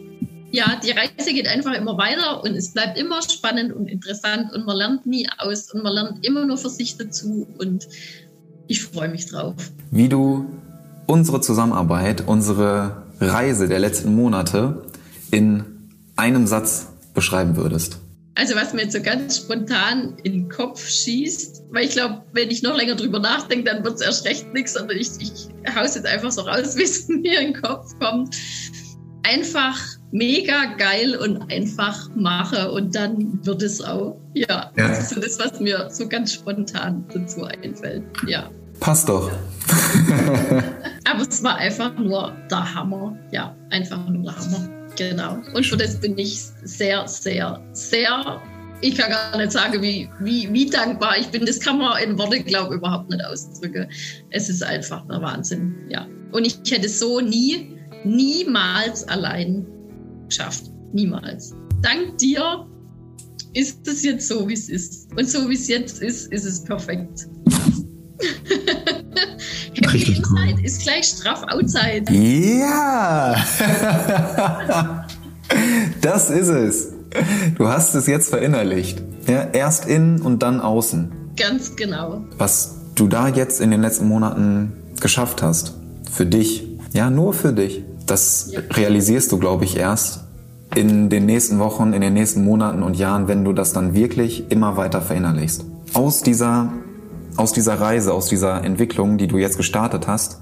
ja, 0.55 0.79
die 0.81 0.91
Reise 0.91 1.33
geht 1.33 1.47
einfach 1.47 1.73
immer 1.73 1.97
weiter 1.97 2.43
und 2.43 2.55
es 2.55 2.71
bleibt 2.71 2.97
immer 2.97 3.21
spannend 3.21 3.73
und 3.73 3.87
interessant 3.87 4.53
und 4.53 4.65
man 4.65 4.77
lernt 4.77 5.05
nie 5.05 5.27
aus 5.37 5.71
und 5.71 5.83
man 5.83 5.93
lernt 5.93 6.25
immer 6.25 6.45
nur 6.45 6.57
für 6.57 6.69
sich 6.69 6.97
dazu 6.97 7.45
und 7.57 7.87
ich 8.67 8.83
freue 8.83 9.09
mich 9.09 9.27
drauf. 9.27 9.55
Wie 9.91 10.07
du 10.07 10.45
unsere 11.07 11.41
Zusammenarbeit, 11.41 12.23
unsere 12.25 13.03
Reise 13.19 13.67
der 13.67 13.79
letzten 13.79 14.15
Monate 14.15 14.85
in 15.29 15.65
einem 16.15 16.47
Satz 16.47 16.87
beschreiben 17.13 17.57
würdest. 17.57 17.99
Also 18.35 18.55
was 18.55 18.73
mir 18.73 18.83
jetzt 18.83 18.93
so 18.93 19.01
ganz 19.01 19.37
spontan 19.37 20.17
in 20.23 20.33
den 20.33 20.49
Kopf 20.49 20.87
schießt, 20.87 21.63
weil 21.71 21.85
ich 21.85 21.91
glaube, 21.91 22.23
wenn 22.33 22.49
ich 22.49 22.63
noch 22.63 22.75
länger 22.75 22.95
drüber 22.95 23.19
nachdenke, 23.19 23.71
dann 23.71 23.83
wird 23.83 23.95
es 23.95 24.01
erst 24.01 24.25
recht 24.25 24.53
nichts, 24.53 24.73
sondern 24.73 24.97
ich, 24.97 25.09
ich 25.19 25.47
haus 25.75 25.95
jetzt 25.95 26.05
einfach 26.05 26.31
so 26.31 26.41
raus, 26.41 26.75
wie 26.77 26.83
es 26.83 27.07
mir 27.07 27.39
in 27.39 27.53
den 27.53 27.61
Kopf 27.61 27.97
kommt. 27.99 28.35
einfach 29.23 29.79
mega 30.11 30.65
geil 30.77 31.15
und 31.15 31.51
einfach 31.51 32.09
mache 32.15 32.71
und 32.71 32.95
dann 32.95 33.45
wird 33.45 33.61
es 33.61 33.81
auch. 33.81 34.17
Ja, 34.33 34.71
ja. 34.75 34.87
das 34.87 34.99
ist 34.99 35.09
so 35.09 35.21
das, 35.21 35.39
was 35.39 35.59
mir 35.59 35.89
so 35.89 36.07
ganz 36.07 36.33
spontan 36.33 37.05
dazu 37.13 37.43
einfällt. 37.43 38.03
Ja. 38.27 38.49
Passt 38.79 39.07
doch. 39.07 39.31
Aber 41.05 41.21
es 41.27 41.41
war 41.43 41.55
einfach 41.55 41.97
nur 41.97 42.33
der 42.51 42.75
Hammer. 42.75 43.17
Ja, 43.31 43.55
einfach 43.69 44.07
nur 44.09 44.23
der 44.23 44.35
Hammer. 44.35 44.69
Genau. 44.97 45.37
Und 45.53 45.65
für 45.65 45.77
das 45.77 45.99
bin 45.99 46.17
ich 46.17 46.41
sehr, 46.63 47.07
sehr, 47.07 47.61
sehr 47.71 48.41
ich 48.81 48.95
kann 48.95 49.09
gar 49.09 49.37
nicht 49.37 49.51
sagen, 49.51 49.81
wie, 49.81 50.09
wie, 50.19 50.51
wie 50.51 50.69
dankbar 50.69 51.17
ich 51.17 51.27
bin. 51.27 51.45
Das 51.45 51.59
kann 51.59 51.77
man 51.79 52.01
in 52.03 52.17
Worte, 52.17 52.41
glaube 52.43 52.75
ich, 52.75 52.79
überhaupt 52.79 53.09
nicht 53.09 53.23
ausdrücken. 53.23 53.87
Es 54.31 54.49
ist 54.49 54.63
einfach 54.63 55.07
der 55.07 55.21
Wahnsinn. 55.21 55.75
Ja. 55.89 56.07
Und 56.31 56.45
ich 56.45 56.59
hätte 56.69 56.89
so 56.89 57.19
nie, 57.19 57.77
niemals 58.03 59.07
allein 59.07 59.65
geschafft. 60.27 60.71
Niemals. 60.93 61.53
Dank 61.81 62.17
dir 62.17 62.67
ist 63.53 63.87
es 63.87 64.03
jetzt 64.03 64.27
so, 64.27 64.47
wie 64.47 64.53
es 64.53 64.69
ist. 64.69 65.07
Und 65.15 65.29
so, 65.29 65.49
wie 65.49 65.55
es 65.55 65.67
jetzt 65.67 66.01
ist, 66.01 66.31
ist 66.31 66.45
es 66.45 66.63
perfekt. 66.63 67.27
Happy 69.73 70.03
Inside 70.03 70.55
cool. 70.55 70.65
ist 70.65 70.83
gleich 70.83 71.05
straff 71.05 71.43
Outside. 71.47 72.11
Ja! 72.11 73.35
das 76.01 76.29
ist 76.29 76.47
es. 76.47 76.93
Du 77.57 77.67
hast 77.67 77.95
es 77.95 78.07
jetzt 78.07 78.29
verinnerlicht. 78.29 79.01
Ja, 79.27 79.49
erst 79.53 79.85
innen 79.87 80.21
und 80.21 80.43
dann 80.43 80.59
außen. 80.59 81.11
Ganz 81.37 81.75
genau. 81.75 82.25
Was 82.37 82.75
du 82.95 83.07
da 83.07 83.27
jetzt 83.27 83.61
in 83.61 83.71
den 83.71 83.81
letzten 83.81 84.07
Monaten 84.07 84.73
geschafft 84.99 85.41
hast, 85.41 85.73
für 86.11 86.25
dich, 86.25 86.67
ja, 86.93 87.09
nur 87.09 87.33
für 87.33 87.53
dich, 87.53 87.83
das 88.05 88.51
realisierst 88.71 89.31
du, 89.31 89.39
glaube 89.39 89.65
ich, 89.65 89.77
erst 89.77 90.25
in 90.75 91.09
den 91.09 91.25
nächsten 91.25 91.59
Wochen, 91.59 91.93
in 91.93 92.01
den 92.01 92.13
nächsten 92.13 92.43
Monaten 92.43 92.83
und 92.83 92.97
Jahren, 92.97 93.27
wenn 93.27 93.43
du 93.43 93.53
das 93.53 93.73
dann 93.73 93.93
wirklich 93.93 94.51
immer 94.51 94.77
weiter 94.77 95.01
verinnerlichst. 95.01 95.65
Aus 95.93 96.21
dieser, 96.21 96.73
aus 97.37 97.53
dieser 97.53 97.79
Reise, 97.79 98.13
aus 98.13 98.27
dieser 98.27 98.63
Entwicklung, 98.63 99.17
die 99.17 99.27
du 99.27 99.37
jetzt 99.37 99.57
gestartet 99.57 100.07
hast, 100.07 100.41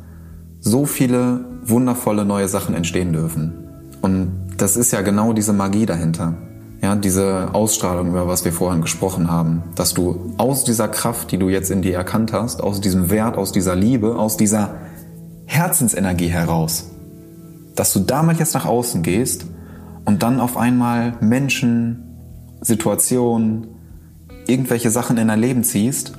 so 0.60 0.86
viele 0.86 1.46
wundervolle 1.66 2.26
neue 2.26 2.48
Sachen 2.48 2.74
entstehen 2.74 3.14
dürfen. 3.14 3.54
Und 4.02 4.48
das 4.58 4.76
ist 4.76 4.92
ja 4.92 5.02
genau 5.02 5.34
diese 5.34 5.54
Magie 5.54 5.86
dahinter. 5.86 6.36
Ja, 6.82 6.96
diese 6.96 7.50
Ausstrahlung, 7.54 8.10
über 8.10 8.28
was 8.28 8.44
wir 8.44 8.52
vorhin 8.52 8.82
gesprochen 8.82 9.32
haben, 9.32 9.64
dass 9.76 9.94
du 9.94 10.34
aus 10.38 10.66
dieser 10.66 10.90
Kraft, 10.90 11.32
die 11.32 11.38
du 11.38 11.48
jetzt 11.48 11.72
in 11.72 11.82
dir 11.82 11.96
erkannt 11.96 12.34
hast, 12.34 12.62
aus 12.62 12.82
diesem 12.82 13.10
Wert, 13.10 13.38
aus 13.38 13.54
dieser 13.54 13.76
Liebe, 13.76 14.18
aus 14.18 14.36
dieser 14.36 14.76
Herzensenergie 15.46 16.28
heraus, 16.28 16.93
dass 17.76 17.94
du 17.94 18.00
damit 18.00 18.40
jetzt 18.40 18.54
nach 18.54 18.66
außen 18.66 19.04
gehst 19.04 19.46
und 20.06 20.24
dann 20.24 20.40
auf 20.40 20.58
einmal 20.58 21.18
Menschen, 21.22 22.04
Situationen, 22.62 23.68
irgendwelche 24.48 24.90
Sachen 24.90 25.18
in 25.18 25.28
dein 25.28 25.40
Leben 25.40 25.64
ziehst, 25.64 26.14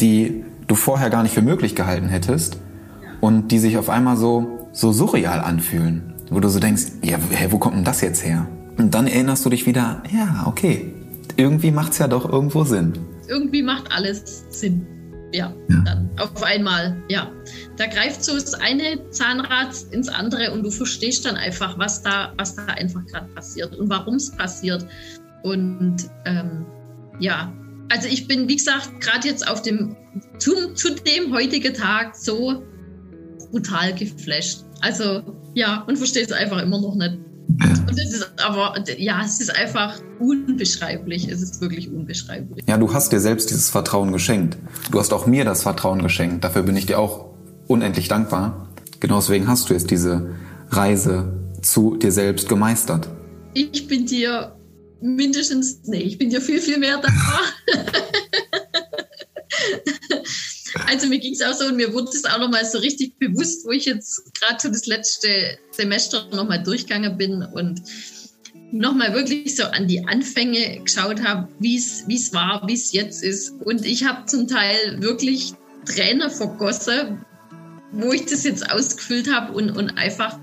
die 0.00 0.44
du 0.66 0.74
vorher 0.74 1.10
gar 1.10 1.22
nicht 1.22 1.34
für 1.34 1.42
möglich 1.42 1.74
gehalten 1.74 2.08
hättest 2.08 2.58
und 3.20 3.48
die 3.48 3.58
sich 3.58 3.78
auf 3.78 3.88
einmal 3.88 4.16
so, 4.16 4.68
so 4.72 4.92
surreal 4.92 5.40
anfühlen, 5.40 6.14
wo 6.30 6.40
du 6.40 6.48
so 6.48 6.60
denkst, 6.60 6.84
ja, 7.02 7.18
wo 7.50 7.58
kommt 7.58 7.76
denn 7.76 7.84
das 7.84 8.00
jetzt 8.00 8.24
her? 8.24 8.48
Und 8.78 8.94
dann 8.94 9.06
erinnerst 9.06 9.44
du 9.44 9.50
dich 9.50 9.66
wieder, 9.66 10.02
ja, 10.12 10.44
okay, 10.46 10.94
irgendwie 11.36 11.70
macht 11.70 11.92
es 11.92 11.98
ja 11.98 12.08
doch 12.08 12.30
irgendwo 12.30 12.64
Sinn. 12.64 12.92
Irgendwie 13.28 13.62
macht 13.62 13.90
alles 13.90 14.44
Sinn. 14.50 14.86
Ja, 15.32 15.52
ja, 15.68 15.82
dann 15.84 16.10
auf 16.18 16.42
einmal, 16.42 17.02
ja. 17.08 17.30
Da 17.76 17.86
greift 17.86 18.24
so 18.24 18.34
das 18.34 18.54
eine 18.54 19.10
Zahnrad 19.10 19.74
ins 19.90 20.08
andere 20.08 20.52
und 20.52 20.62
du 20.62 20.70
verstehst 20.70 21.26
dann 21.26 21.36
einfach, 21.36 21.78
was 21.78 22.02
da, 22.02 22.32
was 22.38 22.54
da 22.54 22.64
einfach 22.66 23.04
gerade 23.06 23.28
passiert 23.34 23.74
und 23.76 23.90
warum 23.90 24.14
es 24.14 24.30
passiert. 24.30 24.86
Und 25.42 25.96
ähm, 26.24 26.64
ja, 27.18 27.52
also 27.90 28.08
ich 28.08 28.26
bin, 28.26 28.48
wie 28.48 28.56
gesagt, 28.56 29.00
gerade 29.00 29.28
jetzt 29.28 29.46
auf 29.46 29.62
dem, 29.62 29.96
zu, 30.38 30.74
zu 30.74 30.94
dem 30.94 31.32
heutigen 31.32 31.74
Tag 31.74 32.16
so 32.16 32.62
brutal 33.50 33.94
geflasht. 33.94 34.64
Also 34.80 35.22
ja, 35.54 35.82
und 35.82 35.96
verstehe 35.96 36.24
es 36.24 36.32
einfach 36.32 36.62
immer 36.62 36.80
noch 36.80 36.94
nicht. 36.94 37.18
Und 37.48 37.98
es 37.98 38.12
ist 38.12 38.32
aber, 38.44 38.74
ja, 38.98 39.22
es 39.24 39.40
ist 39.40 39.54
einfach 39.54 40.00
unbeschreiblich. 40.18 41.28
Es 41.28 41.42
ist 41.42 41.60
wirklich 41.60 41.90
unbeschreiblich. 41.90 42.64
Ja, 42.68 42.76
du 42.76 42.92
hast 42.92 43.12
dir 43.12 43.20
selbst 43.20 43.50
dieses 43.50 43.70
Vertrauen 43.70 44.12
geschenkt. 44.12 44.58
Du 44.90 44.98
hast 44.98 45.12
auch 45.12 45.26
mir 45.26 45.44
das 45.44 45.62
Vertrauen 45.62 46.02
geschenkt. 46.02 46.44
Dafür 46.44 46.62
bin 46.62 46.76
ich 46.76 46.86
dir 46.86 46.98
auch 46.98 47.26
unendlich 47.66 48.08
dankbar. 48.08 48.68
Genau 49.00 49.16
deswegen 49.20 49.48
hast 49.48 49.68
du 49.68 49.74
jetzt 49.74 49.90
diese 49.90 50.34
Reise 50.70 51.32
zu 51.62 51.96
dir 51.96 52.12
selbst 52.12 52.48
gemeistert. 52.48 53.08
Ich 53.54 53.86
bin 53.86 54.06
dir 54.06 54.56
mindestens, 55.00 55.80
nee, 55.84 56.02
ich 56.02 56.18
bin 56.18 56.30
dir 56.30 56.40
viel, 56.40 56.60
viel 56.60 56.78
mehr 56.78 56.98
dankbar. 56.98 57.40
Also 60.86 61.08
mir 61.08 61.18
ging 61.18 61.32
es 61.32 61.42
auch 61.42 61.52
so 61.52 61.66
und 61.66 61.76
mir 61.76 61.92
wurde 61.92 62.10
es 62.10 62.24
auch 62.24 62.38
nochmal 62.38 62.64
so 62.64 62.78
richtig 62.78 63.18
bewusst, 63.18 63.66
wo 63.66 63.72
ich 63.72 63.86
jetzt 63.86 64.22
gerade 64.34 64.56
so 64.60 64.68
das 64.68 64.86
letzte 64.86 65.58
Semester 65.70 66.28
nochmal 66.32 66.62
durchgegangen 66.62 67.16
bin 67.18 67.42
und 67.42 67.82
nochmal 68.72 69.14
wirklich 69.14 69.56
so 69.56 69.64
an 69.64 69.88
die 69.88 70.06
Anfänge 70.06 70.80
geschaut 70.82 71.22
habe, 71.22 71.48
wie 71.58 71.76
es 71.76 72.32
war, 72.32 72.62
wie 72.66 72.74
es 72.74 72.92
jetzt 72.92 73.22
ist. 73.22 73.50
Und 73.64 73.84
ich 73.84 74.04
habe 74.04 74.26
zum 74.26 74.46
Teil 74.46 75.00
wirklich 75.00 75.54
Tränen 75.86 76.30
vergossen, 76.30 77.24
wo 77.92 78.12
ich 78.12 78.26
das 78.26 78.44
jetzt 78.44 78.70
ausgefüllt 78.70 79.32
habe 79.32 79.52
und, 79.52 79.70
und 79.70 79.90
einfach 79.90 80.38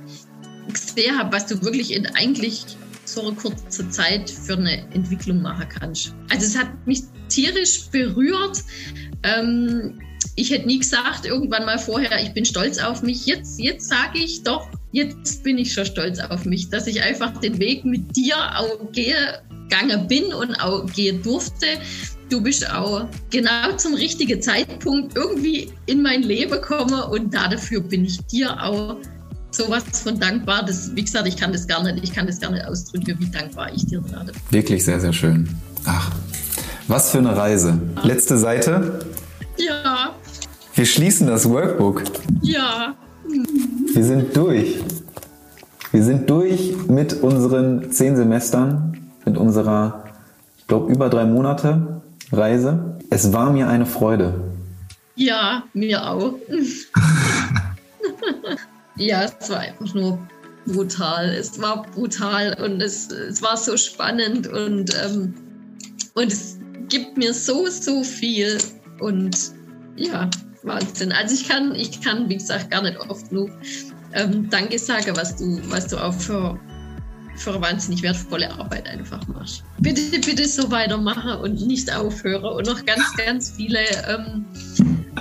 gesehen 0.71 1.17
habe, 1.17 1.33
was 1.33 1.47
du 1.47 1.61
wirklich 1.61 1.91
in 1.91 2.05
eigentlich 2.07 2.65
so 3.05 3.21
einer 3.21 3.35
kurzen 3.35 3.91
Zeit 3.91 4.29
für 4.29 4.53
eine 4.53 4.77
Entwicklung 4.93 5.41
machen 5.41 5.67
kannst. 5.67 6.13
Also 6.29 6.45
es 6.45 6.57
hat 6.57 6.87
mich 6.87 7.03
tierisch 7.29 7.87
berührt. 7.91 8.63
Ähm, 9.23 9.99
ich 10.35 10.51
hätte 10.51 10.67
nie 10.67 10.79
gesagt, 10.79 11.25
irgendwann 11.25 11.65
mal 11.65 11.79
vorher, 11.79 12.21
ich 12.21 12.33
bin 12.33 12.45
stolz 12.45 12.79
auf 12.79 13.03
mich. 13.03 13.25
Jetzt, 13.25 13.59
jetzt 13.59 13.87
sage 13.87 14.19
ich 14.19 14.43
doch, 14.43 14.67
jetzt 14.91 15.43
bin 15.43 15.57
ich 15.57 15.73
schon 15.73 15.85
stolz 15.85 16.19
auf 16.19 16.45
mich, 16.45 16.69
dass 16.69 16.87
ich 16.87 17.01
einfach 17.03 17.37
den 17.39 17.59
Weg 17.59 17.85
mit 17.85 18.15
dir 18.15 18.35
auch 18.57 18.91
gehe, 18.91 19.41
gegangen 19.73 20.07
bin 20.07 20.33
und 20.33 20.55
auch 20.55 20.85
gehen 20.87 21.21
durfte. 21.21 21.65
Du 22.29 22.41
bist 22.41 22.69
auch 22.71 23.07
genau 23.29 23.75
zum 23.77 23.93
richtigen 23.93 24.41
Zeitpunkt 24.41 25.15
irgendwie 25.15 25.71
in 25.85 26.01
mein 26.01 26.23
Leben 26.23 26.51
gekommen 26.51 27.01
und 27.03 27.33
dafür 27.33 27.81
bin 27.81 28.05
ich 28.05 28.19
dir 28.25 28.61
auch 28.61 28.97
sowas 29.51 29.83
von 29.91 30.19
dankbar. 30.19 30.65
Das, 30.65 30.95
wie 30.95 31.03
gesagt, 31.03 31.27
ich 31.27 31.37
kann 31.37 31.51
das 31.51 31.67
gar 31.67 31.83
nicht, 31.83 32.03
ich 32.03 32.13
kann 32.13 32.25
das 32.27 32.39
gar 32.39 32.51
nicht 32.51 32.65
ausdrücken, 32.65 33.15
wie 33.19 33.29
dankbar 33.29 33.71
ich 33.73 33.85
dir 33.85 34.01
gerade 34.01 34.31
bin. 34.31 34.41
Wirklich 34.49 34.83
sehr, 34.83 34.99
sehr 34.99 35.13
schön. 35.13 35.49
Ach, 35.85 36.11
was 36.87 37.11
für 37.11 37.19
eine 37.19 37.35
Reise. 37.35 37.79
Letzte 38.03 38.37
Seite. 38.37 39.05
Ja. 39.57 40.15
Wir 40.75 40.87
schließen 40.87 41.27
das 41.27 41.47
Workbook. 41.47 42.03
Ja. 42.41 42.95
Wir 43.93 44.03
sind 44.03 44.35
durch. 44.35 44.79
Wir 45.91 46.03
sind 46.03 46.27
durch 46.27 46.75
mit 46.87 47.13
unseren 47.21 47.91
zehn 47.91 48.15
Semestern, 48.15 49.11
mit 49.23 49.37
unserer, 49.37 50.05
ich 50.57 50.65
glaube, 50.65 50.91
über 50.91 51.09
drei 51.09 51.25
Monate 51.25 52.01
Reise. 52.31 52.97
Es 53.11 53.31
war 53.31 53.51
mir 53.51 53.67
eine 53.67 53.85
Freude. 53.85 54.51
Ja, 55.15 55.63
mir 55.73 56.09
auch. 56.09 56.33
ja, 58.95 59.25
es 59.25 59.49
war 59.51 59.59
einfach 59.59 59.93
nur 59.93 60.17
brutal. 60.65 61.29
Es 61.29 61.61
war 61.61 61.83
brutal 61.83 62.57
und 62.63 62.81
es, 62.81 63.11
es 63.11 63.43
war 63.43 63.57
so 63.57 63.77
spannend 63.77 64.47
und, 64.47 64.91
ähm, 65.05 65.35
und 66.15 66.31
es 66.31 66.57
gibt 66.89 67.15
mir 67.15 67.31
so, 67.31 67.67
so 67.67 68.03
viel. 68.03 68.57
Und 68.99 69.51
ja, 69.95 70.31
Wahnsinn. 70.63 71.11
Also 71.11 71.35
ich 71.35 71.47
kann, 71.47 71.75
ich 71.75 72.01
kann, 72.01 72.29
wie 72.29 72.37
gesagt, 72.37 72.71
gar 72.71 72.81
nicht 72.81 72.97
oft 72.99 73.29
genug 73.29 73.49
ähm, 74.13 74.49
Danke 74.49 74.79
sagen, 74.79 75.15
was 75.15 75.35
du, 75.35 75.59
was 75.69 75.87
du 75.87 75.97
auch 75.97 76.13
für, 76.13 76.59
für 77.35 77.59
wahnsinnig 77.61 78.03
wertvolle 78.03 78.51
Arbeit 78.51 78.87
einfach 78.87 79.25
machst. 79.27 79.63
Bitte, 79.79 80.01
bitte 80.19 80.47
so 80.47 80.69
weitermachen 80.71 81.41
und 81.41 81.65
nicht 81.65 81.93
aufhören 81.95 82.43
und 82.57 82.67
noch 82.67 82.85
ganz, 82.85 83.03
ganz 83.17 83.51
viele 83.51 83.79
ähm, 84.07 84.45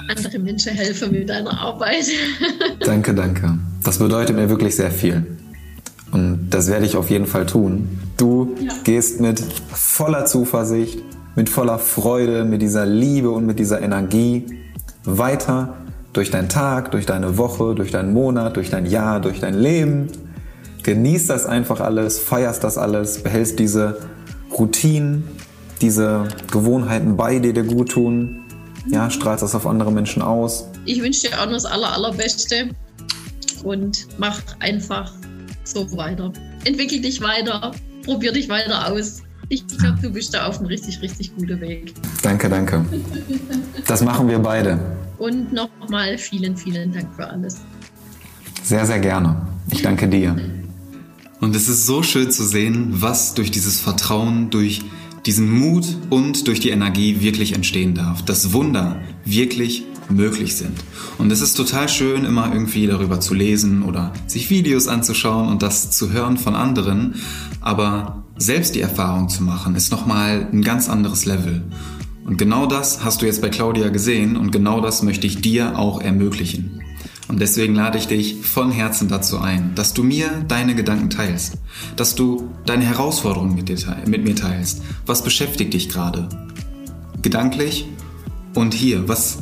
andere 0.09 0.39
Menschen 0.39 0.73
helfen 0.73 1.13
mit 1.13 1.29
deiner 1.29 1.59
Arbeit. 1.59 2.07
danke, 2.81 3.15
danke. 3.15 3.59
Das 3.83 3.99
bedeutet 3.99 4.37
mir 4.37 4.49
wirklich 4.49 4.77
sehr 4.77 4.91
viel. 4.91 5.27
Und 6.13 6.51
das 6.51 6.69
werde 6.69 6.85
ich 6.85 6.97
auf 6.97 7.09
jeden 7.09 7.27
Fall 7.27 7.47
tun. 7.47 7.89
Du 8.19 8.55
ja. 8.61 8.73
gehst 8.85 9.21
mit 9.21 9.41
voller 9.41 10.27
Zuversicht, 10.27 10.99
mit 11.35 11.49
voller 11.49 11.79
Freude, 11.79 12.45
mit 12.45 12.61
dieser 12.61 12.85
Liebe 12.85 13.31
und 13.31 13.47
mit 13.47 13.59
dieser 13.59 13.81
Energie 13.81 14.45
weiter 15.05 15.77
durch 16.13 16.31
deinen 16.31 16.49
Tag, 16.49 16.91
durch 16.91 17.07
deine 17.07 17.39
Woche, 17.39 17.75
durch 17.75 17.91
deinen 17.91 18.13
Monat, 18.13 18.57
durch 18.57 18.71
dein 18.71 18.87
Jahr, 18.87 19.21
durch 19.21 19.41
dein 19.41 19.55
Leben. 19.55 20.09
Genießt 20.83 21.31
das 21.31 21.47
einfach 21.47 21.81
alles, 21.81 22.19
feierst 22.19 22.65
das 22.65 22.77
alles, 22.77 23.23
behältst 23.23 23.59
diese 23.59 24.01
Routinen, 24.59 25.25
diese 25.81 26.29
Gewohnheiten 26.51 27.17
bei 27.17 27.39
dir, 27.39 27.53
dir 27.53 27.65
gut 27.65 27.91
tun. 27.91 28.45
Ja, 28.89 29.11
strahlst 29.11 29.43
das 29.43 29.55
auf 29.55 29.67
andere 29.67 29.93
Menschen 29.93 30.23
aus. 30.23 30.67
Ich 30.85 31.01
wünsche 31.01 31.29
dir 31.29 31.41
auch 31.41 31.45
nur 31.45 31.55
das 31.55 31.65
aller, 31.65 31.93
allerbeste 31.93 32.71
und 33.63 34.09
mach 34.19 34.41
einfach 34.59 35.13
so 35.65 35.97
weiter. 35.97 36.33
Entwickel 36.65 37.01
dich 37.01 37.21
weiter, 37.21 37.73
probier 38.05 38.33
dich 38.33 38.49
weiter 38.49 38.91
aus. 38.91 39.23
Ich 39.53 39.67
glaube, 39.67 39.99
du 40.01 40.09
bist 40.09 40.33
da 40.33 40.47
auf 40.47 40.61
einem 40.61 40.69
richtig, 40.69 41.03
richtig 41.03 41.37
guten 41.37 41.61
Weg. 41.61 41.93
Danke, 42.23 42.49
danke. 42.49 42.83
Das 43.87 44.03
machen 44.03 44.27
wir 44.27 44.39
beide. 44.39 44.81
Und 45.19 45.53
nochmal 45.53 46.17
vielen, 46.17 46.57
vielen 46.57 46.91
Dank 46.91 47.15
für 47.15 47.29
alles. 47.29 47.61
Sehr, 48.63 48.87
sehr 48.87 48.99
gerne. 48.99 49.47
Ich 49.71 49.83
danke 49.83 50.09
dir. 50.09 50.35
Und 51.43 51.55
es 51.55 51.69
ist 51.69 51.85
so 51.85 52.03
schön 52.03 52.31
zu 52.31 52.45
sehen, 52.45 53.03
was 53.03 53.35
durch 53.35 53.51
dieses 53.51 53.79
Vertrauen, 53.79 54.49
durch 54.49 54.81
diesen 55.27 55.51
Mut 55.51 55.85
und 56.09 56.49
durch 56.49 56.61
die 56.61 56.71
Energie 56.71 57.21
wirklich 57.21 57.53
entstehen 57.55 57.95
darf. 57.95 58.25
Dass 58.25 58.55
Wunder 58.55 59.03
wirklich 59.27 59.85
möglich 60.09 60.57
sind. 60.57 60.83
Und 61.19 61.31
es 61.31 61.43
ist 61.43 61.59
total 61.59 61.91
schön, 61.91 62.25
immer 62.25 62.51
irgendwie 62.55 62.87
darüber 62.87 63.21
zu 63.21 63.35
lesen 63.35 63.83
oder 63.83 64.15
sich 64.27 64.49
Videos 64.49 64.89
anzuschauen 64.89 65.51
und 65.51 65.63
das 65.63 65.91
zu 65.91 66.11
hören 66.11 66.39
von 66.39 66.55
anderen. 66.55 67.17
Aber 67.61 68.25
selbst 68.43 68.75
die 68.75 68.81
Erfahrung 68.81 69.29
zu 69.29 69.43
machen, 69.43 69.75
ist 69.77 69.93
nochmal 69.93 70.49
ein 70.53 70.63
ganz 70.63 70.89
anderes 70.89 71.25
Level. 71.25 71.63
Und 72.25 72.39
genau 72.39 72.67
das 72.67 73.05
hast 73.05 73.23
du 73.23 73.27
jetzt 73.27 73.43
bei 73.43 73.49
Claudia 73.49 73.89
gesehen 73.89 74.37
und 74.37 74.53
genau 74.53 74.81
das 74.81 75.03
möchte 75.03 75.27
ich 75.27 75.41
dir 75.41 75.79
auch 75.79 76.01
ermöglichen. 76.01 76.83
Und 77.29 77.41
deswegen 77.41 77.75
lade 77.75 77.99
ich 77.99 78.09
dich 78.09 78.37
von 78.43 78.71
Herzen 78.71 79.09
dazu 79.09 79.39
ein, 79.39 79.75
dass 79.75 79.95
du 79.95 80.03
mir 80.03 80.45
deine 80.49 80.75
Gedanken 80.75 81.09
teilst, 81.09 81.55
dass 81.97 82.15
du 82.15 82.51
deine 82.67 82.85
Herausforderungen 82.85 83.55
mit, 83.55 83.69
dir, 83.69 83.79
mit 84.07 84.25
mir 84.25 84.37
teilst. 84.37 84.83
Was 85.07 85.25
beschäftigt 85.25 85.73
dich 85.73 85.89
gerade? 85.89 86.29
Gedanklich 87.23 87.87
und 88.55 88.75
hier, 88.75 89.09
was 89.09 89.39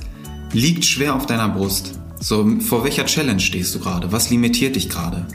liegt 0.52 0.84
schwer 0.84 1.16
auf 1.16 1.26
deiner 1.26 1.48
Brust? 1.48 1.98
So, 2.20 2.46
vor 2.60 2.84
welcher 2.84 3.06
Challenge 3.06 3.40
stehst 3.40 3.74
du 3.74 3.80
gerade? 3.80 4.12
Was 4.12 4.30
limitiert 4.30 4.76
dich 4.76 4.88
gerade? 4.88 5.26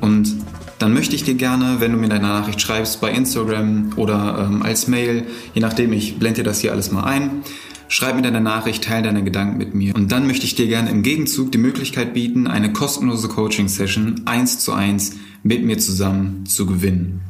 Und 0.00 0.34
dann 0.78 0.94
möchte 0.94 1.16
ich 1.16 1.24
dir 1.24 1.34
gerne, 1.34 1.76
wenn 1.80 1.92
du 1.92 1.98
mir 1.98 2.08
deine 2.08 2.28
Nachricht 2.28 2.60
schreibst 2.60 3.00
bei 3.00 3.10
Instagram 3.10 3.92
oder 3.96 4.48
ähm, 4.48 4.62
als 4.62 4.86
Mail, 4.88 5.26
je 5.54 5.60
nachdem, 5.60 5.92
ich 5.92 6.18
blende 6.18 6.42
dir 6.42 6.44
das 6.44 6.60
hier 6.60 6.72
alles 6.72 6.92
mal 6.92 7.04
ein, 7.04 7.42
schreib 7.88 8.16
mir 8.16 8.22
deine 8.22 8.40
Nachricht, 8.40 8.84
teile 8.84 9.04
deine 9.04 9.24
Gedanken 9.24 9.58
mit 9.58 9.74
mir. 9.74 9.94
Und 9.94 10.12
dann 10.12 10.26
möchte 10.26 10.44
ich 10.44 10.54
dir 10.54 10.68
gerne 10.68 10.90
im 10.90 11.02
Gegenzug 11.02 11.50
die 11.50 11.58
Möglichkeit 11.58 12.14
bieten, 12.14 12.46
eine 12.46 12.72
kostenlose 12.72 13.28
Coaching-Session 13.28 14.22
eins 14.26 14.60
zu 14.60 14.72
eins 14.72 15.16
mit 15.42 15.64
mir 15.64 15.78
zusammen 15.78 16.46
zu 16.46 16.66
gewinnen. 16.66 17.22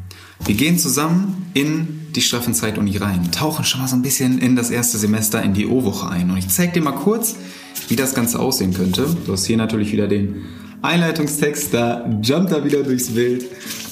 Wir 0.44 0.55
gehen 0.55 0.78
zusammen 0.78 1.46
in 1.55 2.07
die 2.14 2.20
Straffenzeit-Uni 2.20 2.96
rein, 2.96 3.30
tauchen 3.32 3.64
schon 3.64 3.80
mal 3.80 3.88
so 3.88 3.96
ein 3.96 4.03
bisschen 4.03 4.38
in 4.38 4.57
das 4.57 4.70
erste 4.70 4.99
Semester 4.99 5.42
in 5.42 5.55
die 5.55 5.66
O-Woche 5.66 6.09
ein. 6.09 6.30
Und 6.30 6.38
ich 6.38 6.49
zeige 6.49 6.72
dir 6.72 6.82
mal 6.82 6.92
kurz, 6.92 7.36
wie 7.88 7.96
das 7.96 8.14
Ganze 8.14 8.38
aussehen 8.38 8.74
könnte. 8.74 9.16
Du 9.26 9.32
hast 9.32 9.46
hier 9.46 9.57
natürlich 9.57 9.92
wieder 9.92 10.07
den 10.07 10.44
Einleitungstext, 10.83 11.74
da 11.74 12.09
jumpt 12.22 12.53
er 12.53 12.64
wieder 12.64 12.83
durchs 12.83 13.11
Bild. 13.11 13.47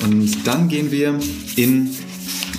Und 0.05 0.47
dann 0.47 0.69
gehen 0.69 0.91
wir 0.93 1.19
in 1.57 1.91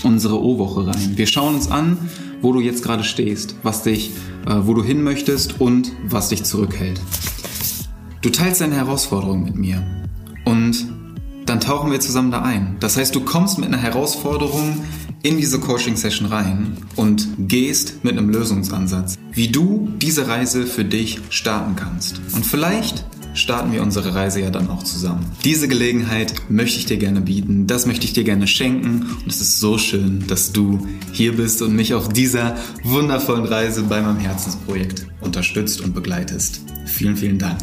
unsere 0.03 0.41
O-Woche 0.43 0.87
rein. 0.87 1.13
Wir 1.15 1.27
schauen 1.27 1.55
uns 1.55 1.71
an, 1.71 1.97
wo 2.41 2.53
du 2.53 2.59
jetzt 2.59 2.83
gerade 2.83 3.03
stehst, 3.03 3.55
was 3.63 3.83
dich, 3.83 4.11
äh, 4.45 4.55
wo 4.61 4.73
du 4.73 4.83
hin 4.83 5.03
möchtest 5.03 5.59
und 5.59 5.91
was 6.05 6.29
dich 6.29 6.43
zurückhält. 6.43 6.99
Du 8.21 8.29
teilst 8.29 8.61
deine 8.61 8.75
Herausforderungen 8.75 9.43
mit 9.43 9.55
mir 9.55 9.83
und 10.45 10.87
dann 11.45 11.59
tauchen 11.59 11.91
wir 11.91 11.99
zusammen 11.99 12.31
da 12.31 12.41
ein. 12.41 12.75
Das 12.79 12.97
heißt, 12.97 13.15
du 13.15 13.21
kommst 13.21 13.57
mit 13.57 13.67
einer 13.67 13.77
Herausforderung 13.77 14.81
in 15.23 15.37
diese 15.37 15.59
Coaching-Session 15.59 16.27
rein 16.27 16.77
und 16.95 17.27
gehst 17.37 18.03
mit 18.03 18.17
einem 18.17 18.29
Lösungsansatz, 18.29 19.17
wie 19.31 19.47
du 19.47 19.89
diese 20.01 20.27
Reise 20.27 20.65
für 20.65 20.83
dich 20.83 21.21
starten 21.29 21.75
kannst. 21.75 22.19
Und 22.33 22.45
vielleicht 22.45 23.05
starten 23.37 23.71
wir 23.71 23.81
unsere 23.81 24.15
Reise 24.15 24.41
ja 24.41 24.49
dann 24.49 24.69
auch 24.69 24.83
zusammen. 24.83 25.25
Diese 25.45 25.67
Gelegenheit 25.67 26.33
möchte 26.49 26.79
ich 26.79 26.85
dir 26.85 26.97
gerne 26.97 27.21
bieten, 27.21 27.67
das 27.67 27.85
möchte 27.85 28.05
ich 28.05 28.13
dir 28.13 28.23
gerne 28.23 28.47
schenken 28.47 29.05
und 29.23 29.27
es 29.27 29.41
ist 29.41 29.59
so 29.59 29.77
schön, 29.77 30.25
dass 30.27 30.51
du 30.51 30.87
hier 31.13 31.35
bist 31.35 31.61
und 31.61 31.75
mich 31.75 31.93
auf 31.93 32.09
dieser 32.09 32.57
wundervollen 32.83 33.45
Reise 33.45 33.83
bei 33.83 34.01
meinem 34.01 34.19
Herzensprojekt 34.19 35.05
unterstützt 35.21 35.81
und 35.81 35.93
begleitest. 35.93 36.61
Vielen, 36.85 37.15
vielen 37.15 37.37
Dank. 37.37 37.59